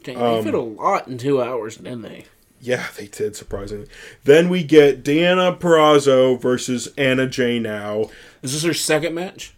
Dang, 0.02 0.16
Um, 0.16 0.36
they 0.36 0.42
fit 0.44 0.54
a 0.54 0.60
lot 0.60 1.08
in 1.08 1.18
two 1.18 1.42
hours, 1.42 1.76
didn't 1.76 2.02
they? 2.02 2.24
Yeah, 2.60 2.86
they 2.96 3.06
did 3.08 3.36
surprisingly. 3.36 3.86
Then 4.24 4.48
we 4.48 4.62
get 4.62 5.04
Deonna 5.04 5.58
Purrazzo 5.58 6.40
versus 6.40 6.88
Anna 6.96 7.26
Jay 7.26 7.58
now. 7.58 8.10
Is 8.42 8.54
this 8.54 8.62
her 8.62 8.72
second 8.72 9.14
match? 9.14 9.52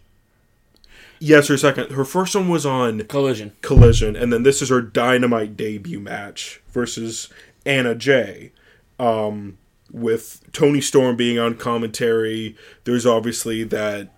Yes, 1.19 1.47
her 1.49 1.57
second. 1.57 1.91
Her 1.91 2.05
first 2.05 2.35
one 2.35 2.47
was 2.49 2.65
on 2.65 3.01
Collision. 3.05 3.51
Collision, 3.61 4.15
and 4.15 4.31
then 4.31 4.43
this 4.43 4.61
is 4.61 4.69
her 4.69 4.81
Dynamite 4.81 5.57
debut 5.57 5.99
match 5.99 6.61
versus 6.69 7.29
Anna 7.65 7.93
Jay. 7.95 8.51
Um, 8.99 9.57
with 9.91 10.41
Toni 10.53 10.81
Storm 10.81 11.15
being 11.15 11.37
on 11.39 11.55
commentary, 11.55 12.55
there's 12.85 13.05
obviously 13.05 13.63
that 13.65 14.09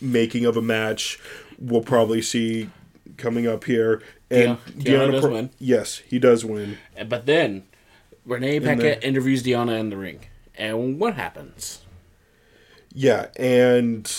making 0.00 0.44
of 0.46 0.56
a 0.56 0.62
match 0.62 1.18
we'll 1.58 1.82
probably 1.82 2.22
see 2.22 2.70
coming 3.16 3.46
up 3.46 3.64
here. 3.64 4.02
And 4.30 4.58
Deonna- 4.78 5.10
Deonna 5.20 5.32
win. 5.32 5.50
Yes, 5.58 5.98
he 6.06 6.18
does 6.18 6.44
win. 6.44 6.78
But 7.08 7.26
then 7.26 7.64
Renee 8.26 8.60
Paquette 8.60 9.02
interviews 9.04 9.42
Deonna 9.42 9.78
in 9.78 9.90
the 9.90 9.96
ring. 9.96 10.20
And 10.56 10.98
what 10.98 11.14
happens? 11.14 11.82
Yeah, 12.92 13.26
and 13.36 14.10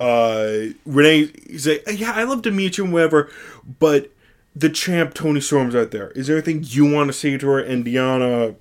uh 0.00 0.66
Renee 0.84 1.30
he's 1.48 1.66
like, 1.66 1.82
Yeah, 1.92 2.12
I 2.12 2.24
love 2.24 2.42
to 2.42 2.50
meet 2.50 2.78
you 2.78 2.84
and 2.84 2.92
whatever, 2.92 3.30
but 3.78 4.10
the 4.56 4.68
champ 4.68 5.14
Toni 5.14 5.40
Storm's 5.40 5.74
out 5.74 5.90
there. 5.90 6.10
Is 6.10 6.26
there 6.26 6.36
anything 6.36 6.64
you 6.66 6.90
want 6.90 7.08
to 7.08 7.12
say 7.12 7.36
to 7.36 7.46
her? 7.48 7.60
And 7.60 7.84
Deonna 7.84 8.56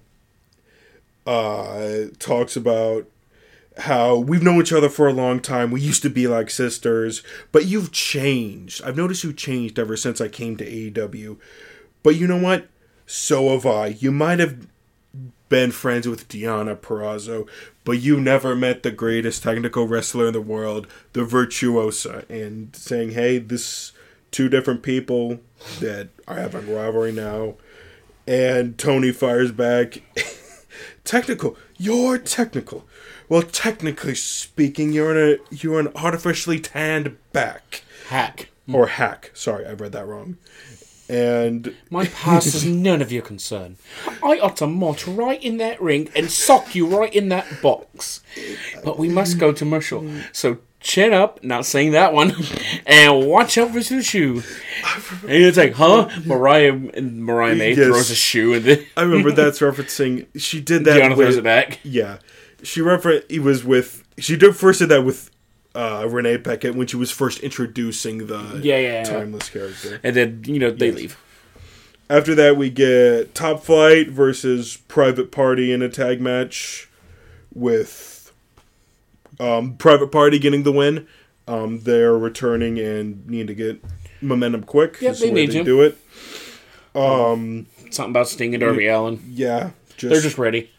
uh 1.25 2.09
talks 2.19 2.55
about 2.55 3.07
how 3.77 4.17
we've 4.17 4.43
known 4.43 4.61
each 4.61 4.73
other 4.73 4.89
for 4.89 5.07
a 5.07 5.13
long 5.13 5.39
time. 5.39 5.71
We 5.71 5.81
used 5.81 6.03
to 6.03 6.09
be 6.09 6.27
like 6.27 6.49
sisters, 6.49 7.23
but 7.51 7.65
you've 7.65 7.91
changed. 7.91 8.83
I've 8.83 8.97
noticed 8.97 9.23
you've 9.23 9.37
changed 9.37 9.79
ever 9.79 9.97
since 9.97 10.21
I 10.21 10.27
came 10.27 10.57
to 10.57 10.65
AEW. 10.65 11.37
But 12.03 12.15
you 12.15 12.27
know 12.27 12.37
what? 12.37 12.67
So 13.05 13.49
have 13.49 13.65
I. 13.65 13.87
You 13.87 14.11
might 14.11 14.39
have 14.39 14.67
been 15.49 15.71
friends 15.71 16.07
with 16.07 16.27
Diana 16.27 16.75
Purrazzo, 16.75 17.47
but 17.85 17.99
you 17.99 18.19
never 18.19 18.55
met 18.55 18.83
the 18.83 18.91
greatest 18.91 19.43
technical 19.43 19.87
wrestler 19.87 20.27
in 20.27 20.33
the 20.33 20.41
world, 20.41 20.87
the 21.13 21.23
Virtuosa. 21.25 22.25
And 22.29 22.75
saying, 22.75 23.11
hey, 23.11 23.39
this 23.39 23.91
two 24.31 24.49
different 24.49 24.81
people 24.83 25.39
that 25.79 26.09
are 26.27 26.37
having 26.37 26.73
rivalry 26.73 27.11
now. 27.11 27.55
And 28.25 28.77
Toni 28.77 29.11
fires 29.11 29.51
back, 29.51 30.01
technical. 31.03 31.57
You're 31.77 32.17
technical. 32.17 32.85
Well, 33.29 33.41
technically 33.41 34.15
speaking, 34.15 34.93
you're 34.93 35.11
in 35.17 35.39
a 35.39 35.55
you're 35.55 35.79
an 35.79 35.89
artificially 35.95 36.59
tanned 36.59 37.17
back 37.33 37.83
Hack. 38.07 38.49
or 38.71 38.87
hack. 38.87 39.31
Sorry, 39.33 39.65
I 39.65 39.73
read 39.73 39.91
that 39.93 40.07
wrong. 40.07 40.37
And 41.13 41.75
My 41.91 42.05
past 42.23 42.47
is 42.55 42.65
none 42.65 43.01
of 43.01 43.11
your 43.11 43.21
concern. 43.21 43.77
I 44.23 44.39
ought 44.39 44.57
to 44.57 44.67
right 45.07 45.41
in 45.41 45.57
that 45.57 45.79
ring 45.79 46.09
and 46.15 46.31
sock 46.31 46.73
you 46.73 46.87
right 46.87 47.13
in 47.13 47.29
that 47.29 47.61
box. 47.61 48.21
But 48.83 48.97
we 48.97 49.09
must 49.09 49.37
go 49.37 49.51
to 49.51 49.59
commercial. 49.59 50.09
So 50.31 50.57
chin 50.79 51.13
up, 51.13 51.43
not 51.43 51.65
saying 51.67 51.91
that 51.91 52.13
one, 52.13 52.33
and 52.87 53.27
watch 53.27 53.57
out 53.59 53.71
for 53.71 53.79
the 53.79 54.01
shoe. 54.01 54.41
And 55.21 55.31
it's 55.43 55.57
like, 55.57 55.73
huh? 55.73 56.09
Mariah 56.25 56.73
and 56.93 57.23
Mariah 57.23 57.55
May 57.55 57.73
Yes. 57.75 57.85
throws 57.87 58.09
a 58.09 58.15
shoe 58.15 58.53
and 58.55 58.65
then 58.65 58.85
I 58.97 59.03
remember 59.03 59.31
that's 59.33 59.59
referencing. 59.59 60.25
She 60.35 60.61
did 60.61 60.85
that. 60.85 60.99
Deonna 60.99 61.15
throws 61.15 61.37
it 61.37 61.43
back. 61.43 61.79
Yeah, 61.83 62.17
she 62.63 62.81
referenced. 62.81 63.27
It 63.29 63.39
was 63.41 63.63
with. 63.63 64.03
She 64.17 64.35
did 64.35 64.55
first 64.55 64.79
did 64.79 64.89
that 64.89 65.03
with 65.03 65.29
uh, 65.75 66.07
Renee 66.09 66.37
Paquette 66.37 66.75
when 66.75 66.87
she 66.87 66.97
was 66.97 67.11
first 67.11 67.39
introducing 67.39 68.27
the 68.27 68.59
Yeah, 68.63 68.77
yeah, 68.77 68.79
yeah. 68.79 69.03
timeless 69.03 69.49
character. 69.49 69.99
And 70.03 70.15
then, 70.15 70.43
you 70.45 70.59
know, 70.59 70.71
they 70.71 70.87
Yes. 70.87 70.95
leave. 70.95 71.17
After 72.09 72.35
that, 72.35 72.57
we 72.57 72.69
get 72.69 73.33
Top 73.33 73.63
Flight 73.63 74.09
versus 74.09 74.77
Private 74.87 75.31
Party 75.31 75.71
in 75.71 75.81
a 75.81 75.89
tag 75.89 76.21
match 76.21 76.89
with 77.53 78.31
um, 79.39 79.75
Private 79.77 80.11
Party 80.11 80.37
getting 80.37 80.63
the 80.63 80.71
win. 80.71 81.07
Um, 81.47 81.79
they're 81.81 82.17
returning 82.17 82.77
and 82.79 83.25
need 83.27 83.47
to 83.47 83.55
get 83.55 83.83
momentum 84.21 84.63
quick. 84.63 84.97
Yep, 85.01 85.17
they 85.17 85.31
need 85.31 85.51
to. 85.51 85.63
do 85.63 85.81
it. 85.81 85.97
Um, 86.95 87.65
Something 87.89 88.11
about 88.11 88.27
Sting 88.29 88.53
and 88.53 88.61
Darby 88.61 88.87
Allin. 88.87 89.19
yeah, 89.29 89.71
They're 89.99 90.21
just 90.21 90.37
ready. 90.37 90.69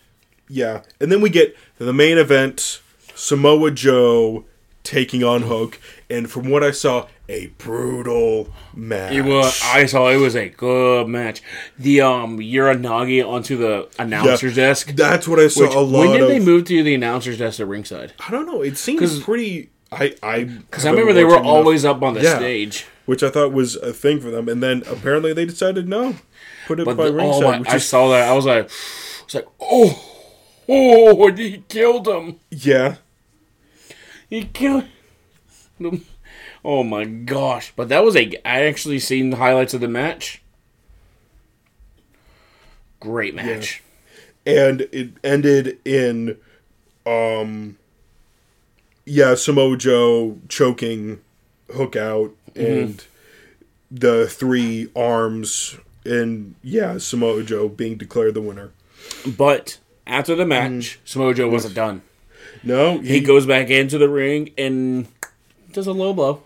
Yeah, 0.48 0.82
and 1.00 1.10
then 1.10 1.20
we 1.20 1.30
get 1.30 1.56
the 1.78 1.92
main 1.92 2.16
event: 2.18 2.80
Samoa 3.14 3.70
Joe 3.72 4.44
taking 4.84 5.24
on 5.24 5.42
Hook, 5.42 5.80
and 6.08 6.30
from 6.30 6.48
what 6.50 6.62
I 6.62 6.70
saw, 6.70 7.08
a 7.28 7.46
brutal 7.58 8.48
match. 8.74 9.12
It 9.14 9.22
was. 9.22 9.60
I 9.64 9.86
saw 9.86 10.08
it 10.10 10.18
was 10.18 10.36
a 10.36 10.50
good 10.50 11.08
match. 11.08 11.42
The 11.78 12.02
um 12.02 12.38
Uranage 12.38 13.26
onto 13.26 13.56
the 13.56 13.88
announcer's 13.98 14.54
desk. 14.54 14.90
That's 14.94 15.26
what 15.26 15.40
I 15.40 15.48
saw. 15.48 15.62
Which, 15.62 15.74
a 15.74 15.80
lot 15.80 15.98
when 16.00 16.10
did 16.12 16.20
of. 16.22 16.28
they 16.28 16.38
move 16.38 16.66
to 16.66 16.82
the 16.82 16.94
announcer's 16.94 17.38
desk 17.38 17.58
at 17.60 17.66
ringside? 17.66 18.12
I 18.20 18.30
don't 18.30 18.46
know. 18.46 18.62
It 18.62 18.76
seems 18.78 19.20
pretty. 19.20 19.70
I 19.90 20.14
I 20.22 20.44
Because 20.44 20.84
I 20.86 20.90
remember 20.90 21.12
they 21.12 21.24
were 21.24 21.38
always 21.38 21.84
up 21.84 22.02
on 22.02 22.14
the 22.14 22.20
Yeah. 22.22 22.36
stage. 22.36 22.86
which 23.06 23.22
I 23.22 23.30
thought 23.30 23.52
was 23.52 23.76
a 23.76 23.92
thing 23.92 24.20
for 24.20 24.30
them, 24.30 24.48
and 24.48 24.62
then 24.62 24.82
apparently 24.90 25.32
they 25.32 25.44
decided 25.44 25.88
no, 25.88 26.16
put 26.66 26.80
it 26.80 26.84
But 26.84 26.96
by 26.96 27.06
the, 27.06 27.12
ringside. 27.14 27.42
oh 27.44 27.50
my, 27.52 27.58
which 27.60 27.68
I 27.70 27.76
is, 27.76 27.86
saw 27.86 28.08
that. 28.10 28.28
I 28.28 28.32
was 28.34 28.44
like, 28.46 28.64
I 29.20 29.24
was 29.24 29.34
like, 29.34 29.46
oh, 29.60 30.04
oh, 30.68 31.32
he 31.32 31.62
killed 31.68 32.08
him. 32.08 32.40
yeah, 32.50 32.96
He 34.34 34.46
killed. 34.46 34.84
Oh 36.64 36.82
my 36.82 37.04
gosh! 37.04 37.72
But 37.76 37.88
that 37.90 38.02
was 38.02 38.16
a. 38.16 38.32
I 38.44 38.64
actually 38.64 38.98
seen 38.98 39.30
the 39.30 39.36
highlights 39.36 39.74
of 39.74 39.80
the 39.80 39.86
match. 39.86 40.42
Great 42.98 43.34
match. 43.34 43.80
and 44.44 44.80
it 44.90 45.10
ended 45.22 45.78
in, 45.84 46.38
um, 47.06 47.76
yeah, 49.04 49.36
Samoa 49.36 49.76
Joe 49.76 50.38
choking 50.48 51.20
Hook 51.72 51.94
out, 51.94 52.34
and 52.56 53.04
the 53.90 54.26
three 54.26 54.88
arms, 54.96 55.76
and 56.04 56.56
yeah, 56.62 56.98
Samoa 56.98 57.44
Joe 57.44 57.68
being 57.68 57.96
declared 57.96 58.34
the 58.34 58.42
winner. 58.42 58.70
But 59.24 59.78
after 60.08 60.34
the 60.34 60.46
match, 60.46 60.98
Samoa 61.04 61.34
Joe 61.34 61.48
wasn't 61.48 61.74
done. 61.74 62.02
No, 62.64 62.98
He 62.98 63.20
goes 63.20 63.46
back 63.46 63.68
into 63.70 63.98
the 63.98 64.08
ring 64.08 64.50
and 64.56 65.06
does 65.72 65.86
a 65.86 65.92
low 65.92 66.12
blow. 66.14 66.42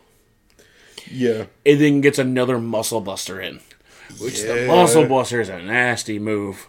yeah, 1.10 1.44
and 1.64 1.80
then 1.80 2.00
gets 2.00 2.18
another 2.18 2.58
muscle 2.58 3.00
buster 3.00 3.40
in. 3.40 3.60
Which 4.20 4.42
the 4.42 4.66
muscle 4.66 5.06
buster 5.06 5.40
is 5.40 5.48
a 5.48 5.62
nasty 5.62 6.18
move. 6.18 6.66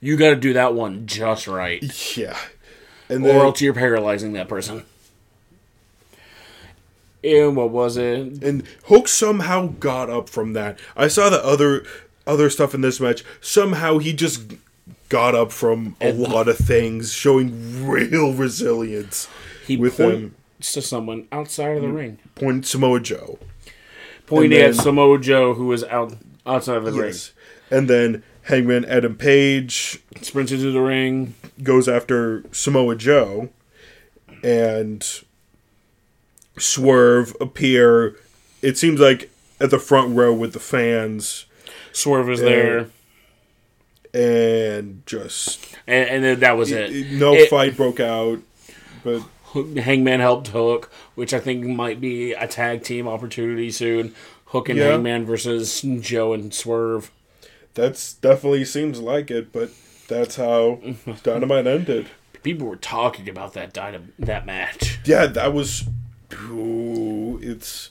You 0.00 0.16
got 0.16 0.30
to 0.30 0.36
do 0.36 0.52
that 0.52 0.74
one 0.74 1.06
just 1.06 1.46
right, 1.48 1.82
yeah, 2.16 2.36
and 3.08 3.24
then, 3.24 3.34
or 3.36 3.44
else 3.46 3.60
you're 3.60 3.72
paralyzing 3.74 4.34
that 4.34 4.48
person. 4.48 4.84
And 7.22 7.56
what 7.56 7.70
was 7.70 7.96
it? 7.96 8.42
and 8.42 8.64
Hook 8.84 9.08
somehow 9.08 9.68
got 9.80 10.10
up 10.10 10.28
from 10.28 10.52
that. 10.52 10.78
I 10.94 11.08
saw 11.08 11.30
the 11.30 11.42
other 11.44 11.84
other 12.26 12.50
stuff 12.50 12.74
in 12.74 12.82
this 12.82 13.00
match. 13.00 13.24
Somehow 13.40 13.98
he 13.98 14.12
just 14.12 14.42
got 15.14 15.32
up 15.36 15.52
from 15.52 15.94
a 16.00 16.12
lot 16.12 16.48
of 16.48 16.58
things, 16.58 17.12
showing 17.12 17.86
real 17.86 18.32
resilience. 18.32 19.28
He 19.64 19.76
with 19.76 19.96
points 19.96 20.72
to 20.72 20.82
someone 20.82 21.28
outside 21.30 21.76
of 21.76 21.82
the 21.82 21.88
mm. 21.88 21.94
ring, 21.94 22.18
Point 22.34 22.66
Samoa 22.66 22.98
Joe. 22.98 23.38
pointing 24.26 24.60
And 24.60 24.70
at 24.70 24.74
Samoa 24.74 25.20
Joe, 25.20 25.54
who 25.54 25.66
was 25.66 25.84
out 25.84 26.16
outside 26.44 26.78
of 26.78 26.84
the 26.84 26.90
Yes. 27.00 27.32
And 27.70 27.88
then 27.88 28.24
Hangman 28.42 28.84
Adam 28.86 29.14
Page. 29.14 30.00
Sprints 30.20 30.50
into 30.50 30.72
the 30.72 30.80
ring. 30.80 31.36
goes 31.62 31.88
after 31.88 32.42
Samoa 32.50 32.96
Joe, 32.96 33.50
and 34.42 35.06
Swerve 36.58 37.36
appear. 37.40 38.16
It 38.62 38.76
seems 38.76 38.98
like 38.98 39.30
at 39.60 39.70
the 39.70 39.78
front 39.78 40.16
row 40.16 40.34
with 40.34 40.54
the 40.54 40.58
fans, 40.58 41.46
Swerve 41.92 42.28
is 42.30 42.40
there, 42.40 42.90
and 44.14 45.02
just 45.06 45.74
and, 45.86 46.08
and 46.08 46.24
then 46.24 46.40
that 46.40 46.56
was 46.56 46.70
it. 46.72 47.12
no 47.12 47.34
It- 47.34 47.50
fight 47.50 47.76
broke 47.76 48.00
out. 48.00 48.38
But 49.02 49.22
Hangman 49.76 50.20
helped 50.20 50.48
Hook, 50.48 50.90
which 51.14 51.34
I 51.34 51.40
think 51.40 51.64
might 51.66 52.00
be 52.00 52.32
a 52.32 52.46
tag 52.48 52.82
team 52.84 53.06
opportunity 53.06 53.70
soon. 53.70 54.14
Hook 54.46 54.68
and 54.68 54.78
Yeah. 54.78 54.92
Hangman 54.92 55.26
versus 55.26 55.82
Joe 56.00 56.32
and 56.32 56.54
Swerve. 56.54 57.10
that's 57.74 58.14
definitely 58.14 58.64
seems 58.64 59.00
like 59.00 59.30
it. 59.30 59.52
But 59.52 59.70
that's 60.08 60.36
how 60.36 60.80
Dynamite 61.22 61.66
ended. 61.66 62.06
People 62.42 62.66
were 62.68 62.76
talking 62.76 63.28
about 63.28 63.52
that 63.54 63.72
dynam- 63.74 64.12
that 64.18 64.46
match. 64.46 65.00
Yeah, 65.04 65.26
that 65.26 65.52
was. 65.52 65.84
Ooh, 66.50 67.38
it's 67.42 67.90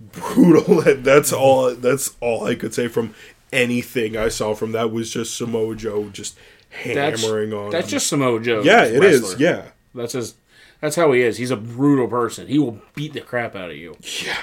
brutal. 0.00 0.82
That's 0.96 1.32
all. 1.32 1.74
That's 1.74 2.16
all 2.20 2.44
I 2.46 2.54
could 2.54 2.72
say 2.74 2.88
from 2.88 3.14
anything 3.52 4.16
I 4.16 4.28
saw 4.28 4.54
from 4.54 4.72
that 4.72 4.90
was 4.92 5.10
just 5.12 5.36
Samoa 5.36 5.74
Joe 5.76 6.08
just 6.10 6.36
That's 6.84 7.22
hammering 7.22 7.52
on. 7.52 7.70
that's 7.70 7.86
him. 7.86 7.90
just 7.90 8.06
Samoa 8.08 8.40
Joe. 8.40 8.62
yeah, 8.62 8.84
it 8.84 9.02
is. 9.02 9.38
Yeah, 9.38 9.66
that's 9.94 10.12
his. 10.14 10.34
That's 10.80 10.96
how 10.96 11.12
he 11.12 11.20
is. 11.20 11.36
He's 11.36 11.50
a 11.50 11.56
brutal 11.56 12.08
person. 12.08 12.46
He 12.46 12.58
will 12.58 12.80
beat 12.94 13.12
the 13.12 13.20
crap 13.20 13.54
out 13.54 13.70
of 13.70 13.76
you. 13.76 13.96
yeah, 14.24 14.36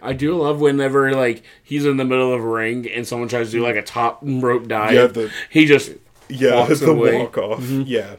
I 0.00 0.12
do 0.14 0.34
love 0.36 0.60
whenever 0.60 1.12
like 1.12 1.42
he's 1.62 1.84
in 1.84 1.96
the 1.98 2.04
middle 2.04 2.32
of 2.32 2.40
a 2.40 2.46
ring 2.48 2.88
and 2.88 3.06
someone 3.06 3.28
tries 3.28 3.48
to 3.50 3.52
do 3.58 3.62
like 3.62 3.76
a 3.76 3.82
top 3.82 4.20
rope 4.22 4.68
dive. 4.68 4.92
Yeah, 4.94 5.06
the- 5.08 5.30
he 5.50 5.66
just 5.66 5.92
yeah. 6.28 6.54
Walks 6.54 6.80
the 6.80 6.90
away. 6.90 7.18
walk 7.18 7.36
off. 7.36 7.62
Yeah. 7.68 8.16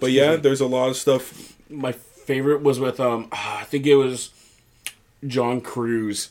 But 0.00 0.10
yeah, 0.12 0.36
there's 0.36 0.60
a 0.60 0.66
lot 0.66 0.88
of 0.88 0.96
stuff. 0.96 1.56
my 1.70 1.92
favorite 1.92 2.62
was 2.62 2.80
with 2.80 2.98
um 3.00 3.28
ah, 3.32 3.60
I 3.60 3.64
think 3.64 3.86
it 3.86 3.96
was 3.96 4.30
John 5.26 5.60
Cruz. 5.60 6.30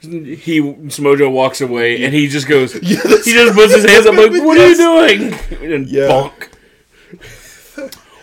He 0.00 0.60
Smojo 0.60 1.30
walks 1.30 1.60
away 1.60 2.02
and 2.04 2.14
he 2.14 2.26
just 2.28 2.48
goes. 2.48 2.72
he 2.80 2.94
just 2.96 3.54
puts 3.54 3.74
his 3.74 3.84
hands 3.84 4.06
up 4.06 4.14
like, 4.14 4.30
"What 4.44 4.58
are 4.58 4.68
you 4.68 4.76
doing?" 4.76 5.34
And 5.74 5.86
Yeah. 5.88 6.08
bonk. 6.08 6.48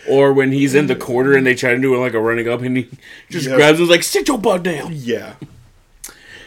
Or 0.08 0.32
when 0.32 0.52
he's 0.52 0.74
in 0.74 0.86
the 0.86 0.96
corner 0.96 1.34
and 1.36 1.46
they 1.46 1.54
try 1.54 1.74
to 1.74 1.80
do 1.80 1.94
like 2.00 2.14
a 2.14 2.20
running 2.20 2.48
up 2.48 2.62
and 2.62 2.78
he 2.78 2.88
just 3.30 3.46
Yeah. 3.46 3.56
grabs 3.56 3.78
him 3.78 3.88
like, 3.88 4.02
"Sit 4.02 4.26
your 4.28 4.38
butt 4.38 4.62
down." 4.62 4.92
Yeah, 4.94 5.34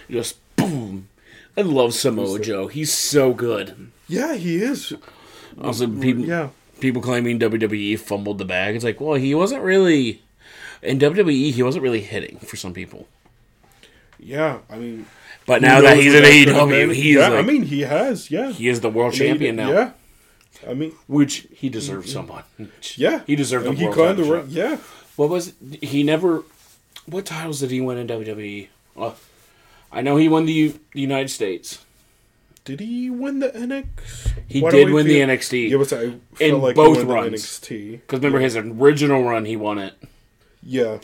Just 0.09 0.37
boom. 0.55 1.07
I 1.55 1.61
love 1.61 1.93
Samoa 1.93 2.39
Joe. 2.39 2.67
He's 2.67 2.91
so 2.91 3.33
good. 3.33 3.91
yeah, 4.07 4.35
he 4.35 4.57
is. 4.57 4.93
Also, 5.61 5.85
mm, 5.85 6.01
people 6.01 6.25
Yeah, 6.25 6.49
people 6.79 7.01
claiming 7.01 7.37
WWE 7.39 7.95
fumbled 7.99 8.37
the 8.39 8.45
bag. 8.45 8.75
It's 8.75 8.83
like, 8.83 8.99
well, 8.99 9.13
he 9.15 9.35
wasn't 9.35 9.61
really 9.63 10.21
in 10.81 10.97
WWE. 10.99 11.51
He 11.51 11.61
wasn't 11.63 11.83
really 11.83 12.01
hitting 12.01 12.39
for 12.39 12.55
some 12.57 12.73
people. 12.73 13.07
yeah. 14.19 14.59
I 14.69 14.77
mean, 14.77 15.05
But 15.51 15.61
who 15.61 15.67
now 15.67 15.81
that 15.81 15.97
he's 15.97 16.13
in 16.13 16.23
that 16.23 16.45
could 16.45 16.55
have 16.55 16.69
AEW, 16.69 16.93
he's 16.95 17.15
yeah. 17.15 17.27
like, 17.27 17.39
I 17.39 17.41
mean, 17.41 17.63
he 17.63 17.81
has. 17.81 18.31
Yeah, 18.31 18.51
he 18.51 18.67
is 18.69 18.79
the 18.81 18.89
world 18.89 19.13
champion 19.13 19.55
now, 19.57 19.69
Yeah, 19.71 19.91
I 20.69 20.73
mean, 20.73 20.93
which 21.07 21.47
he 21.53 21.67
deserves 21.69 22.11
so 22.13 22.21
much. 22.21 22.45
yeah. 22.97 23.21
he 23.27 23.35
deserved 23.35 23.65
the 23.65 23.73
he 23.73 23.83
world 23.85 23.95
climbed 23.95 24.17
the 24.19 24.23
title 24.23 24.37
ra- 24.39 24.45
Yeah, 24.47 24.77
What 25.17 25.29
was 25.29 25.53
he 25.81 26.03
never? 26.03 26.43
What 27.05 27.25
titles 27.25 27.59
did 27.59 27.71
he 27.71 27.81
win 27.81 27.97
in 27.97 28.07
WWE? 28.07 28.69
Well, 28.95 29.15
I 29.91 30.01
know 30.01 30.15
he 30.17 30.29
won 30.29 30.45
the, 30.45 30.53
U, 30.53 30.79
the 30.93 31.01
United 31.01 31.29
States. 31.29 31.83
did 32.63 32.79
he 32.79 33.09
win 33.09 33.39
the 33.39 33.49
NXT? 33.49 34.33
He 34.47 34.61
Why 34.61 34.69
did 34.71 34.89
win 34.91 35.05
feel- 35.05 35.27
the 35.27 35.33
NXT 35.33 35.69
Yeah, 35.69 35.77
but 35.77 35.91
I 35.93 35.97
felt 36.11 36.21
In 36.39 36.61
like 36.61 36.75
both 36.75 36.99
he 36.99 37.03
won 37.03 37.15
runs. 37.15 37.41
NXT. 37.43 37.91
because 37.91 38.19
remember 38.19 38.39
his 38.39 38.55
original 38.55 39.23
run, 39.23 39.43
he 39.45 39.55
won 39.57 39.79
it, 39.79 39.95
Yeah, 40.63 40.99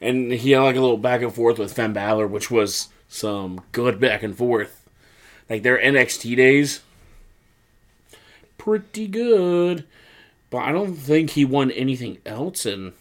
and 0.00 0.32
he 0.32 0.52
had 0.52 0.60
like 0.60 0.76
a 0.76 0.80
little 0.80 0.96
back 0.96 1.20
and 1.20 1.34
forth 1.34 1.58
with 1.58 1.72
Finn 1.74 1.92
Balor, 1.92 2.26
which 2.26 2.50
was 2.50 2.88
some 3.10 3.60
good 3.72 4.00
back 4.00 4.22
and 4.22 4.34
forth. 4.34 4.88
Like 5.50 5.62
their 5.62 5.78
NXT 5.78 6.36
days, 6.36 6.80
pretty 8.56 9.08
good, 9.08 9.84
but 10.48 10.58
I 10.58 10.72
don't 10.72 10.94
think 10.94 11.30
he 11.30 11.44
won 11.44 11.70
anything 11.72 12.18
else. 12.24 12.64
And 12.64 12.92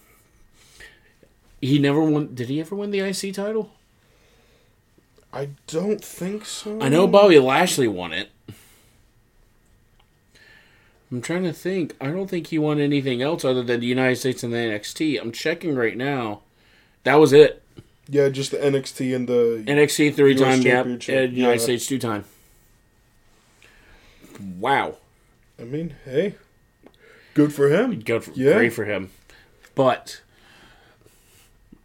he 1.62 1.78
never 1.78 2.02
won. 2.02 2.34
Did 2.34 2.50
he 2.50 2.60
ever 2.60 2.76
win 2.76 2.92
the 2.92 3.00
IC 3.00 3.36
title? 3.36 3.72
I 5.32 5.50
don't 5.68 6.04
think 6.04 6.44
so. 6.46 6.82
I 6.82 6.90
know 6.90 7.08
Bobby 7.08 7.38
Lashley 7.38 7.88
won 7.88 8.12
it. 8.14 8.32
I'm 11.12 11.22
trying 11.22 11.44
to 11.44 11.54
think. 11.54 11.96
I 12.02 12.08
don't 12.08 12.30
think 12.30 12.48
he 12.48 12.58
won 12.58 12.80
anything 12.80 13.22
else 13.22 13.46
other 13.46 13.62
than 13.62 13.80
the 13.80 13.88
United 13.88 14.16
States 14.16 14.44
and 14.44 14.52
the 14.52 14.58
NXT. 14.58 15.22
I'm 15.22 15.32
checking 15.32 15.76
right 15.76 15.96
now. 15.96 16.42
That 17.04 17.16
was 17.16 17.32
it. 17.32 17.64
Yeah, 18.12 18.30
just 18.30 18.52
the 18.52 18.58
NXT 18.58 19.16
and 19.16 19.28
the 19.28 19.64
NXT 19.68 20.16
three 20.16 20.34
time, 20.36 20.60
US. 20.60 20.64
Championship, 20.64 21.16
And 21.16 21.38
United 21.38 21.60
yeah. 21.60 21.64
States 21.64 21.86
two 21.88 22.00
time. 22.00 22.26
Wow. 24.58 24.96
I 25.60 25.64
mean, 25.64 25.96
hey, 26.06 26.36
good 27.34 27.54
for 27.54 27.70
him. 27.70 28.00
Good 28.00 28.24
for, 28.24 28.32
Yeah. 28.32 28.54
Great 28.54 28.74
for 28.74 28.86
him. 28.86 29.12
But, 29.76 30.22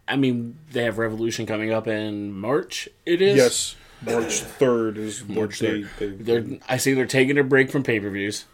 I 0.07 0.15
mean, 0.15 0.57
they 0.71 0.83
have 0.83 0.97
Revolution 0.97 1.45
coming 1.45 1.71
up 1.71 1.87
in 1.87 2.31
March. 2.31 2.87
It 3.05 3.21
is. 3.21 3.35
Yes, 3.37 3.75
March 4.01 4.39
third 4.41 4.97
is 4.97 5.27
March 5.27 5.61
what 5.61 5.69
they, 5.69 5.81
3rd. 5.81 5.87
they, 5.99 6.07
They're, 6.07 6.59
I 6.67 6.77
see 6.77 6.93
they're 6.93 7.05
taking 7.05 7.37
a 7.37 7.43
break 7.43 7.69
from 7.69 7.83
pay 7.83 7.99
per 7.99 8.09
views. 8.09 8.45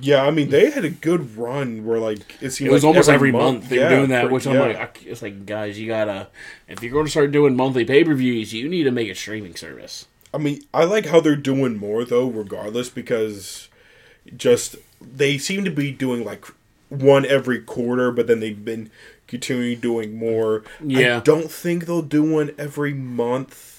Yeah, 0.00 0.24
I 0.24 0.30
mean 0.30 0.48
they 0.48 0.70
had 0.70 0.84
a 0.84 0.90
good 0.90 1.36
run 1.36 1.84
where 1.84 1.98
like 1.98 2.36
it 2.40 2.50
seemed 2.50 2.70
It 2.70 2.72
was 2.72 2.82
like 2.82 2.88
almost 2.88 3.08
every, 3.08 3.30
month, 3.32 3.68
they 3.68 3.76
Yeah, 3.76 3.90
were 3.90 3.96
doing 3.96 4.08
that, 4.10 4.30
which 4.30 4.46
I'm 4.46 4.58
like, 4.58 4.76
I, 4.76 4.88
it's 5.04 5.22
like, 5.22 5.44
guys, 5.46 5.78
you 5.78 5.86
gotta, 5.86 6.28
if 6.68 6.82
you're 6.82 6.92
going 6.92 7.04
to 7.04 7.10
start 7.10 7.30
doing 7.32 7.56
monthly 7.56 7.84
pay 7.84 8.02
per 8.04 8.14
views, 8.14 8.52
you 8.52 8.68
need 8.68 8.84
to 8.84 8.90
make 8.90 9.10
a 9.10 9.14
streaming 9.14 9.54
service. 9.54 10.06
I 10.34 10.38
mean, 10.38 10.62
I 10.72 10.84
like 10.84 11.06
how 11.06 11.20
they're 11.20 11.36
doing 11.36 11.76
more 11.76 12.04
though, 12.04 12.26
regardless, 12.28 12.88
because 12.88 13.68
just 14.36 14.76
they 15.00 15.36
seem 15.38 15.64
to 15.64 15.70
be 15.70 15.92
doing 15.92 16.24
like 16.24 16.46
one 16.88 17.26
every 17.26 17.60
quarter, 17.60 18.10
but 18.10 18.26
then 18.26 18.40
they've 18.40 18.64
been 18.64 18.90
continuing 19.26 19.80
doing 19.80 20.16
more. 20.16 20.62
Yeah. 20.84 21.18
I 21.18 21.20
don't 21.20 21.50
think 21.50 21.86
they'll 21.86 22.02
do 22.02 22.22
one 22.22 22.52
every 22.58 22.94
month. 22.94 23.71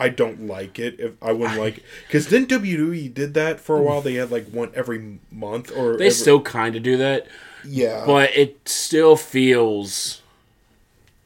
I 0.00 0.08
don't 0.08 0.46
like 0.46 0.78
it. 0.78 0.98
If 0.98 1.12
I 1.22 1.32
wouldn't 1.32 1.60
like, 1.60 1.84
because 2.06 2.28
then 2.28 2.46
WWE 2.46 3.12
did 3.14 3.34
that 3.34 3.60
for 3.60 3.76
a 3.76 3.82
while. 3.82 4.00
They 4.00 4.14
had 4.14 4.30
like 4.32 4.48
one 4.48 4.72
every 4.74 5.18
month, 5.30 5.70
or 5.70 5.96
They 5.96 6.06
every- 6.06 6.10
still 6.10 6.40
kind 6.40 6.74
of 6.74 6.82
do 6.82 6.96
that, 6.96 7.26
yeah, 7.64 8.04
but 8.06 8.34
it 8.34 8.66
still 8.68 9.14
feels, 9.16 10.22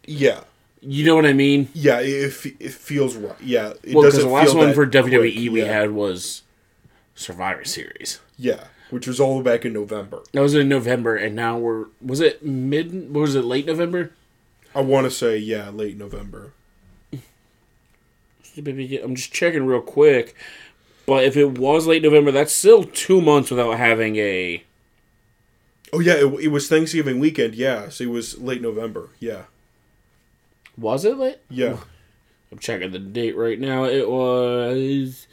yeah, 0.06 0.40
you 0.80 1.04
know 1.06 1.14
what 1.14 1.24
I 1.26 1.32
mean? 1.32 1.68
yeah. 1.72 2.00
It, 2.00 2.34
it 2.60 2.72
feels 2.72 3.16
right. 3.16 3.40
Yeah, 3.40 3.74
it 3.82 3.94
Well, 3.94 4.04
because 4.04 4.18
the 4.18 4.28
last 4.28 4.54
one 4.54 4.74
for 4.74 4.86
WWE 4.86 5.20
quick, 5.20 5.52
we 5.52 5.62
yeah. 5.62 5.66
had 5.72 5.92
was 5.92 6.42
Survivor 7.14 7.64
Series. 7.64 8.20
yeah, 8.38 8.64
which 8.90 9.06
was 9.06 9.20
all 9.20 9.40
back 9.42 9.64
in 9.64 9.72
November. 9.72 10.22
That 10.32 10.40
was 10.42 10.54
in 10.54 10.68
November, 10.68 11.16
and 11.16 11.34
now 11.36 11.58
we're 11.58 11.86
was 12.04 12.20
it 12.20 12.44
mid? 12.44 13.14
Was 13.14 13.34
it 13.34 13.44
late 13.44 13.66
November? 13.66 14.10
I 14.74 14.80
want 14.80 15.04
to 15.04 15.10
say 15.10 15.38
yeah, 15.38 15.70
late 15.70 15.96
November. 15.96 16.52
I'm 18.56 19.14
just 19.16 19.32
checking 19.32 19.66
real 19.66 19.80
quick, 19.80 20.34
but 21.06 21.24
if 21.24 21.36
it 21.36 21.58
was 21.58 21.86
late 21.86 22.02
November, 22.02 22.30
that's 22.30 22.52
still 22.52 22.84
two 22.84 23.20
months 23.20 23.50
without 23.50 23.76
having 23.78 24.16
a. 24.16 24.62
Oh 25.92 26.00
yeah, 26.00 26.14
it, 26.14 26.44
it 26.44 26.48
was 26.48 26.68
Thanksgiving 26.68 27.18
weekend. 27.18 27.54
Yeah, 27.54 27.88
so 27.88 28.04
it 28.04 28.10
was 28.10 28.38
late 28.38 28.62
November. 28.62 29.10
Yeah, 29.20 29.42
Was 30.76 31.04
it 31.04 31.16
late? 31.16 31.38
yeah, 31.48 31.78
I'm 32.50 32.58
checking 32.58 32.90
the 32.92 32.98
date 32.98 33.36
right 33.36 33.58
now. 33.60 33.84
It 33.84 34.08
was 34.08 35.26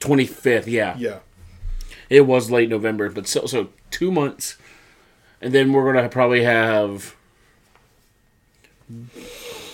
25th. 0.00 0.66
Yeah, 0.66 0.96
yeah, 0.98 1.18
it 2.10 2.22
was 2.22 2.50
late 2.50 2.68
November, 2.68 3.08
but 3.10 3.26
so 3.26 3.46
so 3.46 3.68
two 3.90 4.10
months, 4.10 4.56
and 5.40 5.52
then 5.54 5.72
we're 5.72 5.90
gonna 5.92 6.08
probably 6.08 6.44
have. 6.44 7.14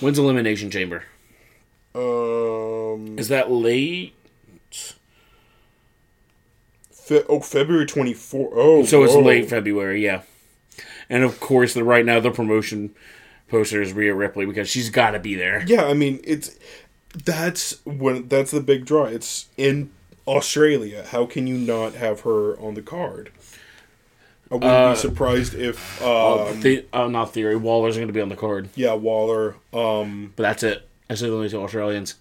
When's 0.01 0.19
Elimination 0.19 0.71
Chamber? 0.71 1.05
Um, 1.95 3.19
Is 3.19 3.29
that 3.29 3.51
late? 3.51 4.15
fe- 6.93 7.25
oh 7.29 7.41
February 7.41 7.87
twenty 7.87 8.15
four. 8.15 8.51
Oh, 8.55 8.85
So 8.85 9.03
it's 9.03 9.13
whoa. 9.15 9.21
late 9.23 9.49
February, 9.49 10.03
yeah. 10.05 10.23
And 11.09 11.25
of 11.25 11.41
course, 11.41 11.75
the 11.75 11.83
right 11.85 12.05
now 12.05 12.21
the 12.21 12.31
promotion 12.31 12.95
poster 13.49 13.83
is 13.83 13.93
Rhea 13.93 14.15
Ripley 14.15 14.47
because 14.47 14.69
she's 14.69 14.91
got 14.91 15.11
to 15.13 15.19
be 15.19 15.35
there. 15.35 15.65
Yeah, 15.67 15.85
I 15.87 15.95
mean 15.95 16.21
it's 16.25 16.57
That's 17.25 17.85
when 17.85 18.29
that's 18.29 18.53
the 18.53 18.61
big 18.61 18.85
draw. 18.87 19.05
It's 19.07 19.47
in 19.57 19.91
Australia. 20.27 21.05
How 21.11 21.27
can 21.27 21.47
you 21.49 21.57
not 21.59 21.95
have 21.95 22.21
her 22.21 22.57
on 22.61 22.75
the 22.75 22.83
card? 22.83 23.31
I 24.53 24.55
wouldn't 24.55 24.73
Uh, 24.73 24.91
be 24.93 24.97
surprised 24.99 25.55
if 25.55 26.01
Uh, 26.03 26.47
um, 26.47 26.61
the, 26.61 26.85
uh, 26.93 27.07
not 27.09 27.33
theory. 27.33 27.57
Waller's 27.57 27.97
going 27.97 28.09
to 28.09 28.13
be 28.13 28.21
on 28.21 28.29
the 28.29 28.37
card, 28.37 28.69
yeah, 28.75 28.95
Waller. 28.95 29.55
Um, 29.73 30.33
but 30.37 30.43
that's 30.45 30.63
it. 30.65 30.87
The 31.19 31.29
only 31.33 31.49
two 31.49 31.61
Australians. 31.61 32.15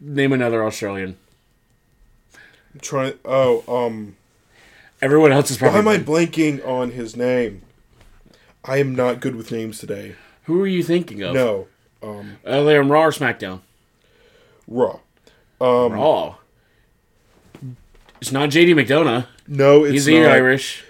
Name 0.00 0.32
another 0.32 0.64
Australian. 0.64 1.16
trying. 2.82 3.14
Oh, 3.24 3.62
um, 3.86 4.16
Everyone 5.00 5.32
else 5.32 5.50
is 5.50 5.60
why 5.60 5.68
am 5.68 5.88
I 5.88 5.98
blanking 5.98 6.66
on 6.66 6.90
his 6.90 7.16
name? 7.16 7.62
I 8.64 8.78
am 8.78 8.94
not 8.94 9.20
good 9.20 9.34
with 9.36 9.50
names 9.52 9.78
today. 9.78 10.16
Who 10.44 10.60
are 10.62 10.66
you 10.66 10.82
thinking 10.82 11.22
of? 11.22 11.32
No, 11.32 11.68
um, 12.02 12.38
they're 12.44 12.80
on 12.82 12.88
Raw 12.88 13.04
or 13.04 13.10
SmackDown. 13.10 13.60
Raw. 14.66 14.98
Um, 15.60 15.92
Raw. 15.92 16.36
It's 18.20 18.32
not 18.32 18.50
JD 18.50 18.74
McDonagh. 18.74 19.26
no, 19.46 19.84
it's 19.84 20.04
He's 20.04 20.08
not. 20.08 20.32
Irish. 20.32 20.84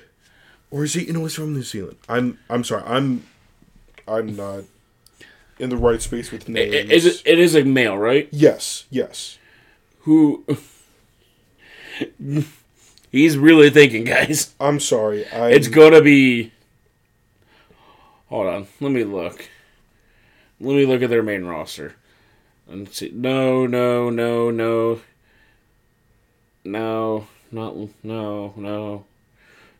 Or 0.70 0.84
is 0.84 0.94
he? 0.94 1.04
You 1.04 1.12
know, 1.12 1.22
he's 1.22 1.34
from 1.34 1.52
New 1.52 1.62
Zealand. 1.62 1.98
I'm. 2.08 2.38
I'm 2.48 2.64
sorry. 2.64 2.82
I'm. 2.86 3.24
I'm 4.10 4.34
not 4.34 4.64
in 5.58 5.70
the 5.70 5.76
right 5.76 6.02
space 6.02 6.32
with 6.32 6.48
names. 6.48 6.74
It, 6.74 6.90
it, 6.90 7.22
it 7.24 7.38
is 7.38 7.54
a 7.54 7.64
male, 7.64 7.96
right? 7.96 8.28
Yes, 8.32 8.86
yes. 8.90 9.38
Who? 10.00 10.44
He's 13.12 13.36
really 13.36 13.70
thinking, 13.70 14.04
guys. 14.04 14.54
I'm 14.58 14.80
sorry. 14.80 15.26
I'm... 15.32 15.52
It's 15.52 15.68
gonna 15.68 16.00
be. 16.00 16.52
Hold 18.28 18.46
on. 18.46 18.66
Let 18.80 18.92
me 18.92 19.04
look. 19.04 19.48
Let 20.60 20.76
me 20.76 20.86
look 20.86 21.02
at 21.02 21.10
their 21.10 21.22
main 21.22 21.44
roster. 21.44 21.94
Let's 22.68 22.98
see. 22.98 23.10
No, 23.12 23.66
no, 23.66 24.10
no, 24.10 24.50
no. 24.50 25.00
No, 26.64 27.26
not 27.50 27.76
no, 27.76 27.88
no, 28.04 28.54
no, 28.56 29.04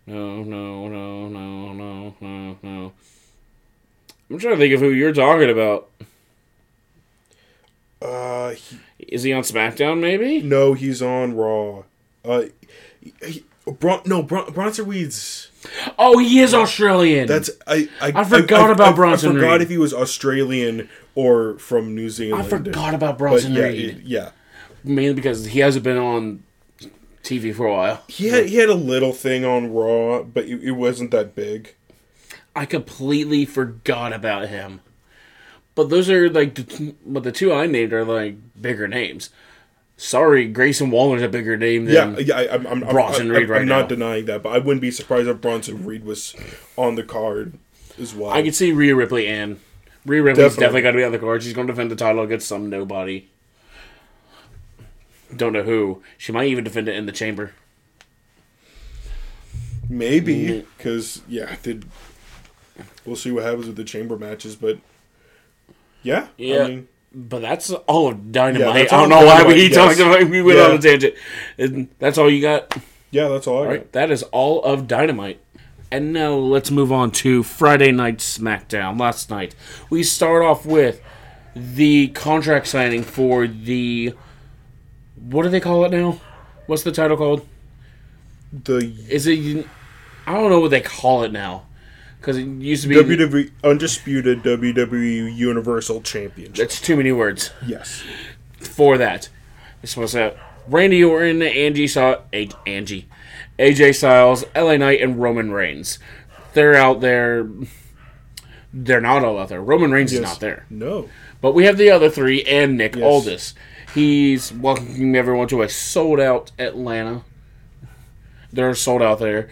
no, 0.07 0.89
no, 0.89 1.29
no, 1.29 2.15
no, 2.21 2.59
no. 2.63 2.93
I'm 4.31 4.39
trying 4.39 4.55
to 4.55 4.61
think 4.61 4.75
of 4.75 4.81
who 4.81 4.91
you're 4.91 5.13
talking 5.13 5.51
about. 5.51 5.89
Uh, 8.01 8.51
he, 8.51 8.79
Is 9.01 9.23
he 9.23 9.33
on 9.33 9.43
SmackDown? 9.43 10.01
Maybe. 10.01 10.41
no, 10.41 10.73
he's 10.75 11.03
on 11.03 11.35
Raw. 11.37 11.83
Uh, 12.25 12.45
he, 13.23 13.45
Bron, 13.67 14.01
no, 14.07 14.23
Bron, 14.23 14.53
Bronson 14.53 14.87
Reed's. 14.87 15.51
Oh, 15.99 16.19
he 16.19 16.41
is 16.41 16.55
Australian. 16.55 17.27
That's 17.29 17.51
I. 17.67 17.89
I, 18.01 18.13
I 18.15 18.25
forgot 18.25 18.71
about 18.71 18.97
Bronson 18.97 19.33
I 19.33 19.35
forgot 19.35 19.53
Reed. 19.53 19.63
if 19.63 19.69
he 19.69 19.79
was 19.79 19.93
Australian 19.93 20.89
or 21.15 21.59
from 21.59 21.95
New 21.95 22.09
Zealand. 22.09 22.43
I 22.43 22.49
forgot 22.49 22.95
about 22.95 23.19
But 23.19 23.19
Bronson 23.19 23.53
yeah, 23.55 23.65
Reed. 23.65 23.85
it- 23.99 24.03
yeah. 24.05 24.31
mainly 24.83 25.15
because 25.15 25.45
he 25.47 25.59
hasn't 25.61 25.85
been 25.85 25.99
on 25.99 26.43
TV 27.23 27.55
for 27.55 27.67
a 27.67 27.73
while. 27.73 28.03
He 28.09 28.29
had 28.29 28.47
he 28.47 28.57
had 28.57 28.71
a 28.71 28.75
little 28.75 29.13
thing 29.13 29.45
on 29.45 29.73
Raw, 29.73 30.23
but 30.23 30.45
it, 30.47 30.63
it 30.63 30.71
wasn't 30.73 31.11
that 31.11 31.35
big. 31.35 31.75
I 32.55 32.67
completely 32.67 33.45
forgot 33.45 34.13
about 34.13 34.49
him. 34.49 34.81
But 35.75 35.89
those 35.89 36.11
are 36.11 36.29
like, 36.29 36.59
but 37.07 37.23
the 37.23 37.33
two 37.33 37.53
I 37.53 37.67
named 37.67 37.93
are 37.93 38.05
like 38.05 38.37
bigger 38.61 38.89
names. 38.89 39.31
Sorry, 39.97 40.49
Grayson 40.49 40.91
Waller's 40.91 41.23
a 41.23 41.29
bigger 41.29 41.57
name 41.57 41.85
than. 41.85 42.17
Yeah, 42.17 42.19
yeah. 42.19 42.55
I'm, 42.55 42.67
I'm, 42.67 42.81
Bronson 42.81 43.31
I'm, 43.31 43.37
Reed 43.37 43.45
I'm, 43.45 43.51
right 43.51 43.61
I'm 43.63 43.69
not 43.69 43.83
now. 43.83 43.87
denying 43.87 44.25
that, 44.27 44.43
but 44.43 44.51
I 44.51 44.59
wouldn't 44.59 44.81
be 44.81 44.91
surprised 44.91 45.29
if 45.29 45.41
Bronson 45.41 45.85
Reed 45.85 46.05
was 46.05 46.35
on 46.77 46.95
the 46.95 47.03
card 47.03 47.59
as 47.99 48.15
well. 48.15 48.31
I 48.31 48.43
could 48.43 48.55
see 48.55 48.73
Rhea 48.73 48.97
Ripley 48.97 49.27
and 49.29 49.61
Rhea 50.07 50.23
Ripley's 50.23 50.55
Definitely. 50.55 50.61
definitely 50.61 50.83
got 50.83 50.91
to 50.93 50.97
be 50.97 51.05
on 51.05 51.13
the 51.13 51.19
card. 51.19 51.43
She's 51.43 51.53
going 51.53 51.67
to 51.67 51.73
defend 51.73 51.91
the 51.91 51.97
title 51.97 52.23
against 52.23 52.49
some 52.49 52.71
nobody. 52.71 53.29
Don't 55.37 55.53
know 55.53 55.63
who. 55.63 56.03
She 56.19 56.33
might 56.33 56.49
even 56.49 56.65
defend 56.65 56.89
it 56.89 56.97
in 56.97 57.07
the 57.07 57.13
chamber. 57.13 57.53
Maybe 59.89 60.37
mm. 60.37 60.67
because 60.77 61.23
yeah, 61.29 61.57
did 61.63 61.85
we'll 63.05 63.17
see 63.17 63.31
what 63.31 63.45
happens 63.45 63.67
with 63.67 63.77
the 63.77 63.85
chamber 63.85 64.17
matches, 64.17 64.57
but 64.57 64.79
yeah, 66.03 66.29
Yeah. 66.37 66.63
I 66.65 66.69
mean, 66.69 66.89
But 67.15 67.41
that's 67.43 67.71
all 67.73 68.09
of 68.09 68.31
Dynamite. 68.33 68.67
Yeah, 68.69 68.73
that's 68.73 68.93
I 68.93 69.01
don't 69.03 69.13
all 69.13 69.21
know 69.21 69.27
why 69.27 69.39
Dynamite, 69.39 69.57
we 69.57 69.63
yes. 69.69 69.75
talked 69.75 69.99
about. 70.01 70.31
We 70.31 70.43
went 70.43 70.59
Yeah. 70.59 70.65
on 70.67 70.71
a 70.73 70.79
tangent. 70.79 71.15
And 71.59 71.89
that's 71.99 72.17
all 72.19 72.31
you 72.31 72.41
got. 72.41 72.77
yeah, 73.11 73.29
that's 73.29 73.47
all 73.47 73.57
I 73.57 73.59
All 73.59 73.65
got. 73.65 73.71
right, 73.71 73.93
that 73.93 74.11
is 74.11 74.23
all 74.25 74.63
of 74.63 74.87
Dynamite. 74.87 75.41
And 75.93 76.13
now 76.13 76.35
let's 76.35 76.71
move 76.71 76.93
on 76.93 77.11
to 77.13 77.43
Friday 77.43 77.91
Night 77.91 78.19
SmackDown. 78.19 78.99
Last 79.01 79.29
night, 79.29 79.57
we 79.91 80.05
start 80.05 80.45
off 80.45 80.65
with 80.65 81.01
the 81.57 82.09
contract 82.09 82.69
signing 82.69 83.03
for 83.03 83.49
the. 83.49 84.15
What 85.17 85.43
do 85.43 85.49
they 85.49 85.59
call 85.61 85.85
it 85.85 85.91
now? 85.91 86.21
What's 86.67 86.85
the 86.85 86.93
title 86.93 87.17
called? 87.17 87.45
The 88.53 88.77
Is 89.09 89.27
it. 89.27 89.67
I 90.29 90.35
don't 90.35 90.49
know 90.51 90.61
what 90.61 90.71
they 90.71 90.81
call 90.81 91.25
it 91.25 91.33
now. 91.33 91.65
Because 92.21 92.37
it 92.37 92.43
used 92.47 92.83
to 92.83 92.89
be. 92.89 92.97
WWE 92.97 93.51
undisputed 93.65 94.43
WWE 94.43 95.35
Universal 95.35 96.03
Championship. 96.03 96.57
That's 96.57 96.81
too 96.81 96.97
many 96.97 97.13
words 97.13 97.51
Yes, 97.67 98.03
for 98.59 98.99
that. 98.99 99.31
It's 99.83 99.93
supposed 99.93 100.13
to 100.13 100.19
have 100.19 100.39
Randy 100.69 101.03
Orton, 101.03 101.41
Angie, 101.43 101.87
Sa- 101.89 102.21
A- 102.35 102.51
Angie, 102.67 103.09
AJ 103.59 103.95
Styles, 103.95 104.45
LA 104.55 104.77
Knight, 104.77 105.01
and 105.01 105.21
Roman 105.21 105.51
Reigns. 105.51 105.99
They're 106.53 106.75
out 106.75 107.01
there. 107.01 107.49
They're 108.73 109.01
not 109.01 109.25
all 109.25 109.39
out 109.39 109.49
there. 109.49 109.63
Roman 109.63 109.91
Reigns 109.91 110.13
is 110.13 110.21
not 110.21 110.41
there. 110.41 110.67
no, 110.71 111.09
But 111.41 111.55
we 111.55 111.65
have 111.65 111.77
the 111.79 111.91
other 111.91 112.11
three 112.11 112.45
and 112.45 112.77
Nick 112.77 112.95
Yes. 112.97 113.05
Aldis. 113.05 113.55
He's 113.95 114.53
welcoming 114.53 115.17
everyone 115.17 115.49
to 115.49 115.63
a 115.63 115.69
sold 115.69 116.21
out 116.21 116.53
Atlanta. 116.59 117.23
They're 118.53 118.75
sold 118.75 119.01
out 119.03 119.19
there. 119.19 119.49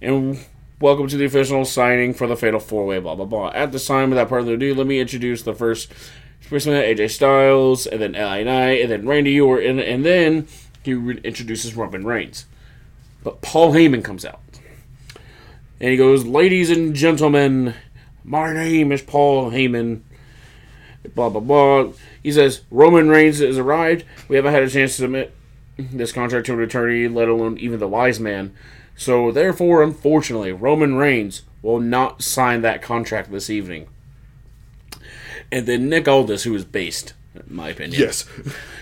And 0.00 0.38
welcome 0.80 1.08
to 1.08 1.16
the 1.16 1.24
official 1.24 1.64
signing 1.64 2.12
for 2.12 2.26
the 2.26 2.36
Fatal 2.36 2.60
Four 2.60 2.86
Way, 2.86 2.98
blah, 2.98 3.14
blah, 3.14 3.24
blah. 3.24 3.50
At 3.54 3.72
this 3.72 3.86
time, 3.86 4.10
without 4.10 4.28
further 4.28 4.54
ado, 4.54 4.74
let 4.74 4.86
me 4.86 5.00
introduce 5.00 5.42
the 5.42 5.54
first 5.54 5.92
person 6.48 6.72
AJ 6.72 7.10
Styles, 7.10 7.86
and 7.86 8.00
then 8.00 8.12
LA 8.12 8.42
Knight, 8.42 8.82
and 8.82 8.90
then 8.90 9.06
Randy 9.06 9.40
Orton, 9.40 9.80
and 9.80 10.04
then 10.04 10.46
he 10.82 10.92
introduces 10.92 11.74
Roman 11.74 12.04
Reigns. 12.04 12.46
But 13.24 13.42
Paul 13.42 13.72
Heyman 13.72 14.04
comes 14.04 14.24
out. 14.24 14.40
And 15.80 15.90
he 15.90 15.96
goes, 15.96 16.24
Ladies 16.24 16.70
and 16.70 16.94
gentlemen, 16.94 17.74
my 18.24 18.52
name 18.52 18.92
is 18.92 19.02
Paul 19.02 19.50
Heyman 19.50 20.02
blah 21.14 21.28
blah 21.28 21.40
blah. 21.40 21.92
He 22.22 22.32
says 22.32 22.62
Roman 22.70 23.08
Reigns 23.08 23.38
has 23.38 23.58
arrived. 23.58 24.04
We 24.28 24.36
haven't 24.36 24.52
had 24.52 24.62
a 24.62 24.70
chance 24.70 24.96
to 24.96 25.02
submit 25.02 25.34
this 25.76 26.12
contract 26.12 26.46
to 26.46 26.54
an 26.54 26.60
attorney, 26.60 27.08
let 27.08 27.28
alone 27.28 27.58
even 27.58 27.80
the 27.80 27.88
wise 27.88 28.18
man. 28.18 28.54
So 28.96 29.30
therefore, 29.30 29.82
unfortunately, 29.82 30.52
Roman 30.52 30.94
Reigns 30.96 31.42
will 31.62 31.80
not 31.80 32.22
sign 32.22 32.62
that 32.62 32.82
contract 32.82 33.30
this 33.30 33.50
evening. 33.50 33.88
And 35.52 35.66
then 35.66 35.88
Nick 35.88 36.08
Aldis, 36.08 36.44
who 36.44 36.54
is 36.54 36.64
based, 36.64 37.12
in 37.34 37.54
my 37.54 37.68
opinion, 37.68 38.00
yes, 38.00 38.24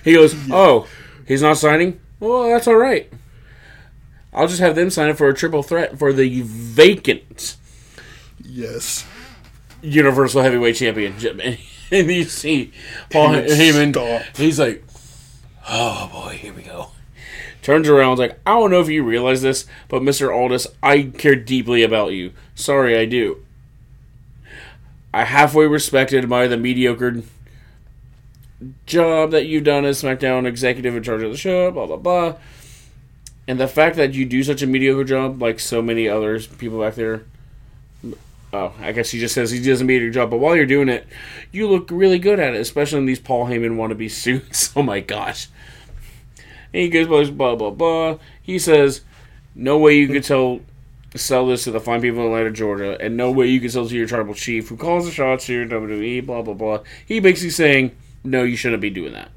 he 0.02 0.12
goes, 0.14 0.34
"Oh, 0.50 0.86
he's 1.26 1.42
not 1.42 1.58
signing. 1.58 2.00
Well, 2.20 2.44
that's 2.44 2.66
all 2.68 2.76
right. 2.76 3.12
I'll 4.32 4.48
just 4.48 4.60
have 4.60 4.74
them 4.74 4.90
sign 4.90 5.10
it 5.10 5.18
for 5.18 5.28
a 5.28 5.34
triple 5.34 5.62
threat 5.62 5.98
for 5.98 6.12
the 6.12 6.42
vacant 6.42 7.56
yes. 8.44 9.06
Universal 9.82 10.42
Heavyweight 10.42 10.76
Championship. 10.76 11.40
And 11.90 12.10
you 12.10 12.24
see 12.24 12.72
Paul 13.10 13.34
Heyman, 13.34 13.92
stop. 13.92 14.36
he's 14.36 14.58
like, 14.58 14.82
oh 15.68 16.08
boy, 16.10 16.30
here 16.30 16.52
we 16.54 16.62
go. 16.62 16.88
Turns 17.64 17.88
around, 17.88 18.18
like, 18.18 18.38
I 18.44 18.50
don't 18.50 18.70
know 18.70 18.82
if 18.82 18.90
you 18.90 19.02
realize 19.02 19.40
this, 19.40 19.64
but 19.88 20.02
Mr. 20.02 20.30
Aldis, 20.30 20.66
I 20.82 21.04
care 21.04 21.34
deeply 21.34 21.82
about 21.82 22.12
you. 22.12 22.34
Sorry, 22.54 22.94
I 22.94 23.06
do. 23.06 23.42
I 25.14 25.24
halfway 25.24 25.66
respected 25.66 26.28
by 26.28 26.46
the 26.46 26.58
mediocre 26.58 27.22
job 28.84 29.30
that 29.30 29.46
you've 29.46 29.64
done 29.64 29.86
as 29.86 30.02
SmackDown 30.02 30.44
executive 30.44 30.94
in 30.94 31.02
charge 31.02 31.22
of 31.22 31.30
the 31.30 31.38
show, 31.38 31.70
blah, 31.70 31.86
blah, 31.86 31.96
blah. 31.96 32.34
And 33.48 33.58
the 33.58 33.66
fact 33.66 33.96
that 33.96 34.12
you 34.12 34.26
do 34.26 34.42
such 34.42 34.60
a 34.60 34.66
mediocre 34.66 35.04
job, 35.04 35.40
like 35.40 35.58
so 35.58 35.80
many 35.80 36.06
others, 36.06 36.46
people 36.46 36.82
back 36.82 36.96
there, 36.96 37.24
Oh, 38.52 38.74
I 38.78 38.92
guess 38.92 39.10
he 39.10 39.18
just 39.18 39.34
says 39.34 39.50
he 39.50 39.60
doesn't 39.60 39.86
meet 39.86 40.02
your 40.02 40.10
job, 40.10 40.28
but 40.30 40.36
while 40.36 40.54
you're 40.54 40.66
doing 40.66 40.90
it, 40.90 41.06
you 41.50 41.66
look 41.66 41.88
really 41.90 42.18
good 42.18 42.38
at 42.38 42.54
it, 42.54 42.60
especially 42.60 42.98
in 42.98 43.06
these 43.06 43.18
Paul 43.18 43.46
Heyman 43.46 43.76
wannabe 43.76 44.10
suits. 44.10 44.70
Oh 44.76 44.82
my 44.82 45.00
gosh. 45.00 45.48
And 46.74 46.82
he 46.82 46.88
goes 46.90 47.06
blah 47.06 47.54
blah 47.54 47.54
blah 47.54 47.70
blah. 47.70 48.18
He 48.42 48.58
says, 48.58 49.02
No 49.54 49.78
way 49.78 49.96
you 49.96 50.08
could 50.08 50.24
tell 50.24 50.60
sell 51.16 51.46
this 51.46 51.62
to 51.64 51.70
the 51.70 51.78
fine 51.80 52.00
people 52.02 52.18
of 52.20 52.26
Atlanta, 52.26 52.50
Georgia, 52.50 52.98
and 53.00 53.16
no 53.16 53.30
way 53.30 53.46
you 53.46 53.60
can 53.60 53.70
sell 53.70 53.86
it 53.86 53.90
to 53.90 53.96
your 53.96 54.08
tribal 54.08 54.34
chief 54.34 54.68
who 54.68 54.76
calls 54.76 55.04
the 55.04 55.12
shots 55.12 55.46
here 55.46 55.62
in 55.62 55.68
WWE, 55.68 56.26
blah 56.26 56.42
blah 56.42 56.54
blah. 56.54 56.80
He 57.06 57.20
basically 57.20 57.50
saying, 57.50 57.92
No, 58.24 58.42
you 58.42 58.56
shouldn't 58.56 58.82
be 58.82 58.90
doing 58.90 59.12
that. 59.14 59.30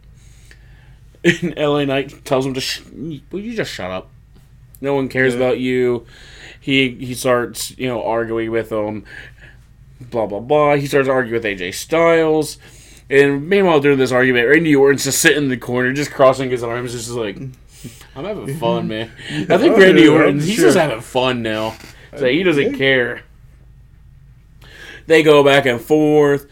And 1.41 1.55
LA 1.57 1.85
Knight 1.85 2.25
tells 2.25 2.45
him 2.45 2.53
to 2.53 2.61
sh- 2.61 2.81
you 2.95 3.53
just 3.53 3.71
shut 3.71 3.91
up? 3.91 4.09
No 4.81 4.93
one 4.95 5.09
cares 5.09 5.33
Yeah. 5.33 5.39
about 5.41 5.59
you 5.59 6.05
he 6.59 6.89
he 6.95 7.13
starts 7.13 7.77
you 7.77 7.87
know 7.87 8.03
arguing 8.03 8.51
with 8.51 8.71
him, 8.71 9.05
blah 10.01 10.25
blah 10.25 10.39
blah. 10.39 10.75
He 10.75 10.87
starts 10.87 11.07
arguing 11.09 11.41
with 11.41 11.45
AJ 11.59 11.73
Styles. 11.75 12.57
And 13.09 13.47
meanwhile, 13.47 13.79
during 13.79 13.97
this 13.97 14.11
argument, 14.11 14.47
Randy 14.49 14.75
Orton's 14.75 15.05
just 15.05 15.21
sitting 15.21 15.43
in 15.43 15.49
the 15.49 15.57
corner, 15.57 15.93
just 15.93 16.11
crossing 16.11 16.49
his 16.49 16.61
arms, 16.63 16.91
just 16.91 17.09
like, 17.09 17.37
I'm 17.37 18.25
having 18.25 18.57
fun, 18.57 18.87
man. 18.89 19.11
I 19.49 19.57
think 19.57 19.75
Oh, 19.75 19.79
Randy 19.79 20.03
yeah, 20.03 20.09
Orton, 20.09 20.27
I'm 20.29 20.39
he's 20.41 20.55
sure. 20.55 20.65
just 20.65 20.77
having 20.77 20.99
fun 21.01 21.41
now. 21.41 21.75
So 22.17 22.25
he 22.27 22.43
doesn't 22.43 22.75
care. 22.75 23.21
They 25.05 25.23
go 25.23 25.43
back 25.43 25.65
and 25.65 25.79
forth. 25.79 26.47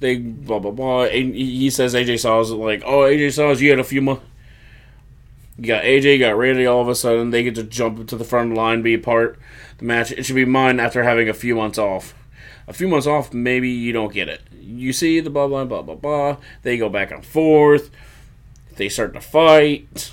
They 0.00 0.16
blah 0.16 0.58
blah 0.58 0.70
blah. 0.72 1.04
And 1.04 1.34
he 1.34 1.58
he 1.58 1.70
says 1.70 1.94
AJ 1.94 2.18
Styles 2.20 2.50
like, 2.50 2.82
oh 2.84 3.00
AJ 3.00 3.32
Styles, 3.32 3.60
you 3.60 3.70
had 3.70 3.78
a 3.78 3.84
few 3.84 4.00
months. 4.02 4.24
You 5.58 5.66
got 5.66 5.84
AJ, 5.84 6.04
you 6.14 6.18
got 6.18 6.36
Randy. 6.38 6.66
All 6.66 6.80
of 6.80 6.88
a 6.88 6.94
sudden, 6.94 7.30
they 7.30 7.42
get 7.42 7.54
to 7.56 7.62
jump 7.62 8.06
to 8.08 8.16
the 8.16 8.24
front 8.24 8.54
line, 8.54 8.82
be 8.82 8.94
a 8.94 8.98
part 8.98 9.36
of 9.72 9.78
the 9.78 9.84
match. 9.84 10.10
It 10.12 10.24
should 10.24 10.36
be 10.36 10.44
mine 10.46 10.80
after 10.80 11.02
having 11.04 11.28
a 11.28 11.34
few 11.34 11.54
months 11.54 11.78
off. 11.78 12.14
A 12.70 12.72
few 12.72 12.86
months 12.86 13.08
off, 13.08 13.34
maybe 13.34 13.68
you 13.68 13.92
don't 13.92 14.14
get 14.14 14.28
it. 14.28 14.42
You 14.62 14.92
see 14.92 15.18
the 15.18 15.28
blah 15.28 15.48
blah 15.48 15.64
blah 15.64 15.82
blah 15.82 15.96
blah. 15.96 16.36
They 16.62 16.78
go 16.78 16.88
back 16.88 17.10
and 17.10 17.26
forth. 17.26 17.90
They 18.76 18.88
start 18.88 19.12
to 19.14 19.20
fight, 19.20 20.12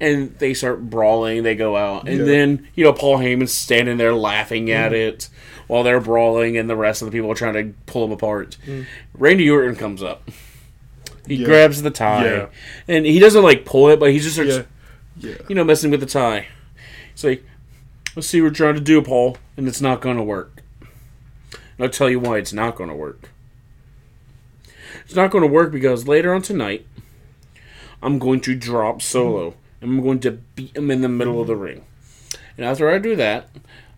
and 0.00 0.36
they 0.40 0.54
start 0.54 0.90
brawling. 0.90 1.44
They 1.44 1.54
go 1.54 1.76
out, 1.76 2.08
and 2.08 2.18
Yeah. 2.18 2.24
then 2.24 2.68
you 2.74 2.82
know 2.82 2.92
Paul 2.92 3.18
Heyman's 3.18 3.52
standing 3.52 3.96
there 3.96 4.12
laughing 4.12 4.72
at 4.72 4.90
mm. 4.90 4.96
it 4.96 5.28
while 5.68 5.84
they're 5.84 6.00
brawling, 6.00 6.56
and 6.56 6.68
the 6.68 6.74
rest 6.74 7.00
of 7.00 7.06
the 7.06 7.12
people 7.12 7.30
are 7.30 7.36
trying 7.36 7.54
to 7.54 7.72
pull 7.86 8.02
them 8.02 8.12
apart. 8.12 8.56
Mm. 8.66 8.86
Randy 9.14 9.48
Orton 9.48 9.76
comes 9.76 10.02
up. 10.02 10.28
He 11.28 11.36
Yeah. 11.36 11.46
grabs 11.46 11.80
the 11.82 11.92
tie, 11.92 12.24
Yeah. 12.24 12.46
and 12.88 13.06
he 13.06 13.20
doesn't 13.20 13.44
like 13.44 13.64
pull 13.64 13.88
it, 13.90 14.00
but 14.00 14.10
he 14.10 14.18
just 14.18 14.34
starts 14.34 14.66
you 15.48 15.54
know, 15.54 15.62
messing 15.62 15.92
with 15.92 16.00
the 16.00 16.06
tie. 16.06 16.48
It's 17.12 17.22
like, 17.22 17.44
let's 18.16 18.26
see 18.26 18.40
what 18.40 18.46
you're 18.46 18.54
trying 18.54 18.74
to 18.74 18.80
do, 18.80 19.00
Paul, 19.00 19.36
and 19.56 19.68
it's 19.68 19.80
not 19.80 20.00
going 20.00 20.16
to 20.16 20.24
work. 20.24 20.51
I'll 21.82 21.88
tell 21.88 22.08
you 22.08 22.20
why 22.20 22.38
it's 22.38 22.52
not 22.52 22.76
going 22.76 22.90
to 22.90 22.94
work. 22.94 23.30
It's 25.04 25.16
not 25.16 25.32
going 25.32 25.42
to 25.42 25.48
work 25.48 25.72
because 25.72 26.06
later 26.06 26.32
on 26.32 26.40
tonight, 26.40 26.86
I'm 28.00 28.20
going 28.20 28.40
to 28.42 28.54
drop 28.54 29.02
Solo, 29.02 29.54
and 29.80 29.90
I'm 29.90 30.00
going 30.00 30.20
to 30.20 30.30
beat 30.30 30.76
him 30.76 30.92
in 30.92 31.00
the 31.00 31.08
middle 31.08 31.40
of 31.40 31.48
the 31.48 31.56
ring. 31.56 31.84
And 32.56 32.64
after 32.64 32.88
I 32.88 32.98
do 32.98 33.16
that, 33.16 33.48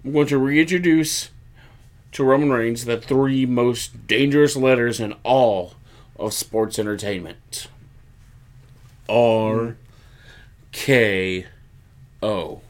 I'm 0.03 0.13
going 0.13 0.29
to 0.29 0.39
reintroduce 0.39 1.29
to 2.13 2.25
Roman 2.25 2.51
Reigns 2.51 2.87
the 2.87 2.99
three 2.99 3.45
most 3.45 4.07
dangerous 4.07 4.57
letters 4.57 4.99
in 4.99 5.15
all 5.23 5.75
of 6.19 6.33
sports 6.33 6.79
entertainment. 6.79 7.69
R 9.11 9.77
K 10.73 11.47
O. 12.23 12.63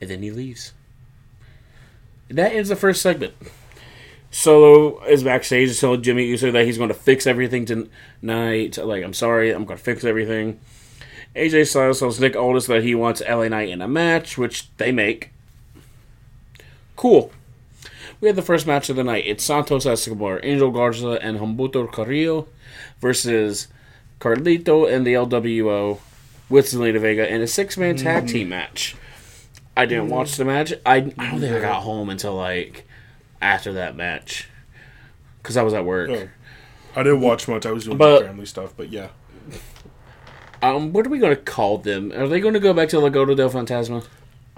And 0.00 0.10
then 0.10 0.22
he 0.22 0.30
leaves. 0.30 0.74
And 2.28 2.38
that 2.38 2.52
ends 2.52 2.68
the 2.68 2.76
first 2.76 3.02
segment. 3.02 3.34
Solo 4.36 5.02
is 5.04 5.24
backstage 5.24 5.80
telling 5.80 6.02
Jimmy 6.02 6.26
Uso 6.26 6.50
that 6.50 6.66
he's 6.66 6.76
going 6.76 6.88
to 6.88 6.94
fix 6.94 7.26
everything 7.26 7.64
tonight. 7.64 8.76
Like, 8.76 9.02
I'm 9.02 9.14
sorry, 9.14 9.50
I'm 9.50 9.64
going 9.64 9.78
to 9.78 9.82
fix 9.82 10.04
everything. 10.04 10.60
AJ 11.34 11.68
Styles 11.68 12.00
tells 12.00 12.20
Nick 12.20 12.36
Aldis 12.36 12.66
that 12.66 12.82
he 12.82 12.94
wants 12.94 13.22
LA 13.26 13.48
Knight 13.48 13.70
in 13.70 13.80
a 13.80 13.88
match, 13.88 14.36
which 14.36 14.68
they 14.76 14.92
make. 14.92 15.30
Cool. 16.96 17.32
We 18.20 18.28
had 18.28 18.36
the 18.36 18.42
first 18.42 18.66
match 18.66 18.90
of 18.90 18.96
the 18.96 19.04
night. 19.04 19.24
It's 19.26 19.42
Santos 19.42 19.86
Escobar, 19.86 20.40
Angel 20.42 20.70
Garza, 20.70 21.18
and 21.22 21.38
Humberto 21.38 21.90
Carrillo 21.90 22.46
versus 23.00 23.68
Carlito 24.20 24.86
and 24.86 25.06
the 25.06 25.14
LWO 25.14 25.98
with 26.50 26.66
Zelina 26.66 27.00
Vega 27.00 27.26
in 27.26 27.40
a 27.40 27.46
six 27.46 27.78
man 27.78 27.96
tag 27.96 28.28
team 28.28 28.48
mm. 28.48 28.50
match. 28.50 28.96
I 29.74 29.86
didn't 29.86 30.10
watch 30.10 30.36
the 30.36 30.44
match. 30.44 30.74
I, 30.84 30.96
I 30.96 31.30
don't 31.30 31.40
think 31.40 31.56
I 31.56 31.60
got 31.60 31.84
home 31.84 32.10
until 32.10 32.34
like 32.34 32.85
after 33.46 33.72
that 33.74 33.94
match 33.96 34.48
because 35.42 35.56
I 35.56 35.62
was 35.62 35.72
at 35.72 35.84
work. 35.84 36.10
Oh. 36.10 36.28
I 36.96 37.02
didn't 37.04 37.20
watch 37.20 37.46
much. 37.46 37.64
I 37.64 37.70
was 37.70 37.84
doing 37.84 37.96
But- 37.96 38.24
family 38.26 38.46
stuff, 38.46 38.74
but 38.76 38.90
yeah. 38.90 39.08
Um, 40.62 40.92
what 40.92 41.06
are 41.06 41.10
we 41.10 41.18
going 41.18 41.36
to 41.36 41.40
call 41.42 41.78
them? 41.78 42.10
Are 42.12 42.26
they 42.26 42.40
going 42.40 42.54
to 42.54 42.60
go 42.60 42.72
back 42.72 42.88
to 42.88 42.96
Legado 42.96 43.36
del 43.36 43.50
Fantasma? 43.50 44.04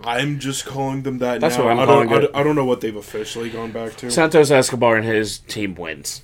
I'm 0.04 0.38
just 0.38 0.64
calling 0.64 1.02
them 1.02 1.18
that 1.18 1.40
That's 1.40 1.58
now. 1.58 1.64
what 1.64 1.72
I'm 1.72 1.80
I 1.80 1.84
calling 1.86 2.08
don't, 2.08 2.20
I 2.22 2.24
it. 2.26 2.30
I 2.34 2.42
don't 2.44 2.54
know 2.54 2.64
what 2.64 2.80
they've 2.80 2.94
officially 2.96 3.50
gone 3.50 3.72
back 3.72 3.96
to. 3.96 4.10
Santos 4.10 4.50
Escobar 4.50 4.96
and 4.96 5.04
his 5.04 5.38
team 5.40 5.74
wins. 5.74 6.22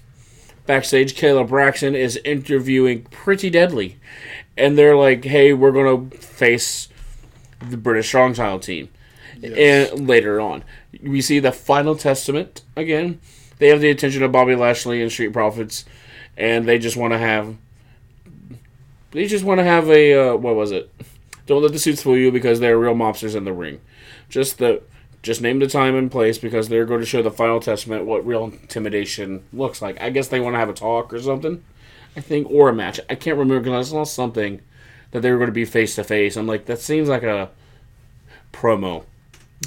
Backstage, 0.64 1.14
Kayla 1.16 1.46
Braxton 1.48 1.94
is 1.96 2.16
interviewing 2.24 3.02
Pretty 3.10 3.50
Deadly. 3.50 3.98
And 4.56 4.78
they're 4.78 4.96
like, 4.96 5.24
hey, 5.24 5.52
we're 5.52 5.72
going 5.72 6.08
to 6.10 6.16
face 6.18 6.88
the 7.68 7.76
British 7.76 8.06
Strong 8.06 8.34
Style 8.34 8.60
team. 8.60 8.88
Yes. 9.45 9.90
And 9.92 10.09
later 10.09 10.40
on, 10.40 10.64
we 11.03 11.20
see 11.20 11.38
the 11.38 11.53
final 11.53 11.95
testament 11.95 12.62
again. 12.76 13.20
They 13.59 13.68
have 13.68 13.80
the 13.80 13.90
attention 13.90 14.22
of 14.22 14.32
Bobby 14.32 14.55
Lashley 14.57 15.03
and 15.03 15.11
Street 15.11 15.32
Profits, 15.32 15.84
and 16.36 16.66
they 16.66 16.78
just 16.78 16.97
want 16.97 17.12
to 17.12 17.18
have. 17.18 17.57
They 19.12 19.26
just 19.26 19.45
want 19.45 19.61
to 19.61 19.64
have 19.64 19.88
a 19.90 20.14
uh, 20.14 20.36
what 20.36 20.57
was 20.57 20.72
it? 20.72 20.90
Don't 21.47 21.62
let 21.62 21.72
the 21.72 21.78
suits 21.78 22.03
fool 22.03 22.16
you 22.16 22.32
because 22.32 22.61
they're 22.61 22.78
real 22.78 22.95
mobsters 22.95 23.36
in 23.36 23.45
the 23.45 23.53
ring. 23.53 23.80
Just 24.28 24.59
the 24.59 24.82
just 25.22 25.40
name 25.40 25.59
the 25.59 25.66
time 25.66 25.95
and 25.95 26.11
place 26.11 26.36
because 26.38 26.68
they're 26.68 26.84
going 26.84 27.01
to 27.01 27.07
show 27.07 27.22
the 27.22 27.30
final 27.30 27.61
testament 27.61 28.05
what 28.05 28.26
real 28.26 28.45
intimidation 28.45 29.42
looks 29.53 29.80
like. 29.80 30.01
I 30.01 30.11
guess 30.11 30.28
they 30.28 30.40
want 30.40 30.55
to 30.55 30.59
have 30.59 30.68
a 30.68 30.74
talk 30.74 31.12
or 31.12 31.20
something. 31.20 31.64
I 32.16 32.20
think 32.20 32.51
or 32.51 32.68
a 32.68 32.74
match. 32.74 33.01
I 33.09 33.14
can't 33.14 33.38
remember 33.38 33.62
because 33.62 33.88
I 33.88 33.90
saw 33.90 34.05
something 34.05 34.61
that 35.11 35.20
they 35.20 35.30
were 35.30 35.38
going 35.38 35.49
to 35.49 35.53
be 35.53 35.64
face 35.64 35.95
to 35.97 36.05
face. 36.05 36.36
I'm 36.36 36.47
like 36.47 36.66
that 36.66 36.80
seems 36.80 37.09
like 37.09 37.22
a 37.22 37.51
promo. 38.53 39.05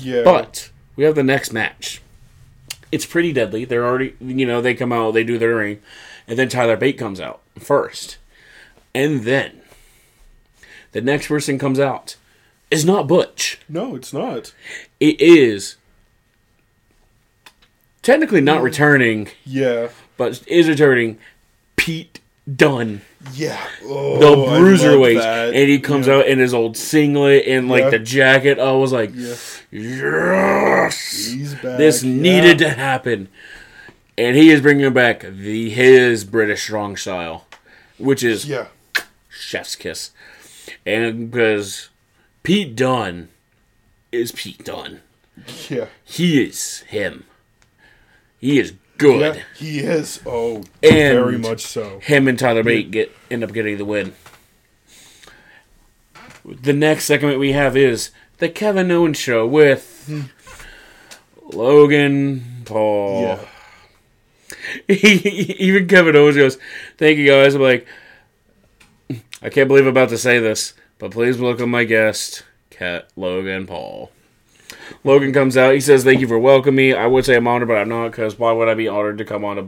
Yeah. 0.02 0.24
But 0.24 0.72
we 0.96 1.04
have 1.04 1.16
the 1.16 1.24
next 1.24 1.54
match. 1.54 2.02
It's 2.92 3.06
pretty 3.06 3.34
deadly. 3.34 3.66
They're 3.66 3.86
already, 3.86 4.16
you 4.20 4.46
know, 4.46 4.62
they 4.62 4.74
come 4.74 4.94
out, 4.94 5.12
they 5.14 5.24
do 5.24 5.38
their 5.38 5.56
ring, 5.56 5.82
and 6.28 6.40
then 6.40 6.50
Tyler 6.50 6.78
Bate 6.78 6.98
comes 6.98 7.20
out 7.20 7.42
first. 7.60 8.18
And 8.96 9.24
then 9.24 9.62
the 10.94 11.02
next 11.02 11.28
person 11.28 11.60
comes 11.60 11.80
out 11.80 12.16
is 12.72 12.86
not 12.86 13.08
Butch. 13.08 13.60
no, 13.70 13.96
it's 13.96 14.14
not. 14.14 14.54
It 15.00 15.20
is 15.22 15.76
technically 18.02 18.42
not 18.42 18.62
mm. 18.62 18.66
returning, 18.66 19.30
Yeah. 19.46 19.90
but 20.18 20.42
is 20.48 20.68
returning 20.68 21.18
Pete 21.76 22.20
Dunne, 22.56 23.02
Yeah. 23.34 23.60
Oh, 23.84 24.20
the 24.20 24.36
bruiserweight. 24.60 25.48
And 25.48 25.70
he 25.70 25.80
comes 25.80 26.08
Yeah. 26.08 26.16
out 26.18 26.28
in 26.28 26.40
his 26.40 26.54
old 26.54 26.78
singlet 26.78 27.46
and 27.46 27.68
like 27.68 27.84
Yeah. 27.86 27.90
the 27.90 28.00
jacket. 28.00 28.58
I 28.60 28.72
was 28.72 28.92
like, 28.94 29.12
Yeah. 29.14 29.36
yes! 29.72 31.34
This 31.62 32.04
needed 32.04 32.58
to 32.60 32.70
happen. 32.70 33.28
And 34.18 34.36
he 34.36 34.50
is 34.50 34.62
bringing 34.62 34.94
back 34.94 35.22
the 35.30 35.70
his 35.70 36.24
British 36.24 36.64
strong 36.64 36.96
style, 36.98 37.46
which 37.98 38.24
is 38.24 38.46
Yeah. 38.46 38.68
chef's 39.30 39.76
kiss. 39.76 40.12
And 40.86 41.30
because 41.30 41.90
Pete 42.44 42.76
Dunne 42.76 43.28
is 44.12 44.32
Pete 44.32 44.64
Dunne. 44.64 45.02
Yeah. 45.70 45.86
He 46.06 46.42
is 46.44 46.84
him. 46.88 47.26
He 48.40 48.58
is 48.60 48.74
good. 48.98 49.36
Yeah. 49.36 49.44
He 49.56 49.80
is. 49.80 50.22
Oh, 50.26 50.64
And- 50.84 51.20
very 51.20 51.38
much 51.38 51.62
so. 51.62 52.00
Him 52.00 52.28
and 52.28 52.38
Tyler 52.38 52.64
Bate 52.64 52.92
get 52.92 53.16
end 53.30 53.44
up 53.44 53.54
getting 53.54 53.78
the 53.78 53.86
win. 53.86 54.14
The 56.46 56.74
next 56.74 57.06
segment 57.06 57.40
we 57.40 57.52
have 57.52 57.76
is 57.76 58.12
the 58.38 58.48
Kevin 58.48 58.90
Owens 58.90 59.18
show 59.18 59.46
with 59.46 60.06
hmm. 60.08 60.22
Logan 61.56 62.64
Paul. 62.66 63.22
Yeah. 63.22 63.46
Even 64.96 65.88
Kevin 65.88 66.16
Owens 66.16 66.38
goes, 66.38 66.58
"Thank 66.98 67.18
you 67.18 67.28
guys." 67.28 67.56
I'm 67.56 67.62
like, 67.62 67.86
I 69.42 69.50
can't 69.50 69.68
believe 69.68 69.86
I'm 69.86 69.90
about 69.90 70.10
to 70.10 70.18
say 70.18 70.40
this, 70.40 70.74
but 71.00 71.12
please 71.12 71.38
welcome 71.38 71.70
my 71.70 71.84
guest, 71.84 72.44
Cat 72.70 73.10
Logan 73.16 73.68
Paul. 73.68 74.12
Logan 75.04 75.34
comes 75.34 75.58
out. 75.58 75.74
He 75.74 75.82
says, 75.82 76.04
"Thank 76.04 76.22
you 76.22 76.28
for 76.28 76.40
welcoming 76.40 76.76
me." 76.76 76.94
I 76.94 77.08
would 77.08 77.26
say 77.26 77.36
I'm 77.36 77.48
honored, 77.48 77.68
but 77.68 77.78
I'm 77.78 77.90
not 77.90 78.12
because 78.12 78.38
why 78.38 78.52
would 78.52 78.68
I 78.68 78.74
be 78.74 78.88
honored 78.88 79.18
to 79.20 79.26
come 79.26 79.46
on 79.46 79.58
a, 79.58 79.68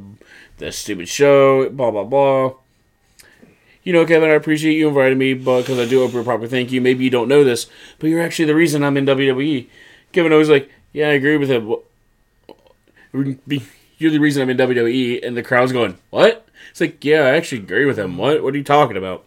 this 0.57 0.77
stupid 0.77 1.07
show? 1.07 1.69
Blah 1.69 1.91
blah 1.91 2.03
blah. 2.03 2.53
You 3.83 3.93
know, 3.93 4.05
Kevin, 4.05 4.29
I 4.29 4.33
appreciate 4.33 4.73
you 4.73 4.89
inviting 4.89 5.17
me, 5.17 5.33
but 5.33 5.61
because 5.61 5.79
I 5.79 5.85
do 5.85 6.03
owe 6.03 6.07
you 6.07 6.19
a 6.19 6.23
proper 6.23 6.47
thank 6.47 6.71
you. 6.71 6.81
Maybe 6.81 7.03
you 7.03 7.09
don't 7.09 7.29
know 7.29 7.43
this, 7.43 7.67
but 7.97 8.07
you're 8.07 8.21
actually 8.21 8.45
the 8.45 8.55
reason 8.55 8.83
I'm 8.83 8.97
in 8.97 9.05
WWE. 9.05 9.67
Kevin 10.11 10.31
always 10.31 10.49
like, 10.49 10.69
yeah, 10.91 11.07
I 11.07 11.13
agree 11.13 11.37
with 11.37 11.49
him. 11.49 11.75
You're 13.13 14.11
the 14.11 14.19
reason 14.19 14.43
I'm 14.43 14.49
in 14.49 14.57
WWE, 14.57 15.25
and 15.25 15.35
the 15.35 15.43
crowd's 15.43 15.71
going, 15.71 15.97
what? 16.09 16.47
It's 16.71 16.81
like, 16.81 17.03
yeah, 17.03 17.21
I 17.21 17.35
actually 17.35 17.61
agree 17.61 17.85
with 17.85 17.97
him. 17.97 18.17
What? 18.17 18.43
What 18.43 18.53
are 18.53 18.57
you 18.57 18.63
talking 18.63 18.97
about? 18.97 19.25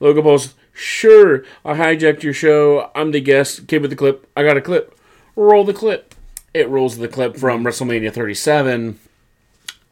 Logan 0.00 0.22
Paul's, 0.22 0.54
sure, 0.72 1.44
I 1.64 1.74
hijacked 1.74 2.22
your 2.22 2.34
show. 2.34 2.90
I'm 2.94 3.12
the 3.12 3.20
guest. 3.20 3.66
Came 3.68 3.82
with 3.82 3.90
the 3.90 3.96
clip. 3.96 4.28
I 4.36 4.42
got 4.42 4.56
a 4.56 4.60
clip. 4.60 4.98
Roll 5.36 5.64
the 5.64 5.72
clip. 5.74 6.14
It 6.54 6.68
rolls 6.68 6.98
the 6.98 7.08
clip 7.08 7.36
from 7.36 7.64
mm-hmm. 7.64 7.68
WrestleMania 7.68 8.12
37. 8.12 8.98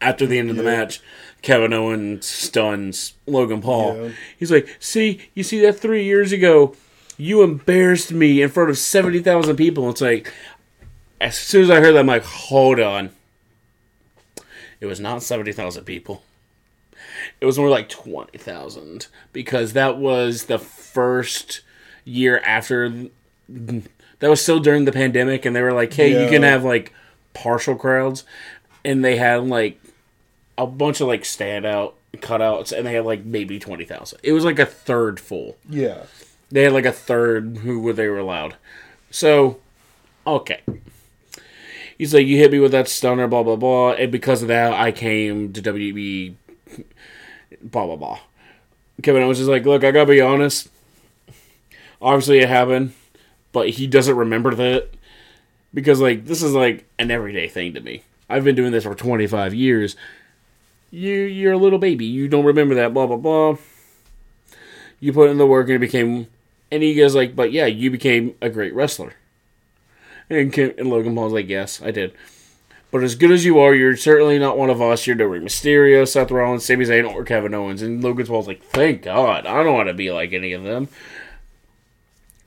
After 0.03 0.27
the 0.27 0.39
end 0.39 0.51
of 0.51 0.57
the 0.57 0.63
Yeah. 0.63 0.79
match, 0.79 1.01
Kevin 1.43 1.73
Owens 1.73 2.27
stuns 2.27 3.15
Logan 3.27 3.61
Paul. 3.61 3.97
Yeah. 3.97 4.11
He's 4.39 4.51
like, 4.51 4.77
see, 4.79 5.21
you 5.35 5.43
see 5.43 5.61
that 5.61 5.79
three 5.79 6.05
years 6.05 6.33
ago, 6.33 6.75
you 7.17 7.43
embarrassed 7.43 8.13
me 8.13 8.41
in 8.41 8.49
front 8.49 8.71
of 8.71 8.79
70,000 8.79 9.57
people. 9.57 9.91
It's 9.91 10.01
like, 10.01 10.33
as 11.21 11.37
soon 11.37 11.65
as 11.65 11.71
I 11.71 11.81
heard 11.81 11.93
that, 11.93 12.01
I'm 12.01 12.07
like, 12.07 12.25
hold 12.25 12.81
on. 12.81 13.11
It 14.81 14.87
was 14.87 15.01
not 15.01 15.23
70,000 15.23 15.85
people. 15.85 16.23
It 17.41 17.47
was 17.47 17.59
more 17.59 17.69
like 17.69 17.89
20,000 17.89 19.07
because 19.33 19.73
that 19.73 19.97
was 19.99 20.45
the 20.45 20.59
first 20.59 21.63
year 22.05 22.39
after. 22.45 23.07
That 23.49 24.29
was 24.29 24.43
still 24.43 24.61
during 24.61 24.85
the 24.85 24.93
pandemic, 24.93 25.45
and 25.47 25.57
they 25.57 25.63
were 25.63 25.73
like, 25.73 25.93
hey, 25.95 26.23
you 26.23 26.29
can 26.31 26.43
have 26.43 26.65
like 26.65 26.93
partial 27.33 27.75
crowds. 27.75 28.25
And 28.85 29.05
they 29.05 29.17
had 29.17 29.45
like 29.47 29.81
a 30.59 30.67
bunch 30.67 31.01
of 31.01 31.09
like 31.09 31.23
standout 31.23 31.95
cutouts, 32.17 32.77
and 32.77 32.87
they 32.87 32.93
had 32.95 33.05
like 33.07 33.25
maybe 33.25 33.59
20,000. 33.59 34.21
It 34.23 34.33
was 34.33 34.45
like 34.45 34.59
a 34.59 34.67
third 34.67 35.19
full 35.19 35.57
Yeah. 35.69 36.03
they 36.51 36.65
had 36.65 36.73
like 36.73 36.85
a 36.85 36.93
third 36.93 37.59
who 37.59 37.81
were 37.81 37.93
they 37.95 38.09
were 38.09 38.19
allowed. 38.19 38.57
So, 39.11 39.59
okay. 40.27 40.61
He's 41.97 42.13
like, 42.15 42.27
you 42.27 42.37
hit 42.39 42.53
me 42.53 42.59
with 42.59 42.73
that 42.73 42.89
stunner, 42.89 43.27
blah 43.29 43.43
blah 43.43 43.57
blah, 43.57 43.93
and 43.93 44.11
because 44.13 44.43
of 44.43 44.49
that, 44.49 44.73
I 44.73 44.93
came 44.93 45.53
to 45.53 45.61
WB. 45.63 46.35
Blah 47.63 47.87
blah 47.87 47.97
blah. 47.97 48.19
Kevin 49.03 49.23
Owens 49.23 49.41
is 49.41 49.49
like, 49.49 49.65
look, 49.65 49.85
I 49.85 49.91
gotta 49.91 50.11
be 50.11 50.21
honest. 50.21 50.69
Obviously, 52.03 52.39
it 52.39 52.49
happened, 52.49 52.95
but 53.53 53.71
he 53.71 53.87
doesn't 53.87 54.17
remember 54.17 54.55
that 54.55 54.91
because 55.73 56.01
like 56.01 56.27
this 56.27 56.43
is 56.43 56.53
like 56.53 56.87
an 56.99 57.11
everyday 57.11 57.49
thing 57.49 57.75
to 57.75 57.81
me. 57.81 58.05
I've 58.29 58.45
been 58.45 58.55
doing 58.55 58.73
this 58.73 58.85
for 58.85 58.95
25 58.95 59.55
years. 59.55 59.97
You 60.91 61.15
you're 61.15 61.53
a 61.53 61.59
little 61.59 61.79
baby. 61.79 62.05
You 62.05 62.29
don't 62.29 62.45
remember 62.45 62.75
that. 62.77 62.95
Blah 62.95 63.07
blah 63.07 63.17
blah 63.17 63.57
you 65.01 65.13
put 65.13 65.31
in 65.31 65.39
the 65.39 65.47
work 65.47 65.67
and 65.67 65.77
it 65.77 65.81
became 65.81 66.29
and 66.71 66.83
he 66.83 66.95
goes 66.95 67.15
like 67.15 67.35
but 67.35 67.51
yeah 67.51 67.67
you 67.67 67.91
became 67.91 68.35
a 68.41 68.49
great 68.49 68.75
wrestler 68.75 69.15
and, 70.29 70.53
Kim, 70.53 70.73
and 70.79 70.89
logan 70.89 71.15
paul's 71.15 71.33
like 71.33 71.49
yes 71.49 71.83
i 71.83 71.91
did 71.91 72.13
but 72.91 73.03
as 73.03 73.15
good 73.15 73.31
as 73.31 73.45
you 73.45 73.59
are 73.59 73.75
you're 73.75 73.97
certainly 73.97 74.39
not 74.39 74.59
one 74.59 74.71
of 74.71 74.81
us 74.81 75.07
you're 75.07 75.17
no 75.17 75.25
Rey 75.25 75.41
mysterio 75.41 76.07
seth 76.07 76.31
rollins 76.31 76.65
Sami 76.65 76.85
Zayn, 76.85 77.11
or 77.11 77.25
kevin 77.25 77.55
owens 77.55 77.83
and 77.83 78.03
logan 78.03 78.27
paul's 78.27 78.47
like 78.47 78.63
thank 78.63 79.03
god 79.03 79.47
i 79.47 79.63
don't 79.63 79.75
want 79.75 79.89
to 79.89 79.95
be 79.95 80.11
like 80.11 80.33
any 80.33 80.53
of 80.53 80.63
them 80.63 80.89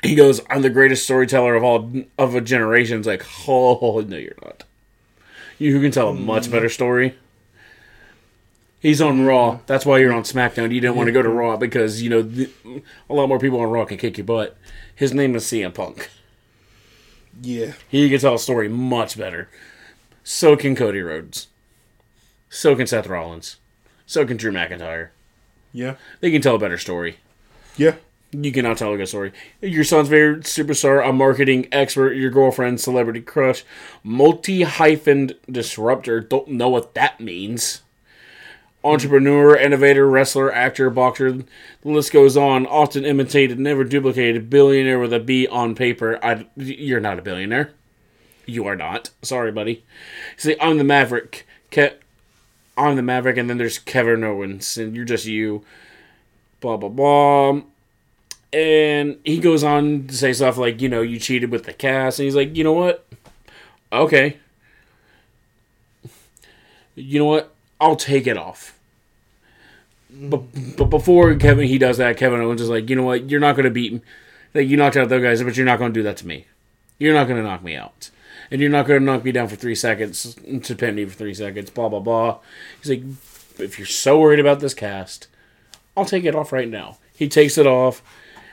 he 0.04 0.16
goes 0.16 0.42
i'm 0.50 0.62
the 0.62 0.70
greatest 0.70 1.04
storyteller 1.04 1.56
of 1.56 1.64
all 1.64 1.92
of 2.18 2.36
a 2.36 2.42
generation 2.42 2.98
it's 2.98 3.08
like 3.08 3.26
oh 3.48 4.04
no 4.08 4.18
you're 4.18 4.34
not 4.44 4.64
you 5.60 5.80
can 5.80 5.92
tell 5.92 6.10
a 6.10 6.14
much 6.14 6.52
better 6.52 6.70
story 6.70 7.16
He's 8.84 9.00
on 9.00 9.26
Raw. 9.26 9.60
That's 9.66 9.86
why 9.86 10.00
you're 10.00 10.12
on 10.12 10.24
SmackDown. 10.24 10.74
You 10.74 10.82
didn't 10.82 10.98
want 10.98 11.08
to 11.08 11.14
go 11.14 11.22
to 11.22 11.30
Raw 11.30 11.56
because 11.56 12.02
you 12.02 12.10
know 12.10 12.22
th- 12.22 12.52
a 13.10 13.14
lot 13.14 13.30
more 13.30 13.40
people 13.40 13.62
on 13.62 13.70
Raw 13.72 13.86
can 13.86 13.98
kick 13.98 14.18
your 14.18 14.26
butt. 14.26 14.58
His 14.94 15.14
name 15.14 15.38
is 15.38 15.46
CM 15.46 15.74
Punk. 15.74 16.10
Yeah. 17.42 17.74
He 17.88 18.10
can 18.10 18.20
tell 18.20 18.36
a 18.36 18.40
story 18.40 18.68
much 18.68 19.18
better. 19.18 19.50
So 20.24 20.56
can 20.56 20.76
Cody 20.76 21.02
Rhodes. 21.02 21.48
So 22.50 22.76
can 22.76 22.88
Seth 22.88 23.08
Rollins. 23.08 23.58
So 24.06 24.26
can 24.26 24.38
Drew 24.38 24.52
McIntyre. 24.52 25.10
Yeah. 25.74 25.96
They 26.22 26.32
can 26.32 26.42
tell 26.42 26.56
a 26.56 26.60
better 26.60 26.78
story. 26.78 27.18
Yeah. 27.76 27.96
You 28.32 28.52
cannot 28.52 28.78
tell 28.78 28.94
a 28.94 28.98
good 28.98 29.08
story. 29.08 29.32
Your 29.62 29.84
son's 29.84 30.10
favorite 30.10 30.44
superstar, 30.44 31.08
a 31.08 31.14
marketing 31.14 31.68
expert, 31.72 32.14
your 32.14 32.32
girlfriend's 32.32 32.84
celebrity 32.84 33.22
crush, 33.22 33.64
multi 34.04 34.62
hyphened 34.62 35.36
disruptor. 35.50 36.20
Don't 36.20 36.48
know 36.48 36.70
what 36.70 36.96
that 36.96 37.20
means. 37.20 37.82
Entrepreneur, 38.84 39.56
innovator, 39.56 40.08
wrestler, 40.10 40.52
actor, 40.52 40.90
boxer. 40.90 41.32
The 41.32 41.46
list 41.84 42.12
goes 42.12 42.36
on. 42.36 42.66
Often 42.66 43.06
imitated, 43.06 43.60
never 43.60 43.84
duplicated. 43.84 44.50
Billionaire 44.50 45.00
with 45.00 45.14
a 45.14 45.20
B 45.20 45.48
on 45.48 45.76
paper. 45.76 46.20
I, 46.24 46.48
you're 46.56 47.00
not 47.00 47.20
a 47.20 47.22
billionaire. 47.22 47.72
You 48.46 48.68
are 48.68 48.76
not. 48.76 49.10
Sorry, 49.22 49.52
buddy. 49.52 49.84
See, 50.38 50.56
I'm 50.60 50.78
the 50.78 50.84
Maverick. 50.84 51.48
Ke- 51.72 52.00
I'm 52.78 52.96
the 52.96 53.02
Maverick, 53.02 53.38
and 53.38 53.50
then 53.50 53.58
there's 53.58 53.80
Kevin 53.80 54.24
Owens, 54.24 54.78
and 54.78 54.96
you're 54.96 55.06
just 55.06 55.26
you. 55.26 55.64
Blah 56.60 56.78
blah 56.78 56.90
blah 56.90 57.62
and 58.54 59.18
he 59.26 59.40
goes 59.40 59.64
on 59.64 60.06
to 60.08 60.16
say 60.16 60.32
stuff 60.32 60.58
like, 60.58 60.80
you 60.80 60.88
know, 60.88 61.02
you 61.02 61.18
cheated 61.18 61.52
with 61.52 61.64
the 61.64 61.74
cast, 61.74 62.20
and 62.20 62.26
he's 62.26 62.36
like, 62.36 62.56
you 62.56 62.64
know 62.64 62.74
what? 62.74 63.06
Okay. 63.92 64.38
You 66.96 67.20
know 67.20 67.26
what? 67.26 67.54
I'll 67.82 67.96
take 67.96 68.28
it 68.28 68.38
off. 68.38 68.78
But 70.12 70.44
but 70.78 70.86
before 70.86 71.36
Kevin 71.36 71.68
he 71.68 71.80
does 71.80 71.98
that, 71.98 72.18
Kevin 72.18 72.40
Owens 72.40 72.62
is 72.62 72.70
like, 72.70 72.90
you 72.90 72.96
know 72.96 73.04
what? 73.04 73.32
You're 73.32 73.40
not 73.40 73.56
going 73.56 73.66
to 73.66 73.72
beat 73.72 73.94
me. 73.94 74.02
Like 74.54 74.68
you 74.68 74.78
knocked 74.78 74.96
out 74.96 75.10
those 75.10 75.24
guys, 75.24 75.42
but 75.42 75.58
you're 75.58 75.66
not 75.66 75.80
going 75.80 75.92
to 75.92 76.00
do 76.00 76.04
that 76.04 76.18
to 76.18 76.28
me. 76.28 76.46
You're 77.00 77.16
not 77.16 77.28
going 77.28 77.42
to 77.42 77.48
knock 77.48 77.64
me 77.64 77.76
out, 77.76 78.12
and 78.54 78.62
you're 78.62 78.70
not 78.70 78.86
going 78.86 79.00
to 79.00 79.06
knock 79.06 79.26
me 79.26 79.32
down 79.32 79.48
for 79.48 79.56
three 79.56 79.74
seconds 79.74 80.36
to 80.62 80.76
pin 80.76 80.94
me 80.94 81.06
for 81.06 81.16
three 81.16 81.34
seconds. 81.34 81.72
Blah 81.72 81.90
blah 81.90 82.00
blah. 82.00 82.38
He's 82.80 82.90
like, 82.92 83.04
if 83.58 83.80
you're 83.80 83.88
so 83.88 84.20
worried 84.20 84.40
about 84.40 84.60
this 84.60 84.76
cast, 84.76 85.28
I'll 85.98 86.06
take 86.06 86.24
it 86.24 86.36
off 86.36 86.54
right 86.54 86.70
now. 86.70 87.00
He 87.16 87.28
takes 87.28 87.58
it 87.58 87.66
off, 87.66 88.04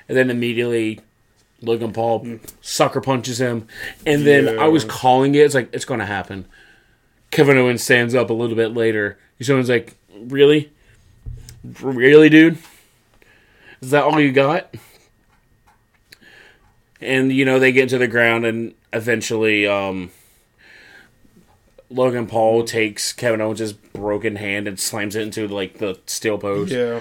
and 0.09 0.16
then 0.16 0.30
immediately 0.30 1.01
Logan 1.61 1.92
Paul 1.92 2.20
hmm. 2.20 2.36
sucker 2.62 3.03
punches 3.03 3.42
him. 3.42 3.68
And 4.07 4.26
then 4.26 4.59
I 4.59 4.68
was 4.68 4.86
calling 4.86 5.34
it. 5.34 5.40
It's 5.40 5.55
like 5.55 5.68
it's 5.74 5.84
going 5.84 6.01
to 6.01 6.07
happen. 6.07 6.46
Kevin 7.30 7.59
Owens 7.59 7.84
stands 7.84 8.14
up 8.14 8.30
a 8.30 8.32
little 8.32 8.57
bit 8.57 8.72
later. 8.72 9.18
He's 9.36 9.51
Owens 9.51 9.68
like, 9.68 9.96
really, 10.18 10.72
really, 11.82 12.30
dude. 12.30 12.57
Is 13.82 13.90
that 13.90 14.05
all 14.05 14.18
you 14.18 14.32
got? 14.32 14.74
And 17.03 17.30
you 17.30 17.44
know 17.44 17.59
they 17.59 17.72
get 17.72 17.90
to 17.90 17.98
the 17.98 18.09
ground, 18.09 18.46
and 18.46 18.74
eventually, 18.93 19.66
um, 19.66 20.11
Logan 21.91 22.26
Paul 22.26 22.64
takes 22.64 23.12
Kevin 23.12 23.41
Owens' 23.41 23.72
broken 23.72 24.36
hand 24.36 24.68
and 24.68 24.78
slams 24.78 25.16
it 25.16 25.22
into 25.22 25.49
like 25.49 25.78
the 25.78 25.99
steel 26.07 26.38
post. 26.38 26.72
Yeah. 26.72 27.01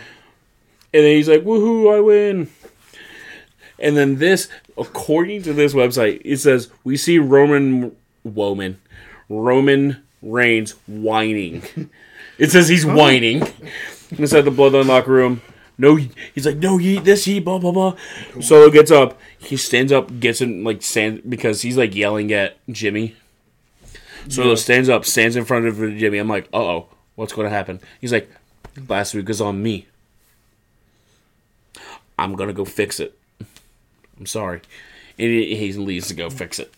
And 0.91 1.03
then 1.03 1.15
he's 1.15 1.29
like, 1.29 1.43
woohoo, 1.43 1.95
I 1.95 1.99
win. 1.99 2.49
And 3.77 3.95
then 3.95 4.17
this, 4.17 4.49
according 4.77 5.43
to 5.43 5.53
this 5.53 5.73
website, 5.73 6.21
it 6.25 6.37
says, 6.37 6.69
we 6.83 6.97
see 6.97 7.19
Roman 7.19 7.95
Woman, 8.23 8.81
Roman 9.29 10.03
Reigns 10.21 10.71
whining. 10.87 11.63
It 12.39 12.51
says 12.51 12.69
he's 12.69 12.85
whining 12.85 13.41
inside 14.17 14.43
the 14.43 14.51
Bloodline 14.51 14.85
locker 14.85 15.11
room. 15.11 15.41
No, 15.79 15.95
he's 15.95 16.45
like, 16.45 16.57
no, 16.57 16.77
he 16.77 16.97
eat 16.97 17.05
this, 17.05 17.23
he 17.25 17.39
blah 17.39 17.57
blah 17.57 17.71
blah. 17.71 17.95
Solo 18.41 18.69
gets 18.69 18.91
up. 18.91 19.17
He 19.37 19.55
stands 19.57 19.91
up, 19.91 20.19
gets 20.19 20.41
in 20.41 20.63
like 20.63 20.81
stand 20.83 21.21
because 21.29 21.61
he's 21.61 21.77
like 21.77 21.95
yelling 21.95 22.31
at 22.33 22.57
Jimmy. 22.69 23.15
Solo 24.27 24.55
stands 24.55 24.89
up, 24.89 25.05
stands 25.05 25.35
in 25.37 25.45
front 25.45 25.65
of 25.65 25.77
Jimmy. 25.77 26.17
I'm 26.17 26.27
like, 26.27 26.49
uh 26.53 26.57
oh, 26.57 26.87
what's 27.15 27.31
going 27.33 27.45
to 27.45 27.49
happen? 27.49 27.79
He's 28.01 28.11
like, 28.11 28.29
last 28.89 29.13
week 29.13 29.27
was 29.29 29.39
on 29.41 29.63
me. 29.63 29.87
I'm 32.17 32.35
gonna 32.35 32.53
go 32.53 32.65
fix 32.65 32.99
it. 32.99 33.17
I'm 34.19 34.25
sorry. 34.25 34.61
And 35.17 35.29
he 35.29 35.55
he 35.55 35.73
leaves 35.73 36.09
to 36.09 36.13
go 36.13 36.29
fix 36.29 36.59
it. 36.59 36.73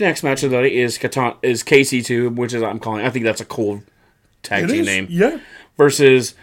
Next 0.00 0.22
match 0.22 0.42
of 0.42 0.50
the 0.50 0.60
night 0.62 0.72
is 0.72 0.98
Katan- 0.98 1.36
is 1.42 1.62
KC2, 1.62 2.34
which 2.34 2.54
is 2.54 2.62
I'm 2.62 2.78
calling. 2.78 3.04
I 3.04 3.10
think 3.10 3.24
that's 3.26 3.40
a 3.40 3.44
cool 3.46 3.82
tag 4.42 4.64
It 4.64 4.68
team 4.68 4.80
is. 4.80 4.86
name. 4.86 5.06
Yeah. 5.10 5.38
Versus 5.76 6.34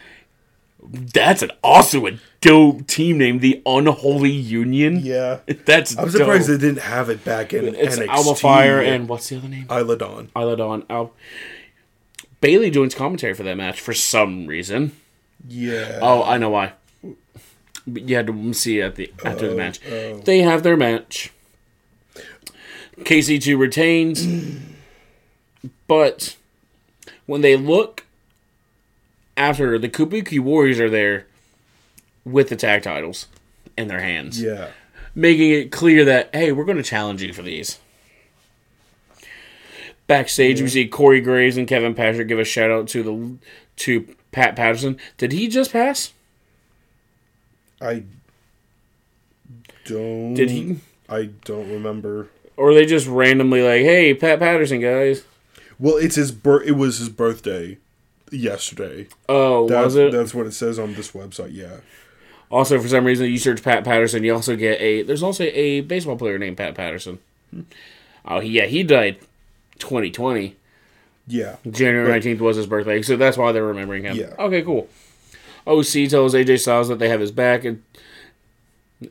that's 0.92 1.42
an 1.42 1.52
also 1.64 2.08
a 2.08 2.20
dope 2.42 2.88
team 2.88 3.18
name, 3.18 3.40
the 3.40 3.62
Unholy 3.66 4.32
Union. 4.32 5.00
Yeah. 5.00 5.40
That's 5.66 5.98
I'm 5.98 6.10
surprised 6.10 6.48
dope. 6.48 6.60
they 6.60 6.68
didn't 6.68 6.84
have 6.84 7.10
it 7.10 7.24
back 7.24 7.54
in 7.54 7.76
It's 7.76 7.98
NXT. 7.98 8.08
Alba 8.08 8.36
Fyre 8.36 8.82
and 8.82 9.08
what's 9.08 9.30
the 9.30 9.38
other 9.38 9.48
name? 9.48 9.66
Isla 9.72 9.98
Dawn. 9.98 10.30
Isla 10.36 10.58
Dawn. 10.58 10.86
Al- 10.90 11.14
Bayley 12.42 12.70
joins 12.70 12.94
commentary 12.94 13.34
for 13.34 13.44
that 13.44 13.56
match 13.56 13.80
for 13.80 13.94
some 13.94 14.48
reason. 14.48 14.92
Yeah. 15.48 16.00
Oh, 16.02 16.24
I 16.24 16.38
know 16.38 16.50
why. 16.50 16.74
You 17.86 18.16
had 18.16 18.28
to 18.28 18.54
see 18.54 18.82
at 18.82 18.96
the 18.96 19.12
after 19.26 19.48
the 19.48 19.54
oh, 19.54 19.58
match. 19.58 19.80
oh. 19.90 20.18
They 20.20 20.40
have 20.40 20.64
their 20.64 20.78
match. 20.78 21.32
KC2 23.00 23.58
retains, 23.58 24.28
but 25.88 26.38
when 27.26 27.42
they 27.42 27.56
look 27.56 28.06
after 29.38 29.78
the 29.80 29.90
Kabuki 29.90 30.40
Warriors 30.40 30.80
are 30.80 30.90
there 30.90 31.26
with 32.26 32.50
the 32.50 32.56
tag 32.56 32.84
titles 32.84 33.28
in 33.78 33.88
their 33.88 34.00
hands, 34.02 34.42
Yeah. 34.42 34.70
making 35.16 35.52
it 35.52 35.72
clear 35.72 36.06
that 36.06 36.30
hey, 36.34 36.52
we're 36.52 36.66
going 36.66 36.78
to 36.78 36.84
challenge 36.84 37.22
you 37.22 37.34
for 37.34 37.42
these. 37.42 37.80
Backstage, 40.06 40.62
we 40.62 40.68
see 40.68 40.88
Corey 40.88 41.22
Graves 41.22 41.56
and 41.58 41.68
Kevin 41.68 41.96
Patrick 41.96 42.28
give 42.28 42.38
a 42.40 42.44
shout 42.44 42.70
out 42.70 42.88
to 42.90 43.04
the 43.04 43.38
to 43.78 44.16
Pat 44.32 44.56
Patterson. 44.56 44.98
Did 45.18 45.32
he 45.32 45.48
just 45.48 45.72
pass? 45.72 46.12
I 47.82 48.04
don't. 49.86 50.34
Did 50.34 50.50
he? 50.50 50.78
I 51.10 51.30
don't 51.46 51.70
remember. 51.70 52.28
Or 52.58 52.74
they 52.74 52.86
just 52.86 53.08
randomly 53.08 53.62
like, 53.64 53.82
hey, 53.82 54.14
Pat 54.14 54.40
Patterson, 54.40 54.80
guys? 54.82 55.24
Well, 55.80 55.98
it's 55.98 56.16
his 56.16 56.32
It 56.66 56.76
was 56.76 57.00
his 57.00 57.10
birthday 57.10 57.78
yesterday. 58.34 59.08
Oh, 59.30 59.68
That's, 59.68 59.86
was 59.86 59.96
it? 59.96 60.12
That's 60.12 60.34
what 60.34 60.46
it 60.46 60.54
says 60.54 60.80
on 60.80 60.94
this 60.96 61.12
website. 61.12 61.54
Yeah. 61.54 61.78
Also, 62.52 62.80
for 62.80 62.88
some 62.88 63.06
reason, 63.06 63.28
you 63.28 63.38
search 63.38 63.64
Pat 63.64 63.84
Patterson, 63.84 64.24
you 64.24 64.34
also 64.34 64.56
get 64.56 64.80
a. 64.80 65.04
There's 65.04 65.24
also 65.24 65.44
a 65.46 65.82
baseball 65.82 66.18
player 66.18 66.38
named 66.38 66.58
Pat 66.58 66.76
Patterson. 66.76 67.20
Oh, 68.26 68.40
he, 68.40 68.50
yeah, 68.50 68.66
he 68.66 68.84
died 68.84 69.20
2020. 69.80 70.56
Yeah. 71.28 71.56
January 71.70 72.10
nineteenth 72.10 72.42
was 72.42 72.58
his 72.58 72.68
birthday, 72.68 73.02
so 73.02 73.16
that's 73.16 73.38
why 73.38 73.52
they're 73.52 73.64
remembering 73.64 74.04
him. 74.04 74.18
Yeah. 74.18 74.34
Okay, 74.38 74.62
cool. 74.62 74.90
Oh, 75.66 75.80
OC 75.80 76.10
tells 76.10 76.34
AJ 76.34 76.60
Styles 76.60 76.90
that 76.90 77.00
they 77.00 77.10
have 77.10 77.22
his 77.22 77.32
back, 77.32 77.64
and 77.64 77.82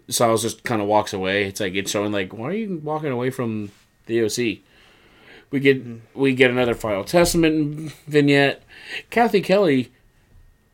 Styles 0.09 0.43
just 0.43 0.62
kind 0.64 0.83
of 0.83 0.89
walks 0.89 1.12
away. 1.12 1.45
It's 1.45 1.61
like 1.61 1.75
it's 1.75 1.91
showing 1.91 2.12
like, 2.12 2.33
why 2.33 2.49
are 2.49 2.53
you 2.53 2.81
walking 2.85 3.11
away 3.11 3.31
from 3.31 3.70
the 4.07 4.25
OC? 4.25 4.59
We 5.51 5.61
get 5.61 5.85
mm-hmm. 5.85 6.20
we 6.20 6.35
get 6.35 6.51
another 6.51 6.75
Final 6.75 7.05
Testament 7.05 7.93
vignette. 8.07 8.62
Kathy 9.11 9.40
Kelly 9.40 9.90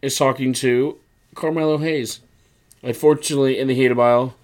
is 0.03 0.17
talking 0.17 0.53
to 0.55 0.99
Carmelo 1.35 1.79
Hayes. 1.79 2.21
Unfortunately, 2.83 3.59
in 3.59 3.69
the 3.69 3.75
heat 3.75 3.91
of 3.91 3.97
battle, 3.97 4.35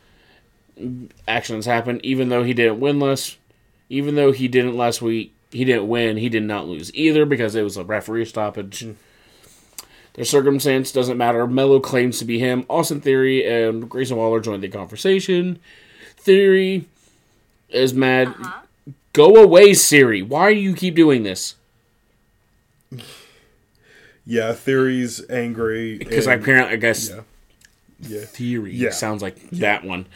actions 1.29 1.67
happen. 1.67 2.01
Even 2.03 2.29
though 2.29 2.43
he 2.43 2.53
didn't 2.53 2.81
win 2.81 2.99
last, 2.99 3.37
even 3.89 4.15
though 4.15 4.33
he 4.33 4.49
didn't 4.49 4.77
last 4.77 5.01
week, 5.01 5.33
he 5.51 5.65
didn't 5.65 5.89
win. 5.89 6.17
He 6.17 6.29
did 6.29 6.43
not 6.43 6.67
lose 6.67 6.93
either 6.95 7.25
because 7.25 7.55
it 7.55 7.63
was 7.63 7.77
a 7.77 7.85
referee 7.85 8.25
stoppage. 8.25 8.87
Their 10.15 10.25
circumstance 10.25 10.93
doesn't 10.93 11.19
matter. 11.19 11.47
Melo 11.47 11.81
claims 11.81 12.19
to 12.19 12.25
be 12.25 12.39
him. 12.39 12.67
Austin 12.69 13.01
Theory 13.01 13.45
and 13.47 13.89
Grayson 13.89 14.17
Waller 14.17 14.41
joined 14.41 14.63
the 14.63 14.69
conversation. 14.69 15.59
Theory 16.17 16.87
is 17.69 17.95
mad. 17.95 18.29
Uh-huh. 18.29 18.61
Go 19.13 19.37
away, 19.37 19.75
Siri. 19.75 20.23
Why 20.23 20.55
do 20.55 20.61
you 20.61 20.75
keep 20.75 20.95
doing 20.95 21.23
this? 21.23 21.55
Yeah. 24.27 24.53
Theory's 24.53 25.29
angry 25.31 25.99
Because 25.99 26.27
apparently, 26.27 26.75
I 26.75 26.77
guess 26.77 27.11
Yeah. 27.11 27.21
Yeah. 28.01 28.21
Theory 28.25 28.73
Yeah. 28.75 28.91
sounds 28.91 29.23
like 29.23 29.37
that 29.51 29.85
one. 29.85 30.07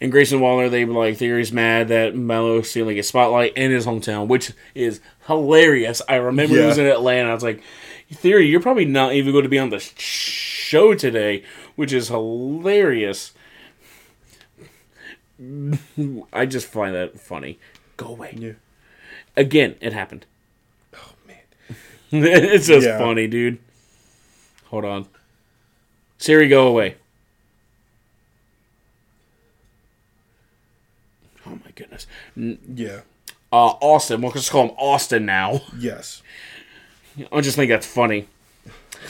And 0.00 0.10
Grayson 0.10 0.40
Waller, 0.40 0.68
they 0.68 0.84
were 0.84 0.94
like, 1.04 1.16
Theory's 1.18 1.52
mad 1.52 1.88
that 1.88 2.14
Melo's 2.16 2.70
stealing 2.70 2.98
a 2.98 3.02
spotlight 3.02 3.56
in 3.56 3.70
his 3.70 3.86
hometown, 3.86 4.26
which 4.28 4.52
is 4.74 5.00
hilarious. 5.26 6.00
I 6.08 6.16
remember 6.16 6.56
Yeah. 6.56 6.64
it 6.64 6.66
was 6.66 6.78
in 6.78 6.86
Atlanta. 6.86 7.30
I 7.30 7.34
was 7.34 7.42
like, 7.42 7.62
Theory, 8.10 8.46
you're 8.46 8.60
probably 8.60 8.86
not 8.86 9.12
even 9.12 9.32
going 9.32 9.42
to 9.44 9.50
be 9.50 9.58
on 9.58 9.68
the 9.70 9.78
show 9.78 10.94
today, 10.94 11.42
which 11.76 11.92
is 11.92 12.08
hilarious. 12.08 13.32
I 16.32 16.46
just 16.46 16.66
find 16.66 16.94
that 16.94 17.20
funny. 17.20 17.58
Go 17.96 18.06
away. 18.08 18.34
Yeah. 18.36 18.52
Again, 19.36 19.76
it 19.80 19.92
happened. 19.92 20.26
It's 22.12 22.66
just 22.66 22.86
Yeah. 22.86 22.98
funny, 22.98 23.26
dude. 23.26 23.58
Hold 24.66 24.84
on. 24.84 25.06
Siri, 26.18 26.48
go 26.48 26.66
away. 26.68 26.96
Oh 31.46 31.50
my 31.64 31.70
goodness. 31.74 32.06
Yeah. 32.36 33.00
Uh, 33.52 33.74
Austin. 33.80 34.20
We'll 34.20 34.32
just 34.32 34.50
call 34.50 34.64
him 34.68 34.74
Austin 34.78 35.24
now. 35.24 35.62
Yes. 35.78 36.22
I 37.32 37.40
just 37.40 37.56
think 37.56 37.70
that's 37.70 37.86
funny. 37.86 38.28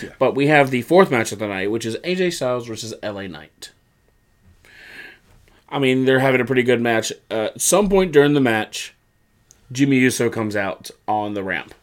Yeah. 0.02 0.10
But 0.18 0.34
we 0.34 0.46
have 0.48 0.70
the 0.70 0.82
fourth 0.82 1.10
match 1.10 1.32
of 1.32 1.38
the 1.38 1.48
night, 1.48 1.70
which 1.70 1.84
is 1.86 1.96
AJ 1.96 2.34
Styles 2.34 2.66
versus 2.66 2.94
LA 3.02 3.26
Knight. 3.26 3.70
I 5.68 5.78
mean, 5.78 6.04
they're 6.04 6.20
having 6.20 6.40
a 6.40 6.44
pretty 6.44 6.62
good 6.62 6.80
match. 6.80 7.12
Uh, 7.30 7.46
at 7.54 7.60
some 7.60 7.88
point 7.88 8.12
during 8.12 8.32
the 8.34 8.40
match, 8.40 8.94
Jimmy 9.72 9.96
Uso 9.98 10.30
comes 10.30 10.56
out 10.56 10.90
on 11.06 11.34
the 11.34 11.42
ramp, 11.42 11.74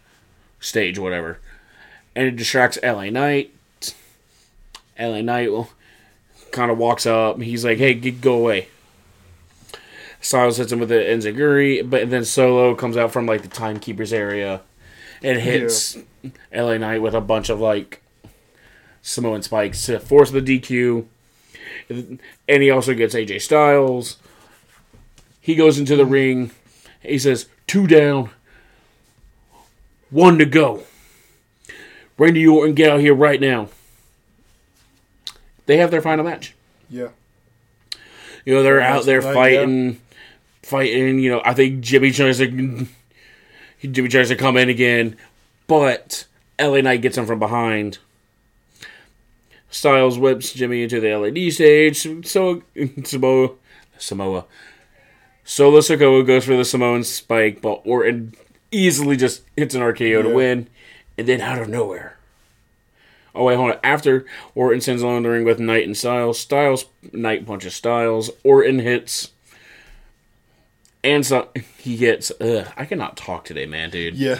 stage, 0.66 0.98
whatever, 0.98 1.40
and 2.16 2.28
it 2.28 2.36
distracts 2.36 2.80
LA 2.84 3.10
Knight. 3.10 3.54
LA 5.00 5.22
Knight 5.22 5.52
will 5.52 5.70
kind 6.52 6.72
of 6.72 6.78
walks 6.78 7.06
up. 7.06 7.42
He's 7.42 7.66
like, 7.66 7.78
"Hey, 7.78 7.94
go 7.94 8.36
away." 8.36 8.68
Styles 10.22 10.58
hits 10.58 10.72
him 10.72 10.80
with 10.80 10.90
the 10.90 10.96
enziguri, 10.96 11.88
but 11.88 12.10
then 12.10 12.26
Solo 12.26 12.74
comes 12.74 12.98
out 12.98 13.12
from 13.12 13.28
like 13.28 13.44
the 13.44 13.48
timekeepers 13.48 14.12
area 14.12 14.62
and 15.22 15.40
hits 15.40 15.98
LA 16.52 16.78
Knight 16.78 17.02
with 17.02 17.14
a 17.14 17.22
bunch 17.22 17.50
of 17.50 17.60
like 17.60 18.02
Samoan 19.04 19.44
spikes 19.44 19.86
to 19.86 20.00
force 20.00 20.32
the 20.32 20.42
DQ. 20.42 21.06
And 21.90 22.64
he 22.64 22.72
also 22.72 22.96
gets 22.96 23.14
AJ 23.14 23.42
Styles. 23.42 24.18
He 25.40 25.54
goes 25.54 25.78
into 25.78 25.96
the 25.96 26.06
mm. 26.06 26.12
ring. 26.12 26.52
He 27.04 27.20
says, 27.20 27.48
two 27.68 27.86
down, 27.86 28.32
one 30.10 30.38
to 30.38 30.46
go. 30.46 30.84
Randy 32.18 32.48
Orton, 32.48 32.76
get 32.76 32.92
out 32.92 33.00
here 33.02 33.14
right 33.14 33.42
now. 33.42 33.70
They 35.66 35.78
have 35.78 35.92
their 35.92 36.02
final 36.02 36.24
match. 36.24 36.56
Yeah. 36.90 37.10
You 38.46 38.54
know, 38.54 38.64
they're 38.64 38.82
out 38.82 39.06
there 39.06 39.22
fighting, 39.22 40.00
fighting. 40.62 41.20
You 41.20 41.32
know, 41.32 41.42
I 41.44 41.54
think 41.54 41.82
Jimmy 41.82 42.12
tries 42.12 42.38
to, 42.38 42.88
Jimmy 43.82 44.08
tries 44.10 44.30
to 44.30 44.36
come 44.36 44.56
in 44.56 44.70
again, 44.70 45.18
but 45.68 46.26
LA 46.60 46.82
Knight 46.82 47.02
gets 47.02 47.18
him 47.18 47.26
from 47.26 47.40
behind. 47.40 47.98
Styles 49.72 50.18
whips 50.18 50.54
Jimmy 50.54 50.84
into 50.84 51.02
the 51.02 51.16
LED 51.16 51.52
stage. 51.52 51.98
So 52.28 52.62
Samoa, 53.04 53.50
Samoa, 53.98 54.46
Solo 55.44 55.80
Sikoa 55.80 56.26
goes 56.26 56.46
for 56.46 56.56
the 56.56 56.64
Samoan 56.64 57.04
spike, 57.04 57.62
but 57.62 57.82
Orton 57.84 58.36
easily 58.72 59.16
just 59.18 59.44
hits 59.56 59.76
an 59.76 59.82
RKO 59.82 60.24
to 60.24 60.30
win, 60.30 60.68
and 61.18 61.28
then 61.28 61.42
out 61.42 61.62
of 61.62 61.70
nowhere. 61.70 62.18
Oh 63.34 63.44
wait, 63.46 63.56
hold 63.56 63.72
on. 63.72 63.80
After 63.84 64.26
Orton 64.56 64.80
sends 64.82 65.02
along 65.02 65.24
the 65.24 65.30
ring 65.30 65.44
with 65.44 65.60
Knight 65.60 65.86
and 65.86 65.96
Styles, 65.98 66.40
Styles 66.40 66.86
Knight 67.12 67.46
punches 67.46 67.76
Styles. 67.76 68.30
Orton 68.44 68.80
hits, 68.80 69.32
and 71.04 71.26
so 71.26 71.50
he 71.78 71.98
gets. 71.98 72.32
Ugh, 72.40 72.66
I 72.78 72.86
cannot 72.86 73.18
talk 73.18 73.46
today, 73.46 73.66
man, 73.66 73.90
dude. 73.90 74.16
Yeah. 74.16 74.40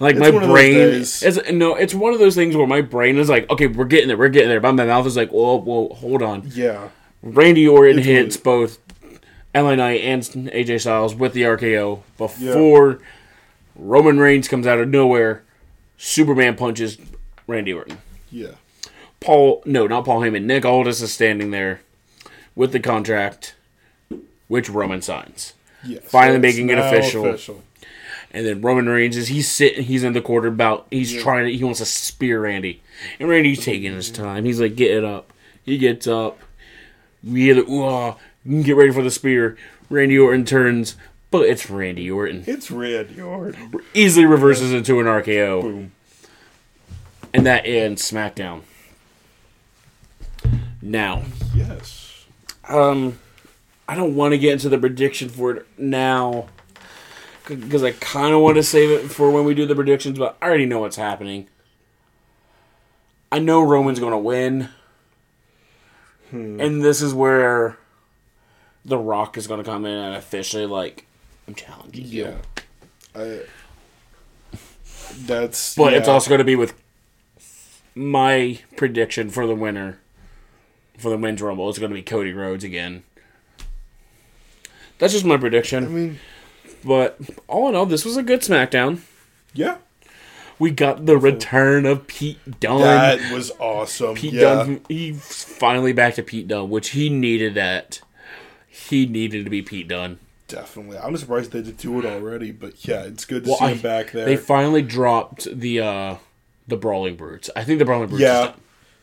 Like 0.00 0.16
It's 0.16 0.20
my 0.20 0.30
one 0.30 0.42
of 0.42 0.48
those 0.48 0.54
brain, 0.54 0.76
it's, 0.78 1.52
no, 1.52 1.76
it's 1.76 1.94
one 1.94 2.12
of 2.12 2.18
those 2.18 2.34
things 2.34 2.56
where 2.56 2.66
my 2.66 2.80
brain 2.80 3.16
is 3.16 3.28
like, 3.28 3.48
okay, 3.48 3.68
we're 3.68 3.84
getting 3.84 4.08
there, 4.08 4.16
we're 4.18 4.28
getting 4.28 4.48
there, 4.48 4.60
but 4.60 4.72
my 4.72 4.84
mouth 4.84 5.06
is 5.06 5.16
like, 5.16 5.30
whoa, 5.30 5.60
whoa, 5.60 5.88
hold 5.94 6.20
on. 6.20 6.42
Yeah. 6.52 6.88
Randy 7.22 7.68
Orton 7.68 7.98
It's 8.00 8.06
hits 8.06 8.36
really- 8.36 8.42
both 8.66 8.78
LA 9.54 9.76
Knight 9.76 10.00
and 10.00 10.20
AJ 10.24 10.80
Styles 10.80 11.14
with 11.14 11.32
the 11.32 11.42
RKO 11.42 12.00
before 12.18 12.98
Roman 13.76 14.18
Reigns 14.18 14.48
comes 14.48 14.66
out 14.66 14.78
of 14.78 14.88
nowhere. 14.88 15.42
Superman 15.96 16.56
punches 16.56 16.98
Randy 17.46 17.72
Orton. 17.72 17.98
Yeah. 18.30 18.52
Paul, 19.20 19.62
no, 19.64 19.86
not 19.86 20.04
Paul 20.04 20.20
Heyman. 20.20 20.44
Nick 20.44 20.64
Aldis 20.64 21.00
is 21.00 21.12
standing 21.12 21.50
there 21.50 21.80
with 22.54 22.72
the 22.72 22.80
contract, 22.80 23.54
which 24.48 24.68
Roman 24.68 25.02
signs. 25.02 25.54
Yes. 25.84 26.02
Finally 26.04 26.38
making 26.38 26.70
it 26.70 26.76
now 26.76 26.88
official. 26.88 27.62
And 28.30 28.44
then 28.44 28.60
Roman 28.60 28.88
Reigns 28.88 29.16
is 29.16 29.28
he's 29.28 29.50
sitting, 29.50 29.84
he's 29.84 30.02
in 30.02 30.12
the 30.12 30.20
quarter 30.20 30.50
bout. 30.50 30.86
He's 30.90 31.22
trying 31.22 31.46
to, 31.46 31.56
he 31.56 31.62
wants 31.62 31.78
to 31.78 31.86
spear 31.86 32.40
Randy, 32.40 32.82
and 33.20 33.28
Randy's 33.28 33.64
taking 33.64 33.92
his 33.92 34.10
time. 34.10 34.44
He's 34.44 34.60
like, 34.60 34.74
get 34.74 34.90
it 34.90 35.04
up. 35.04 35.32
He 35.64 35.78
gets 35.78 36.06
up. 36.06 36.38
We 37.22 37.52
ah, 37.62 38.16
get 38.44 38.76
ready 38.76 38.92
for 38.92 39.02
the 39.02 39.10
spear. 39.10 39.56
Randy 39.88 40.18
Orton 40.18 40.44
turns, 40.44 40.96
but 41.34 41.48
it's 41.48 41.68
Randy 41.68 42.08
Orton. 42.08 42.44
It's 42.46 42.70
Randy 42.70 43.20
Orton. 43.20 43.80
Easily 43.92 44.24
reverses 44.24 44.72
into 44.72 45.00
an 45.00 45.06
RKO, 45.06 45.62
Boom. 45.62 45.92
and 47.32 47.44
that 47.44 47.66
ends 47.66 48.08
SmackDown. 48.08 48.62
Now, 50.80 51.24
Yes. 51.52 52.24
Um, 52.68 53.18
I 53.88 53.96
don't 53.96 54.14
want 54.14 54.30
to 54.30 54.38
get 54.38 54.52
into 54.52 54.68
the 54.68 54.78
prediction 54.78 55.28
for 55.28 55.56
it 55.56 55.66
now 55.76 56.46
because 57.48 57.82
I 57.82 57.90
kind 57.90 58.32
of 58.32 58.40
want 58.40 58.54
to 58.54 58.62
save 58.62 58.90
it 58.90 59.10
for 59.10 59.32
when 59.32 59.44
we 59.44 59.54
do 59.54 59.66
the 59.66 59.74
predictions, 59.74 60.16
but 60.16 60.36
I 60.40 60.46
already 60.46 60.66
know 60.66 60.78
what's 60.78 60.94
happening. 60.94 61.48
I 63.32 63.40
know 63.40 63.60
Roman's 63.60 63.98
going 63.98 64.12
to 64.12 64.18
win, 64.18 64.68
and 66.30 66.80
this 66.84 67.02
is 67.02 67.12
where 67.12 67.76
The 68.84 68.98
Rock 68.98 69.36
is 69.36 69.48
going 69.48 69.58
to 69.58 69.68
come 69.68 69.84
in 69.84 69.98
and 69.98 70.14
officially 70.14 70.66
like, 70.66 71.08
I'm 71.46 71.54
challenging 71.54 72.06
you. 72.06 72.24
Yeah. 72.24 72.36
I. 73.14 73.40
That's. 75.18 75.74
But 75.74 75.92
it's 75.94 76.08
also 76.08 76.28
going 76.28 76.38
to 76.38 76.44
be 76.44 76.56
with 76.56 76.74
my 77.94 78.58
prediction 78.76 79.30
for 79.30 79.46
the 79.46 79.54
winner 79.54 79.98
for 80.98 81.10
the 81.10 81.18
men's 81.18 81.42
rumble. 81.42 81.68
It's 81.68 81.78
going 81.78 81.90
to 81.90 81.94
be 81.94 82.02
Cody 82.02 82.32
Rhodes 82.32 82.64
again. 82.64 83.04
That's 84.98 85.12
just 85.12 85.24
my 85.24 85.36
prediction. 85.36 85.84
I 85.84 85.88
mean, 85.88 86.18
But 86.84 87.18
all 87.48 87.68
in 87.68 87.74
all, 87.74 87.86
this 87.86 88.04
was 88.04 88.16
a 88.16 88.22
good 88.22 88.40
SmackDown. 88.40 89.00
yeah. 89.52 89.78
We 90.56 90.70
got 90.70 91.04
the 91.04 91.18
return 91.18 91.84
of 91.84 92.06
Pete 92.06 92.60
Dunne. 92.60 92.80
That 92.80 93.32
was 93.32 93.50
awesome. 93.58 94.14
Pete 94.14 94.34
yeah. 94.34 94.54
Dunne, 94.54 94.80
he's 94.88 95.42
finally 95.42 95.92
back 95.92 96.14
to 96.14 96.22
Pete 96.22 96.46
Dunne, 96.46 96.70
which 96.70 96.90
he 96.90 97.08
needed 97.10 97.54
that. 97.54 98.00
He 98.68 99.04
needed 99.04 99.42
to 99.44 99.50
be 99.50 99.62
Pete 99.62 99.88
Dunne. 99.88 100.20
Definitely. 100.48 100.98
I'm 100.98 101.16
surprised 101.16 101.52
they 101.52 101.62
did 101.62 101.78
do 101.78 101.98
it 101.98 102.04
already, 102.04 102.50
but 102.52 102.86
yeah, 102.86 103.02
it's 103.02 103.24
good 103.24 103.44
to 103.44 103.50
Well, 103.50 103.58
see 103.58 103.64
I- 103.66 103.70
him 103.72 103.78
back 103.80 104.12
there. 104.12 104.24
They 104.26 104.36
finally 104.36 104.82
dropped 104.82 105.44
the 105.50 105.80
uh 105.80 106.16
the 106.68 106.76
Brawling 106.76 107.16
Brutes. 107.16 107.50
I 107.56 107.64
think 107.64 107.78
the 107.78 107.84
Brawling 107.84 108.08
Brutes 108.08 108.22
yeah. 108.22 108.52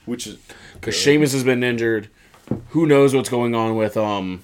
Which 0.05 0.25
is. 0.27 0.37
because 0.73 0.95
Sheamus 0.95 1.31
has 1.33 1.43
been 1.43 1.63
injured. 1.63 2.09
Who 2.69 2.85
knows 2.85 3.13
what's 3.13 3.29
going 3.29 3.53
on 3.55 3.75
with 3.75 3.97
um 3.97 4.41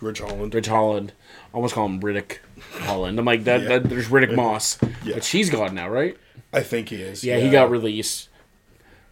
Ridge 0.00 0.20
Holland. 0.20 0.54
Ridge 0.54 0.66
Holland. 0.66 1.12
I 1.52 1.56
almost 1.56 1.74
call 1.74 1.86
him 1.86 2.00
Riddick 2.00 2.38
Holland. 2.80 3.18
I'm 3.18 3.24
like 3.24 3.44
that. 3.44 3.62
Yeah. 3.62 3.68
that 3.68 3.84
there's 3.84 4.08
Riddick 4.08 4.34
Moss, 4.34 4.78
Yeah. 5.04 5.14
which 5.16 5.28
he's 5.28 5.50
gone 5.50 5.74
now, 5.74 5.88
right? 5.88 6.16
I 6.52 6.62
think 6.62 6.88
he 6.88 6.96
is. 6.96 7.22
Yeah, 7.24 7.38
he 7.38 7.48
got 7.50 7.70
released. 7.70 8.28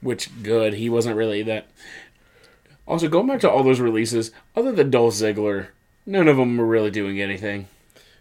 Which 0.01 0.29
good. 0.43 0.75
He 0.75 0.89
wasn't 0.91 1.17
really 1.17 1.43
that. 1.45 1.69
Also, 2.87 3.09
going 3.09 3.29
back 3.29 3.41
to 3.41 3.51
all 3.51 3.63
those 3.63 3.79
releases, 3.81 4.33
other 4.57 4.73
than 4.73 4.91
Dolph 4.91 5.15
Ziggler, 5.15 5.69
none 6.07 6.29
of 6.29 6.37
them 6.37 6.57
were 6.57 6.67
really 6.67 6.91
doing 6.91 7.21
anything. 7.21 7.69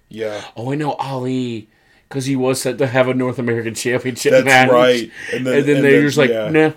Yeah, 0.10 0.44
Oh, 0.58 0.72
I 0.72 0.76
know 0.76 0.94
Ali, 0.94 1.70
because 2.10 2.26
he 2.26 2.36
was 2.36 2.62
set 2.62 2.78
to 2.80 2.88
have 2.88 3.08
a 3.08 3.14
North 3.14 3.40
American 3.40 3.74
Championship 3.76 4.32
that's 4.32 4.46
match. 4.46 4.70
right. 4.72 5.12
And 5.34 5.46
then, 5.48 5.66
they're 5.66 5.82
then- 5.82 6.02
just 6.02 6.18
like, 6.18 6.30
yeah. 6.30 6.50
nah. 6.50 6.72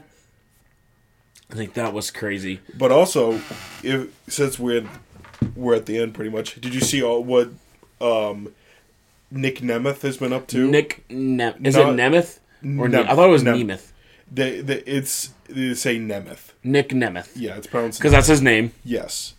I 1.50 1.56
think 1.56 1.74
that 1.74 1.92
was 1.92 2.10
crazy. 2.10 2.60
But 2.76 2.90
also, 2.90 3.40
if 3.82 4.08
since 4.28 4.58
we're 4.58 4.88
we're 5.54 5.74
at 5.74 5.86
the 5.86 5.98
end, 5.98 6.14
pretty 6.14 6.30
much. 6.30 6.60
Did 6.60 6.74
you 6.74 6.80
see 6.80 7.02
all 7.02 7.22
what 7.22 7.50
um, 8.00 8.52
Nick 9.30 9.58
Nemeth 9.60 10.00
has 10.02 10.16
been 10.16 10.32
up 10.32 10.46
to? 10.48 10.68
Nick, 10.68 11.04
ne- 11.10 11.54
is 11.62 11.76
Not- 11.76 11.90
it 11.92 11.96
Nemeth? 11.96 12.38
Or 12.78 12.88
Nem- 12.88 13.06
I 13.08 13.14
thought 13.14 13.28
it 13.28 13.32
was 13.32 13.42
Nem- 13.42 13.58
Nemeth. 13.68 13.90
They, 14.32 14.62
they, 14.62 14.78
it's 14.80 15.30
they 15.48 15.74
say 15.74 15.98
Nemeth. 15.98 16.52
Nick 16.64 16.88
Nemeth. 16.88 17.32
Yeah, 17.36 17.56
it's 17.56 17.66
pronounced. 17.66 17.98
Because 18.00 18.12
that's 18.12 18.26
his 18.26 18.40
name. 18.42 18.72
yes, 18.84 19.34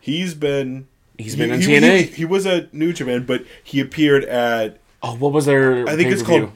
he's 0.00 0.34
been. 0.34 0.86
He's 1.18 1.34
been 1.36 1.50
in 1.50 1.60
he, 1.60 1.66
TNA. 1.66 1.98
He, 1.98 2.02
he 2.18 2.24
was 2.24 2.46
at 2.46 2.72
New 2.72 2.92
Japan, 2.92 3.24
but 3.26 3.44
he 3.62 3.80
appeared 3.80 4.24
at 4.24 4.78
Oh, 5.02 5.14
what 5.16 5.32
was 5.32 5.46
their 5.46 5.86
I 5.88 5.96
think 5.96 6.10
it's 6.12 6.22
called 6.22 6.52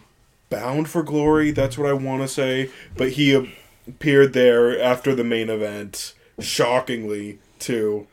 Bound 0.50 0.88
for 0.88 1.02
Glory. 1.02 1.50
That's 1.50 1.76
what 1.76 1.88
I 1.88 1.92
want 1.92 2.22
to 2.22 2.28
say. 2.28 2.70
But 2.96 3.10
he 3.12 3.52
appeared 3.88 4.32
there 4.32 4.80
after 4.80 5.14
the 5.14 5.24
main 5.24 5.50
event, 5.50 6.14
shockingly 6.40 7.38
too, 7.58 8.06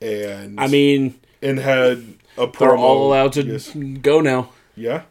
and 0.00 0.58
I 0.60 0.66
mean, 0.68 1.18
and 1.42 1.58
had 1.58 2.04
a 2.36 2.46
promo. 2.46 2.58
they're 2.58 2.76
all 2.76 3.06
allowed 3.08 3.32
to 3.34 3.42
Yes. 3.42 3.70
go 4.00 4.20
now. 4.20 4.50
Yeah, 4.76 5.02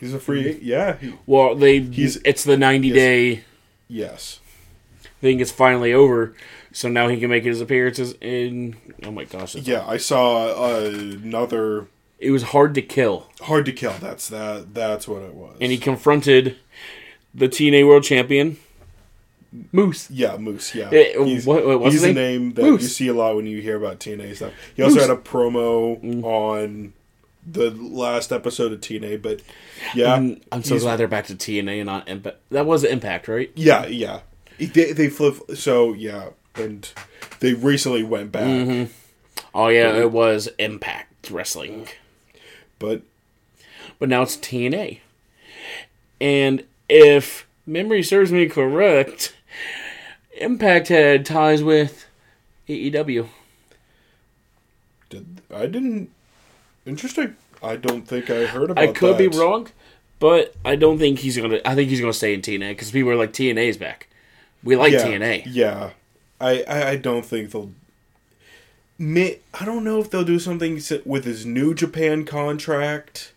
he's 0.00 0.14
a 0.14 0.18
free. 0.18 0.54
Mm-hmm. 0.54 0.64
Yeah, 0.66 0.96
he, 0.96 1.14
Well, 1.26 1.54
they 1.54 1.80
He's- 1.80 2.18
it's 2.24 2.44
the 2.44 2.56
90 2.56 2.88
yes. 2.88 2.94
day 2.94 3.44
yes. 3.88 4.40
thing 5.20 5.40
is 5.40 5.50
finally 5.52 5.92
over, 5.92 6.34
so 6.72 6.88
now 6.88 7.08
he 7.08 7.18
can 7.20 7.30
make 7.30 7.44
his 7.44 7.60
appearances 7.60 8.14
in. 8.20 8.76
Oh 9.04 9.10
my 9.10 9.24
gosh, 9.24 9.54
Yeah, 9.54 9.84
I 9.86 9.96
saw 9.98 10.46
uh, 10.48 10.90
another 10.90 11.86
it 12.18 12.30
was 12.30 12.42
hard 12.44 12.74
to 12.76 12.82
kill, 12.82 13.28
hard 13.40 13.64
to 13.66 13.72
kill. 13.72 13.94
That's 14.00 14.28
that. 14.28 14.74
That's 14.74 15.06
what 15.08 15.22
it 15.22 15.34
was. 15.34 15.56
and 15.60 15.70
he 15.72 15.78
confronted 15.78 16.56
the 17.34 17.48
TNA 17.48 17.86
World 17.86 18.04
Champion 18.04 18.58
Moose. 19.70 20.10
yeah, 20.10 20.36
Moose. 20.38 20.74
Yeah, 20.74 20.88
Eh, 20.92 21.22
he's, 21.24 21.44
what- 21.46 21.66
what- 21.80 21.92
he's 21.92 22.02
a 22.04 22.06
name? 22.12 22.14
name 22.14 22.52
that 22.54 22.62
Moose. 22.62 22.82
you 22.82 22.88
see 22.88 23.08
a 23.08 23.14
lot 23.14 23.36
when 23.36 23.46
you 23.46 23.60
hear 23.60 23.76
about 23.76 23.98
TNA 24.00 24.36
stuff. 24.36 24.52
He 24.74 24.82
also 24.82 24.96
Moose. 24.96 25.04
Mm. 25.04 25.08
had 25.08 25.18
a 25.18 25.20
promo 25.20 26.24
on 26.24 26.92
the 27.46 27.70
last 27.72 28.32
episode 28.32 28.72
of 28.72 28.80
TNA, 28.80 29.20
but 29.20 29.42
yeah, 29.94 30.14
I'm, 30.14 30.40
I'm 30.52 30.62
so 30.62 30.78
glad 30.78 30.96
they're 30.96 31.08
back 31.08 31.26
to 31.26 31.34
TNA 31.34 31.78
and 31.80 31.86
not 31.86 32.08
Impact. 32.08 32.38
That 32.50 32.66
was 32.66 32.84
Impact, 32.84 33.26
right? 33.28 33.50
Yeah, 33.56 33.86
yeah. 33.86 34.20
They 34.58 34.92
they 34.92 35.08
flip. 35.08 35.34
So 35.56 35.92
yeah, 35.92 36.28
and 36.54 36.90
they 37.40 37.54
recently 37.54 38.02
went 38.02 38.32
back, 38.32 38.44
Mm-hmm. 38.44 38.92
Oh 39.54 39.68
yeah, 39.68 39.94
it 39.96 40.10
was 40.10 40.48
Impact 40.58 41.30
Wrestling. 41.30 41.88
but 42.78 43.02
but 43.98 44.08
now 44.08 44.22
it's 44.22 44.36
TNA. 44.36 45.00
And 46.20 46.64
if 46.88 47.46
memory 47.66 48.02
serves 48.02 48.32
me 48.32 48.48
correct, 48.48 49.34
Impact 50.40 50.88
had 50.88 51.26
ties 51.26 51.62
with 51.62 52.06
AEW. 52.68 53.28
did, 55.10 55.42
I 55.54 55.66
didn't. 55.66 56.10
Interesting. 56.86 57.36
I 57.62 57.76
don't 57.76 58.02
think 58.08 58.30
I 58.30 58.46
heard 58.46 58.70
about. 58.70 58.82
I 58.82 58.92
could 58.92 59.18
be 59.18 59.28
wrong, 59.28 59.68
but 60.18 60.54
I 60.64 60.74
don't 60.76 60.98
think 60.98 61.20
he's 61.20 61.36
gonna. 61.36 61.60
I 61.64 61.74
think 61.74 61.90
he's 61.90 62.00
gonna 62.00 62.12
stay 62.12 62.34
in 62.34 62.40
TNA 62.42 62.70
because 62.70 62.90
people 62.90 63.10
are 63.10 63.16
like 63.16 63.32
TNA's 63.32 63.76
back. 63.76 64.08
We 64.64 64.76
like 64.76 64.92
yeah, 64.92 65.06
TNA. 65.06 65.42
Yeah, 65.46 65.90
I, 66.42 66.62
I 66.68 66.88
I 66.90 66.96
don't 66.96 67.24
think 67.24 67.50
they'll. 67.50 67.70
I 69.00 69.64
don't 69.64 69.84
know 69.84 70.00
if 70.00 70.10
they'll 70.10 70.24
do 70.24 70.38
something 70.38 70.80
with 71.04 71.24
his 71.24 71.44
New 71.44 71.74
Japan 71.74 72.24
contract. 72.24 73.32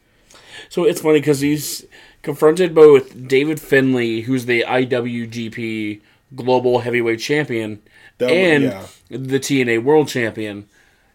So 0.69 0.83
it's 0.83 1.01
funny 1.01 1.19
because 1.19 1.39
he's 1.41 1.85
confronted 2.21 2.73
both 2.75 3.27
David 3.27 3.59
Finlay, 3.59 4.21
who's 4.21 4.45
the 4.45 4.63
IWGP 4.67 6.01
Global 6.35 6.79
Heavyweight 6.79 7.19
Champion, 7.19 7.81
That 8.17 8.29
would- 8.29 8.37
and 8.37 8.63
yeah. 8.63 8.85
the 9.09 9.39
TNA 9.39 9.83
World 9.83 10.07
Champion. 10.07 10.67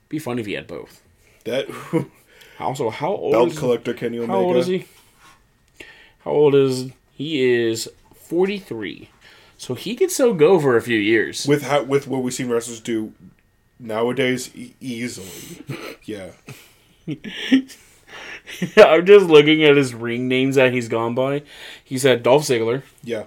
Be 0.09 0.19
funny 0.19 0.41
if 0.41 0.47
he 0.47 0.55
had 0.55 0.67
both. 0.67 1.03
That 1.45 1.67
Also, 2.61 2.91
how 2.91 3.13
old 3.13 3.33
belt 3.33 3.53
is 3.53 3.59
collector 3.59 3.95
Kenny 3.95 4.19
Omega. 4.19 4.33
How 4.33 4.39
old 4.41 4.57
is 4.57 4.67
he? 4.67 4.85
How 6.25 6.31
old 6.33 6.55
is 6.55 6.91
he? 7.15 7.41
Is 7.41 7.89
forty 8.15 8.59
three, 8.59 9.09
so 9.61 9.75
he 9.75 9.95
could 9.95 10.11
still 10.11 10.33
go 10.33 10.59
for 10.59 10.75
a 10.77 10.81
few 10.81 10.97
years. 10.99 11.47
With 11.47 11.63
how 11.65 11.83
with 11.83 12.07
what 12.09 12.23
we've 12.23 12.33
seen 12.33 12.49
wrestlers 12.49 12.81
do 12.81 13.13
nowadays, 13.79 14.51
e- 14.57 14.75
easily. 14.81 15.63
Yeah, 16.05 16.31
I'm 18.77 19.05
just 19.07 19.27
looking 19.27 19.63
at 19.65 19.77
his 19.77 19.95
ring 19.95 20.29
names 20.29 20.57
that 20.57 20.73
he's 20.73 20.89
gone 20.89 21.15
by. 21.15 21.43
He's 21.85 22.03
had 22.05 22.23
Dolph 22.23 22.45
Ziggler, 22.45 22.83
yeah, 23.05 23.25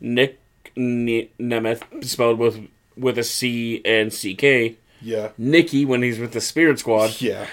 Nick 0.00 0.40
Ne- 0.76 1.30
Nemeth, 1.40 2.04
spelled 2.04 2.38
with 2.38 2.68
with 2.96 3.16
a 3.18 3.24
C 3.24 3.80
and 3.84 4.10
CK. 4.12 4.76
yeah, 5.00 5.30
Nikki 5.38 5.84
when 5.84 6.02
he's 6.02 6.18
with 6.18 6.32
the 6.32 6.40
Spirit 6.40 6.78
Squad, 6.80 7.20
yeah. 7.20 7.46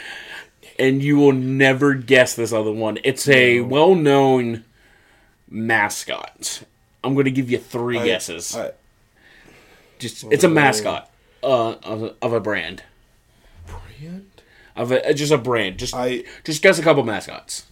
and 0.79 1.01
you 1.03 1.17
will 1.17 1.33
never 1.33 1.93
guess 1.93 2.33
this 2.35 2.51
other 2.51 2.71
one. 2.71 2.97
It's 3.03 3.27
a 3.29 3.59
No. 3.59 3.65
well 3.65 3.95
known 3.95 4.65
mascot. 5.49 6.63
I'm 7.03 7.13
going 7.13 7.25
to 7.25 7.31
give 7.31 7.49
you 7.51 7.57
three 7.57 7.97
guesses. 8.03 8.57
Just 9.99 10.23
it's 10.31 10.43
a 10.43 10.47
Oh. 10.47 10.51
mascot 10.51 11.09
uh, 11.43 11.73
of, 11.83 12.03
a, 12.03 12.15
of 12.21 12.33
a 12.33 12.39
brand 12.39 12.83
brand? 13.67 14.25
of 14.75 14.91
a, 14.91 15.13
just 15.13 15.31
a 15.31 15.37
brand. 15.37 15.77
Just 15.77 15.93
I 15.93 16.23
just 16.43 16.61
guess 16.61 16.79
a 16.79 16.81
couple 16.83 17.03
mascots. 17.03 17.65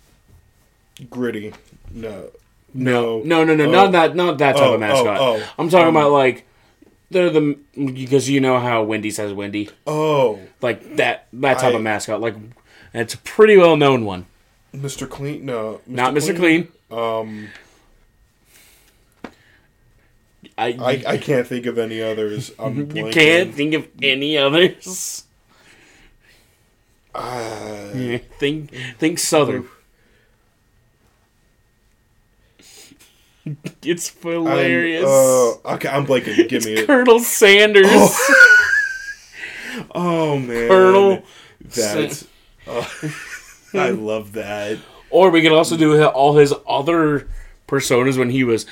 gritty. 1.09 1.53
No, 1.91 2.29
No, 2.73 3.21
no, 3.23 3.43
no, 3.43 3.55
no, 3.55 3.65
no, 3.65 3.65
Oh. 3.65 3.71
not 3.71 3.91
that, 3.91 4.15
not 4.15 4.37
that 4.37 4.53
type 4.55 4.63
Oh, 4.65 4.73
of 4.75 4.79
mascot. 4.79 5.17
oh, 5.19 5.41
oh. 5.41 5.49
I'm 5.59 5.69
talking 5.69 5.87
Um, 5.89 5.95
about 5.97 6.11
like 6.11 6.45
they're 7.09 7.29
the 7.29 7.57
because 7.75 8.29
you 8.29 8.39
know 8.39 8.59
how 8.59 8.83
Wendy's 8.83 9.17
has 9.17 9.33
Wendy, 9.33 9.69
Oh, 9.85 10.39
like 10.61 10.95
that 10.97 11.27
that 11.33 11.55
type 11.59 11.73
I- 11.73 11.77
of 11.77 11.81
mascot. 11.81 12.21
Like 12.21 12.35
it's 12.93 13.13
a 13.15 13.17
pretty 13.19 13.57
well 13.57 13.75
known 13.75 14.05
one. 14.05 14.25
Mr. 14.73 15.09
Clean. 15.09 15.43
No, 15.45 15.81
Mr. 15.85 15.87
Not 15.87 16.13
Mr. 16.13 16.35
Clean. 16.37 16.67
Um, 16.89 17.49
I, 20.57 20.67
I 20.79 21.03
I 21.13 21.17
can't 21.17 21.47
think 21.47 21.65
of 21.65 21.77
any 21.77 22.01
others. 22.01 22.51
I'm 22.59 22.91
you 22.95 23.09
can't 23.11 23.53
think 23.53 23.73
of 23.73 23.87
any 24.01 24.37
others. 24.37 25.23
Uh, 27.15 27.91
Yeah, 27.95 28.17
think 28.39 28.71
think 28.99 29.19
Southern. 29.19 29.67
it's 33.83 34.11
I'm- 34.23 34.31
hilarious. 34.33 35.05
uh, 35.05 35.73
okay, 35.75 35.89
I'm 35.89 36.05
blanking. 36.05 36.47
Give 36.47 36.63
me 36.65 36.73
it. 36.73 36.87
Colonel 36.87 37.19
Sanders. 37.19 37.87
Oh 39.95 40.37
man, 40.47 40.67
Colonel 40.67 41.23
That's. 41.61 42.25
uh, 42.67 42.85
I 43.73 43.89
love 43.91 44.33
that. 44.33 44.77
Or 45.09 45.29
we 45.29 45.41
could 45.41 45.51
also 45.51 45.75
do 45.75 46.01
all 46.05 46.37
his 46.37 46.53
other 46.67 47.27
personas 47.67 48.17
when 48.17 48.29
he 48.29 48.43
was 48.43 48.65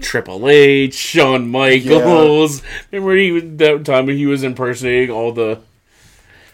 Triple 0.00 0.48
H, 0.48 0.94
Shawn 0.94 1.48
Michaels. 1.48 2.62
Remember 2.90 3.14
he 3.16 3.32
was 3.32 3.42
that 3.56 3.84
time 3.84 4.06
when 4.06 4.16
he 4.16 4.26
was 4.26 4.42
impersonating 4.42 5.10
all 5.10 5.32
the. 5.32 5.60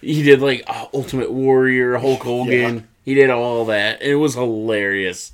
He 0.01 0.23
did 0.23 0.41
like 0.41 0.63
uh, 0.67 0.87
Ultimate 0.95 1.31
Warrior, 1.33 1.97
Hulk 1.99 2.23
Hogan. 2.25 2.75
Yeah. 2.77 2.81
He 3.05 3.15
did 3.15 3.31
all 3.31 3.65
that. 3.67 4.03
It 4.03 4.17
was 4.17 4.35
hilarious. 4.35 5.33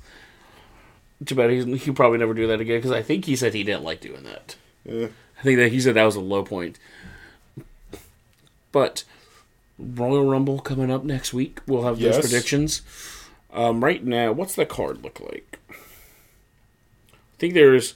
Too 1.25 1.35
bad 1.35 1.49
he's, 1.49 1.65
he'll 1.83 1.93
probably 1.93 2.17
never 2.17 2.33
do 2.33 2.47
that 2.47 2.61
again 2.61 2.77
because 2.77 2.91
I 2.91 3.01
think 3.01 3.25
he 3.25 3.35
said 3.35 3.53
he 3.53 3.63
didn't 3.63 3.83
like 3.83 3.99
doing 4.01 4.23
that. 4.23 4.55
Uh, 4.89 5.07
I 5.39 5.43
think 5.43 5.57
that 5.59 5.71
he 5.71 5.79
said 5.81 5.95
that 5.95 6.03
was 6.03 6.15
a 6.15 6.21
low 6.21 6.43
point. 6.43 6.79
But 8.71 9.03
Royal 9.77 10.25
Rumble 10.25 10.59
coming 10.59 10.91
up 10.91 11.03
next 11.03 11.33
week. 11.33 11.59
We'll 11.67 11.83
have 11.83 11.99
Yes. 11.99 12.15
those 12.15 12.25
predictions. 12.29 12.81
Um, 13.53 13.83
right 13.83 14.03
now, 14.03 14.31
what's 14.33 14.55
the 14.55 14.65
card 14.65 15.03
look 15.03 15.19
like? 15.21 15.59
I 17.45 17.47
think 17.47 17.53
there's 17.53 17.93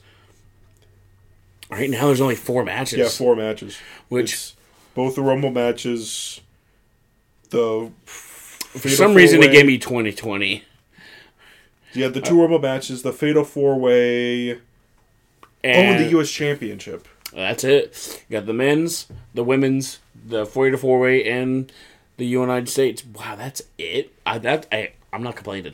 right 1.72 1.90
now 1.90 2.06
there's 2.08 2.22
only 2.22 2.36
four 2.36 2.64
matches. 2.64 3.00
yeah, 3.00 3.08
four 3.10 3.36
matches. 3.36 3.78
Which- 4.10 4.34
It's 4.34 4.56
both 4.94 5.16
the 5.16 5.22
Rumble 5.24 5.50
matches. 5.50 6.42
The 7.50 7.90
For 8.06 8.90
some 8.90 9.16
reason, 9.16 9.42
it 9.42 9.52
gave 9.52 9.66
me 9.66 9.80
2020. 9.80 10.64
yeah 11.94 12.10
the 12.10 12.22
two 12.22 12.40
Rumble 12.40 12.60
matches, 12.60 13.02
the 13.02 13.12
Fatal 13.12 13.44
Four 13.44 13.80
Way. 13.80 14.54
Oh, 14.56 14.60
And 15.64 15.96
and 15.98 16.06
the 16.06 16.10
U.S. 16.12 16.30
Championship. 16.30 17.08
That's 17.34 17.64
it. 17.64 18.24
You 18.30 18.38
got 18.38 18.46
the 18.46 18.54
men's, 18.54 19.08
the 19.34 19.44
women's, 19.44 19.98
the 20.28 20.46
40 20.46 20.72
to 20.72 20.78
4 20.78 21.00
way, 21.00 21.28
and 21.30 21.72
the 22.18 22.26
United 22.26 22.70
States. 22.70 23.04
Wow, 23.04 23.36
that's 23.36 23.62
it. 23.80 24.14
I 24.28 24.38
that 24.38 24.68
I 24.72 24.92
I'm 25.12 25.24
not 25.24 25.36
complaining. 25.36 25.74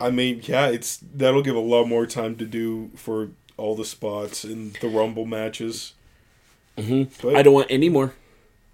I 0.00 0.10
mean, 0.10 0.40
yeah, 0.44 0.66
it's 0.68 0.98
that'll 0.98 1.42
give 1.42 1.56
a 1.56 1.60
lot 1.60 1.86
more 1.86 2.06
time 2.06 2.36
to 2.36 2.44
do 2.44 2.90
for 2.96 3.30
all 3.56 3.74
the 3.74 3.84
spots 3.84 4.44
in 4.44 4.72
the 4.80 4.88
Rumble 4.88 5.24
matches. 5.26 5.94
Mm-hmm. 6.76 7.28
I 7.34 7.42
don't 7.42 7.54
want 7.54 7.68
any 7.70 7.88
more. 7.88 8.12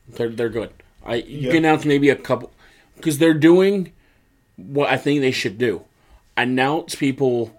They're 0.08 0.28
they're 0.28 0.48
good. 0.48 0.70
I 1.04 1.16
you 1.16 1.46
Yeah. 1.46 1.48
can 1.52 1.64
announce 1.64 1.84
maybe 1.84 2.08
a 2.08 2.16
couple 2.16 2.52
because 2.96 3.18
they're 3.18 3.34
doing 3.34 3.92
what 4.56 4.88
I 4.88 4.96
think 4.96 5.20
they 5.20 5.30
should 5.30 5.58
do. 5.58 5.84
Announce 6.36 6.94
people, 6.94 7.52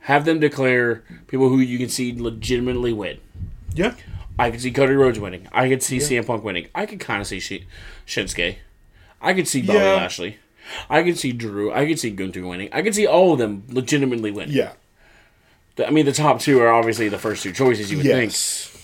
have 0.00 0.24
them 0.24 0.38
declare 0.40 1.02
people 1.26 1.48
who 1.48 1.58
you 1.58 1.78
can 1.78 1.88
see 1.88 2.12
legitimately 2.16 2.92
win. 2.92 3.18
Yeah, 3.74 3.94
I 4.38 4.50
could 4.50 4.60
see 4.60 4.70
Cody 4.70 4.94
Rhodes 4.94 5.18
winning. 5.18 5.48
I 5.52 5.68
could 5.68 5.82
see 5.82 5.98
CM 5.98 6.26
Punk 6.26 6.44
winning. 6.44 6.68
I 6.74 6.86
could 6.86 7.00
kind 7.00 7.20
of 7.20 7.26
see 7.26 7.40
Shi- 7.40 7.66
Shinsuke. 8.06 8.56
I 9.20 9.34
could 9.34 9.48
see 9.48 9.62
Bobby 9.62 9.78
Yeah. 9.80 9.94
Lashley. 9.94 10.36
I 10.88 11.02
could 11.02 11.18
see 11.18 11.32
Drew. 11.32 11.72
I 11.72 11.86
could 11.86 11.98
see 11.98 12.10
Gunther 12.10 12.46
winning. 12.46 12.68
I 12.72 12.82
could 12.82 12.94
see 12.94 13.06
all 13.06 13.32
of 13.32 13.38
them 13.38 13.64
legitimately 13.68 14.30
winning. 14.30 14.54
yeah, 14.54 14.72
The- 15.76 15.86
I 15.86 15.90
mean, 15.90 16.04
the 16.06 16.12
top 16.12 16.40
two 16.40 16.60
are 16.60 16.68
obviously 16.72 17.08
the 17.08 17.18
first 17.18 17.42
two 17.42 17.52
choices 17.52 17.90
you 17.90 17.98
would 17.98 18.06
think. 18.06 18.30
yes, 18.32 18.76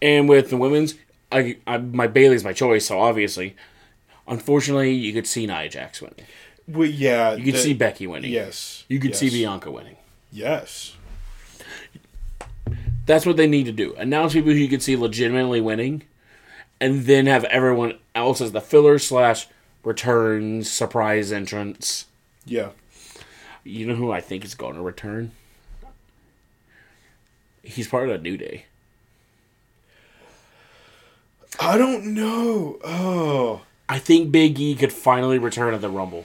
And 0.00 0.28
with 0.28 0.50
the 0.50 0.56
women's, 0.56 0.94
I, 1.30 1.56
I 1.66 1.78
my 1.78 2.06
Bayley's 2.06 2.44
my 2.44 2.52
choice, 2.52 2.86
so 2.86 3.00
obviously, 3.00 3.56
unfortunately, 4.28 4.92
you 4.92 5.12
could 5.12 5.26
see 5.26 5.46
Nia 5.46 5.68
Jax 5.68 6.00
winning. 6.02 6.26
well, 6.68 6.86
yeah. 6.88 7.34
You 7.34 7.44
could 7.52 7.60
see 7.60 7.72
Becky 7.74 8.06
winning. 8.06 8.30
Yes, 8.32 8.84
You 8.88 8.98
could 9.00 9.10
yes. 9.12 9.18
see 9.20 9.30
Bianca 9.30 9.70
winning. 9.70 9.96
Yes, 10.30 10.94
That's 13.04 13.26
what 13.26 13.36
they 13.36 13.46
need 13.48 13.64
to 13.66 13.72
do. 13.72 13.94
Announce 13.96 14.32
people 14.32 14.52
who 14.52 14.58
you 14.58 14.68
could 14.68 14.82
see 14.82 14.96
legitimately 14.96 15.60
winning, 15.60 16.02
and 16.80 17.02
then 17.04 17.26
have 17.26 17.44
everyone 17.44 17.98
else 18.14 18.40
as 18.40 18.52
the 18.52 18.60
filler 18.60 18.98
slash 18.98 19.48
returns 19.84 20.70
surprise 20.70 21.32
entrance. 21.32 22.06
yeah. 22.44 22.70
You 23.64 23.86
know 23.86 23.94
who 23.94 24.10
I 24.10 24.20
think 24.20 24.44
is 24.44 24.56
going 24.56 24.74
to 24.74 24.82
return? 24.82 25.30
He's 27.62 27.86
part 27.86 28.08
of 28.08 28.16
the 28.20 28.28
New 28.28 28.36
Day. 28.36 28.64
I 31.60 31.78
don't 31.78 32.14
know. 32.14 32.78
Oh, 32.84 33.62
I 33.88 33.98
think 33.98 34.32
Big 34.32 34.58
E 34.58 34.74
could 34.74 34.92
finally 34.92 35.38
return 35.38 35.74
at 35.74 35.80
the 35.80 35.88
Rumble. 35.88 36.24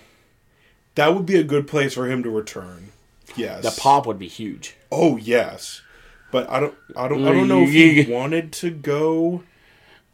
that 0.95 1.13
would 1.13 1.25
be 1.25 1.35
a 1.35 1.43
good 1.43 1.67
place 1.67 1.93
for 1.93 2.09
him 2.09 2.23
to 2.23 2.29
return. 2.29 2.91
Yes, 3.35 3.61
The 3.63 3.79
pop 3.81 4.07
would 4.07 4.17
be 4.17 4.27
huge. 4.27 4.75
Oh 4.91 5.17
yes, 5.17 5.81
but 6.31 6.49
I 6.49 6.59
don't. 6.59 6.73
I 6.95 7.07
don't. 7.07 7.21
I 7.27 7.31
don't 7.33 7.45
mm, 7.45 7.49
know 7.49 7.61
if 7.63 7.69
he 7.71 8.11
wanted 8.11 8.51
to 8.53 8.71
go 8.71 9.43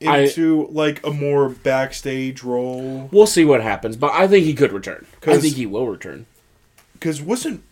I- 0.09 0.19
into 0.19 0.67
like 0.71 1.05
a 1.05 1.11
more 1.11 1.49
backstage 1.49 2.43
role 2.43 3.09
We'll 3.11 3.27
see 3.27 3.45
what 3.45 3.61
happens, 3.61 3.95
but 3.97 4.11
I 4.13 4.27
think 4.27 4.45
he 4.45 4.53
could 4.53 4.71
return. 4.71 5.05
I 5.25 5.37
think 5.37 5.55
he 5.55 5.65
will 5.65 5.87
return. 5.87 6.25
because 6.93 7.21
wasn't 7.21 7.63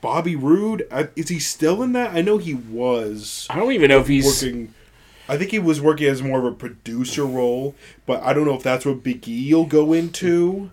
Bobby 0.00 0.36
Roode? 0.36 0.86
Is 1.16 1.28
he 1.28 1.38
still 1.38 1.82
in 1.82 1.92
that? 1.92 2.14
I 2.14 2.20
know 2.22 2.38
he 2.38 2.54
was 2.54 3.46
I 3.50 3.56
don't 3.56 3.72
even 3.72 3.88
know 3.88 4.00
if 4.00 4.06
he's. 4.08 4.24
working. 4.26 4.74
I 5.28 5.36
think 5.36 5.50
he 5.50 5.58
was 5.58 5.80
working 5.80 6.06
as 6.06 6.22
more 6.22 6.38
of 6.38 6.44
a 6.46 6.52
producer 6.52 7.24
role, 7.26 7.74
but 8.06 8.22
I 8.22 8.32
don't 8.32 8.46
know 8.46 8.54
if 8.54 8.62
that's 8.62 8.86
what 8.86 9.02
Big 9.02 9.28
E 9.28 9.52
will 9.54 9.66
go 9.66 9.92
into. 9.92 10.70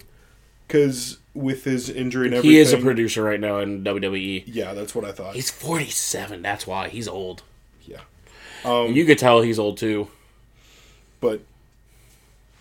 Because 0.67 1.19
with 1.33 1.65
his 1.65 1.89
injury 1.89 2.27
and 2.27 2.35
everything, 2.35 2.51
He 2.51 2.57
is 2.59 2.71
a 2.73 2.77
producer 2.77 3.21
right 3.23 3.39
now 3.39 3.59
in 3.59 3.83
WWE. 3.83 4.43
Yeah, 4.47 4.73
that's 4.73 4.95
what 4.95 5.03
I 5.05 5.11
thought. 5.11 5.35
He's 5.35 5.51
47. 5.51 6.41
That's 6.41 6.65
why 6.65 6.87
he's 6.87 7.07
old. 7.07 7.43
yeah, 7.85 7.99
um, 8.63 8.93
You 8.93 9.05
could 9.05 9.17
tell 9.19 9.41
he's 9.41 9.59
old 9.59 9.77
too. 9.77 10.07
But 11.29 11.41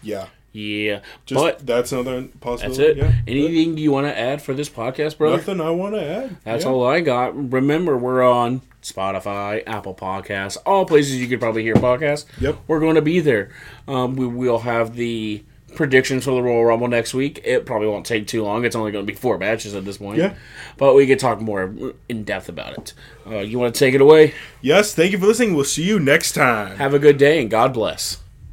yeah, 0.02 0.26
Yeah, 0.52 1.00
just 1.26 1.40
but 1.40 1.66
that's 1.66 1.92
another 1.92 2.20
that's 2.22 2.36
possibility. 2.40 2.82
it. 2.82 2.96
Yeah, 2.98 3.12
Anything 3.26 3.78
you 3.78 3.90
want 3.90 4.06
to 4.06 4.16
add 4.18 4.40
for 4.42 4.54
this 4.54 4.68
podcast, 4.68 5.18
brother? 5.18 5.36
Nothing 5.38 5.60
I 5.60 5.70
want 5.70 5.94
to 5.94 6.02
add. 6.04 6.36
That's 6.44 6.64
Yeah. 6.64 6.70
all 6.70 6.86
I 6.86 7.00
got. 7.00 7.52
Remember, 7.52 7.96
we're 7.96 8.22
on 8.22 8.60
Spotify, 8.82 9.62
Apple 9.66 9.94
Podcasts, 9.94 10.58
all 10.66 10.84
places 10.84 11.16
you 11.16 11.26
could 11.26 11.40
probably 11.40 11.62
hear 11.62 11.74
podcasts. 11.74 12.26
Yep. 12.40 12.56
We're 12.68 12.80
going 12.80 12.96
to 12.96 13.02
be 13.02 13.20
there. 13.20 13.50
Um, 13.88 14.14
we 14.14 14.26
will 14.26 14.58
have 14.60 14.94
the 14.94 15.42
predictions 15.74 16.24
for 16.24 16.32
the 16.32 16.42
Royal 16.42 16.64
Rumble 16.66 16.86
next 16.88 17.14
week. 17.14 17.40
It 17.44 17.64
probably 17.66 17.88
won't 17.88 18.04
take 18.06 18.26
too 18.28 18.44
long. 18.44 18.64
It's 18.64 18.76
only 18.76 18.92
going 18.92 19.04
to 19.06 19.10
be 19.12 19.16
four 19.18 19.38
matches 19.38 19.74
at 19.74 19.84
this 19.86 19.96
point. 19.96 20.18
Yeah. 20.18 20.34
But 20.76 20.94
we 20.94 21.06
could 21.06 21.18
talk 21.18 21.40
more 21.40 21.72
in 22.08 22.22
depth 22.24 22.48
about 22.50 22.74
it. 22.78 22.92
Uh, 23.26 23.38
you 23.38 23.58
want 23.58 23.74
to 23.74 23.78
take 23.78 23.94
it 23.94 24.00
away? 24.02 24.34
Yes, 24.60 24.94
thank 24.94 25.10
you 25.12 25.18
for 25.18 25.26
listening. 25.26 25.54
We'll 25.54 25.64
see 25.64 25.82
you 25.82 25.98
next 25.98 26.32
time. 26.32 26.76
Have 26.76 26.92
a 26.94 26.98
good 27.00 27.16
day 27.16 27.40
and 27.40 27.50
God 27.50 27.72
bless. 27.72 28.18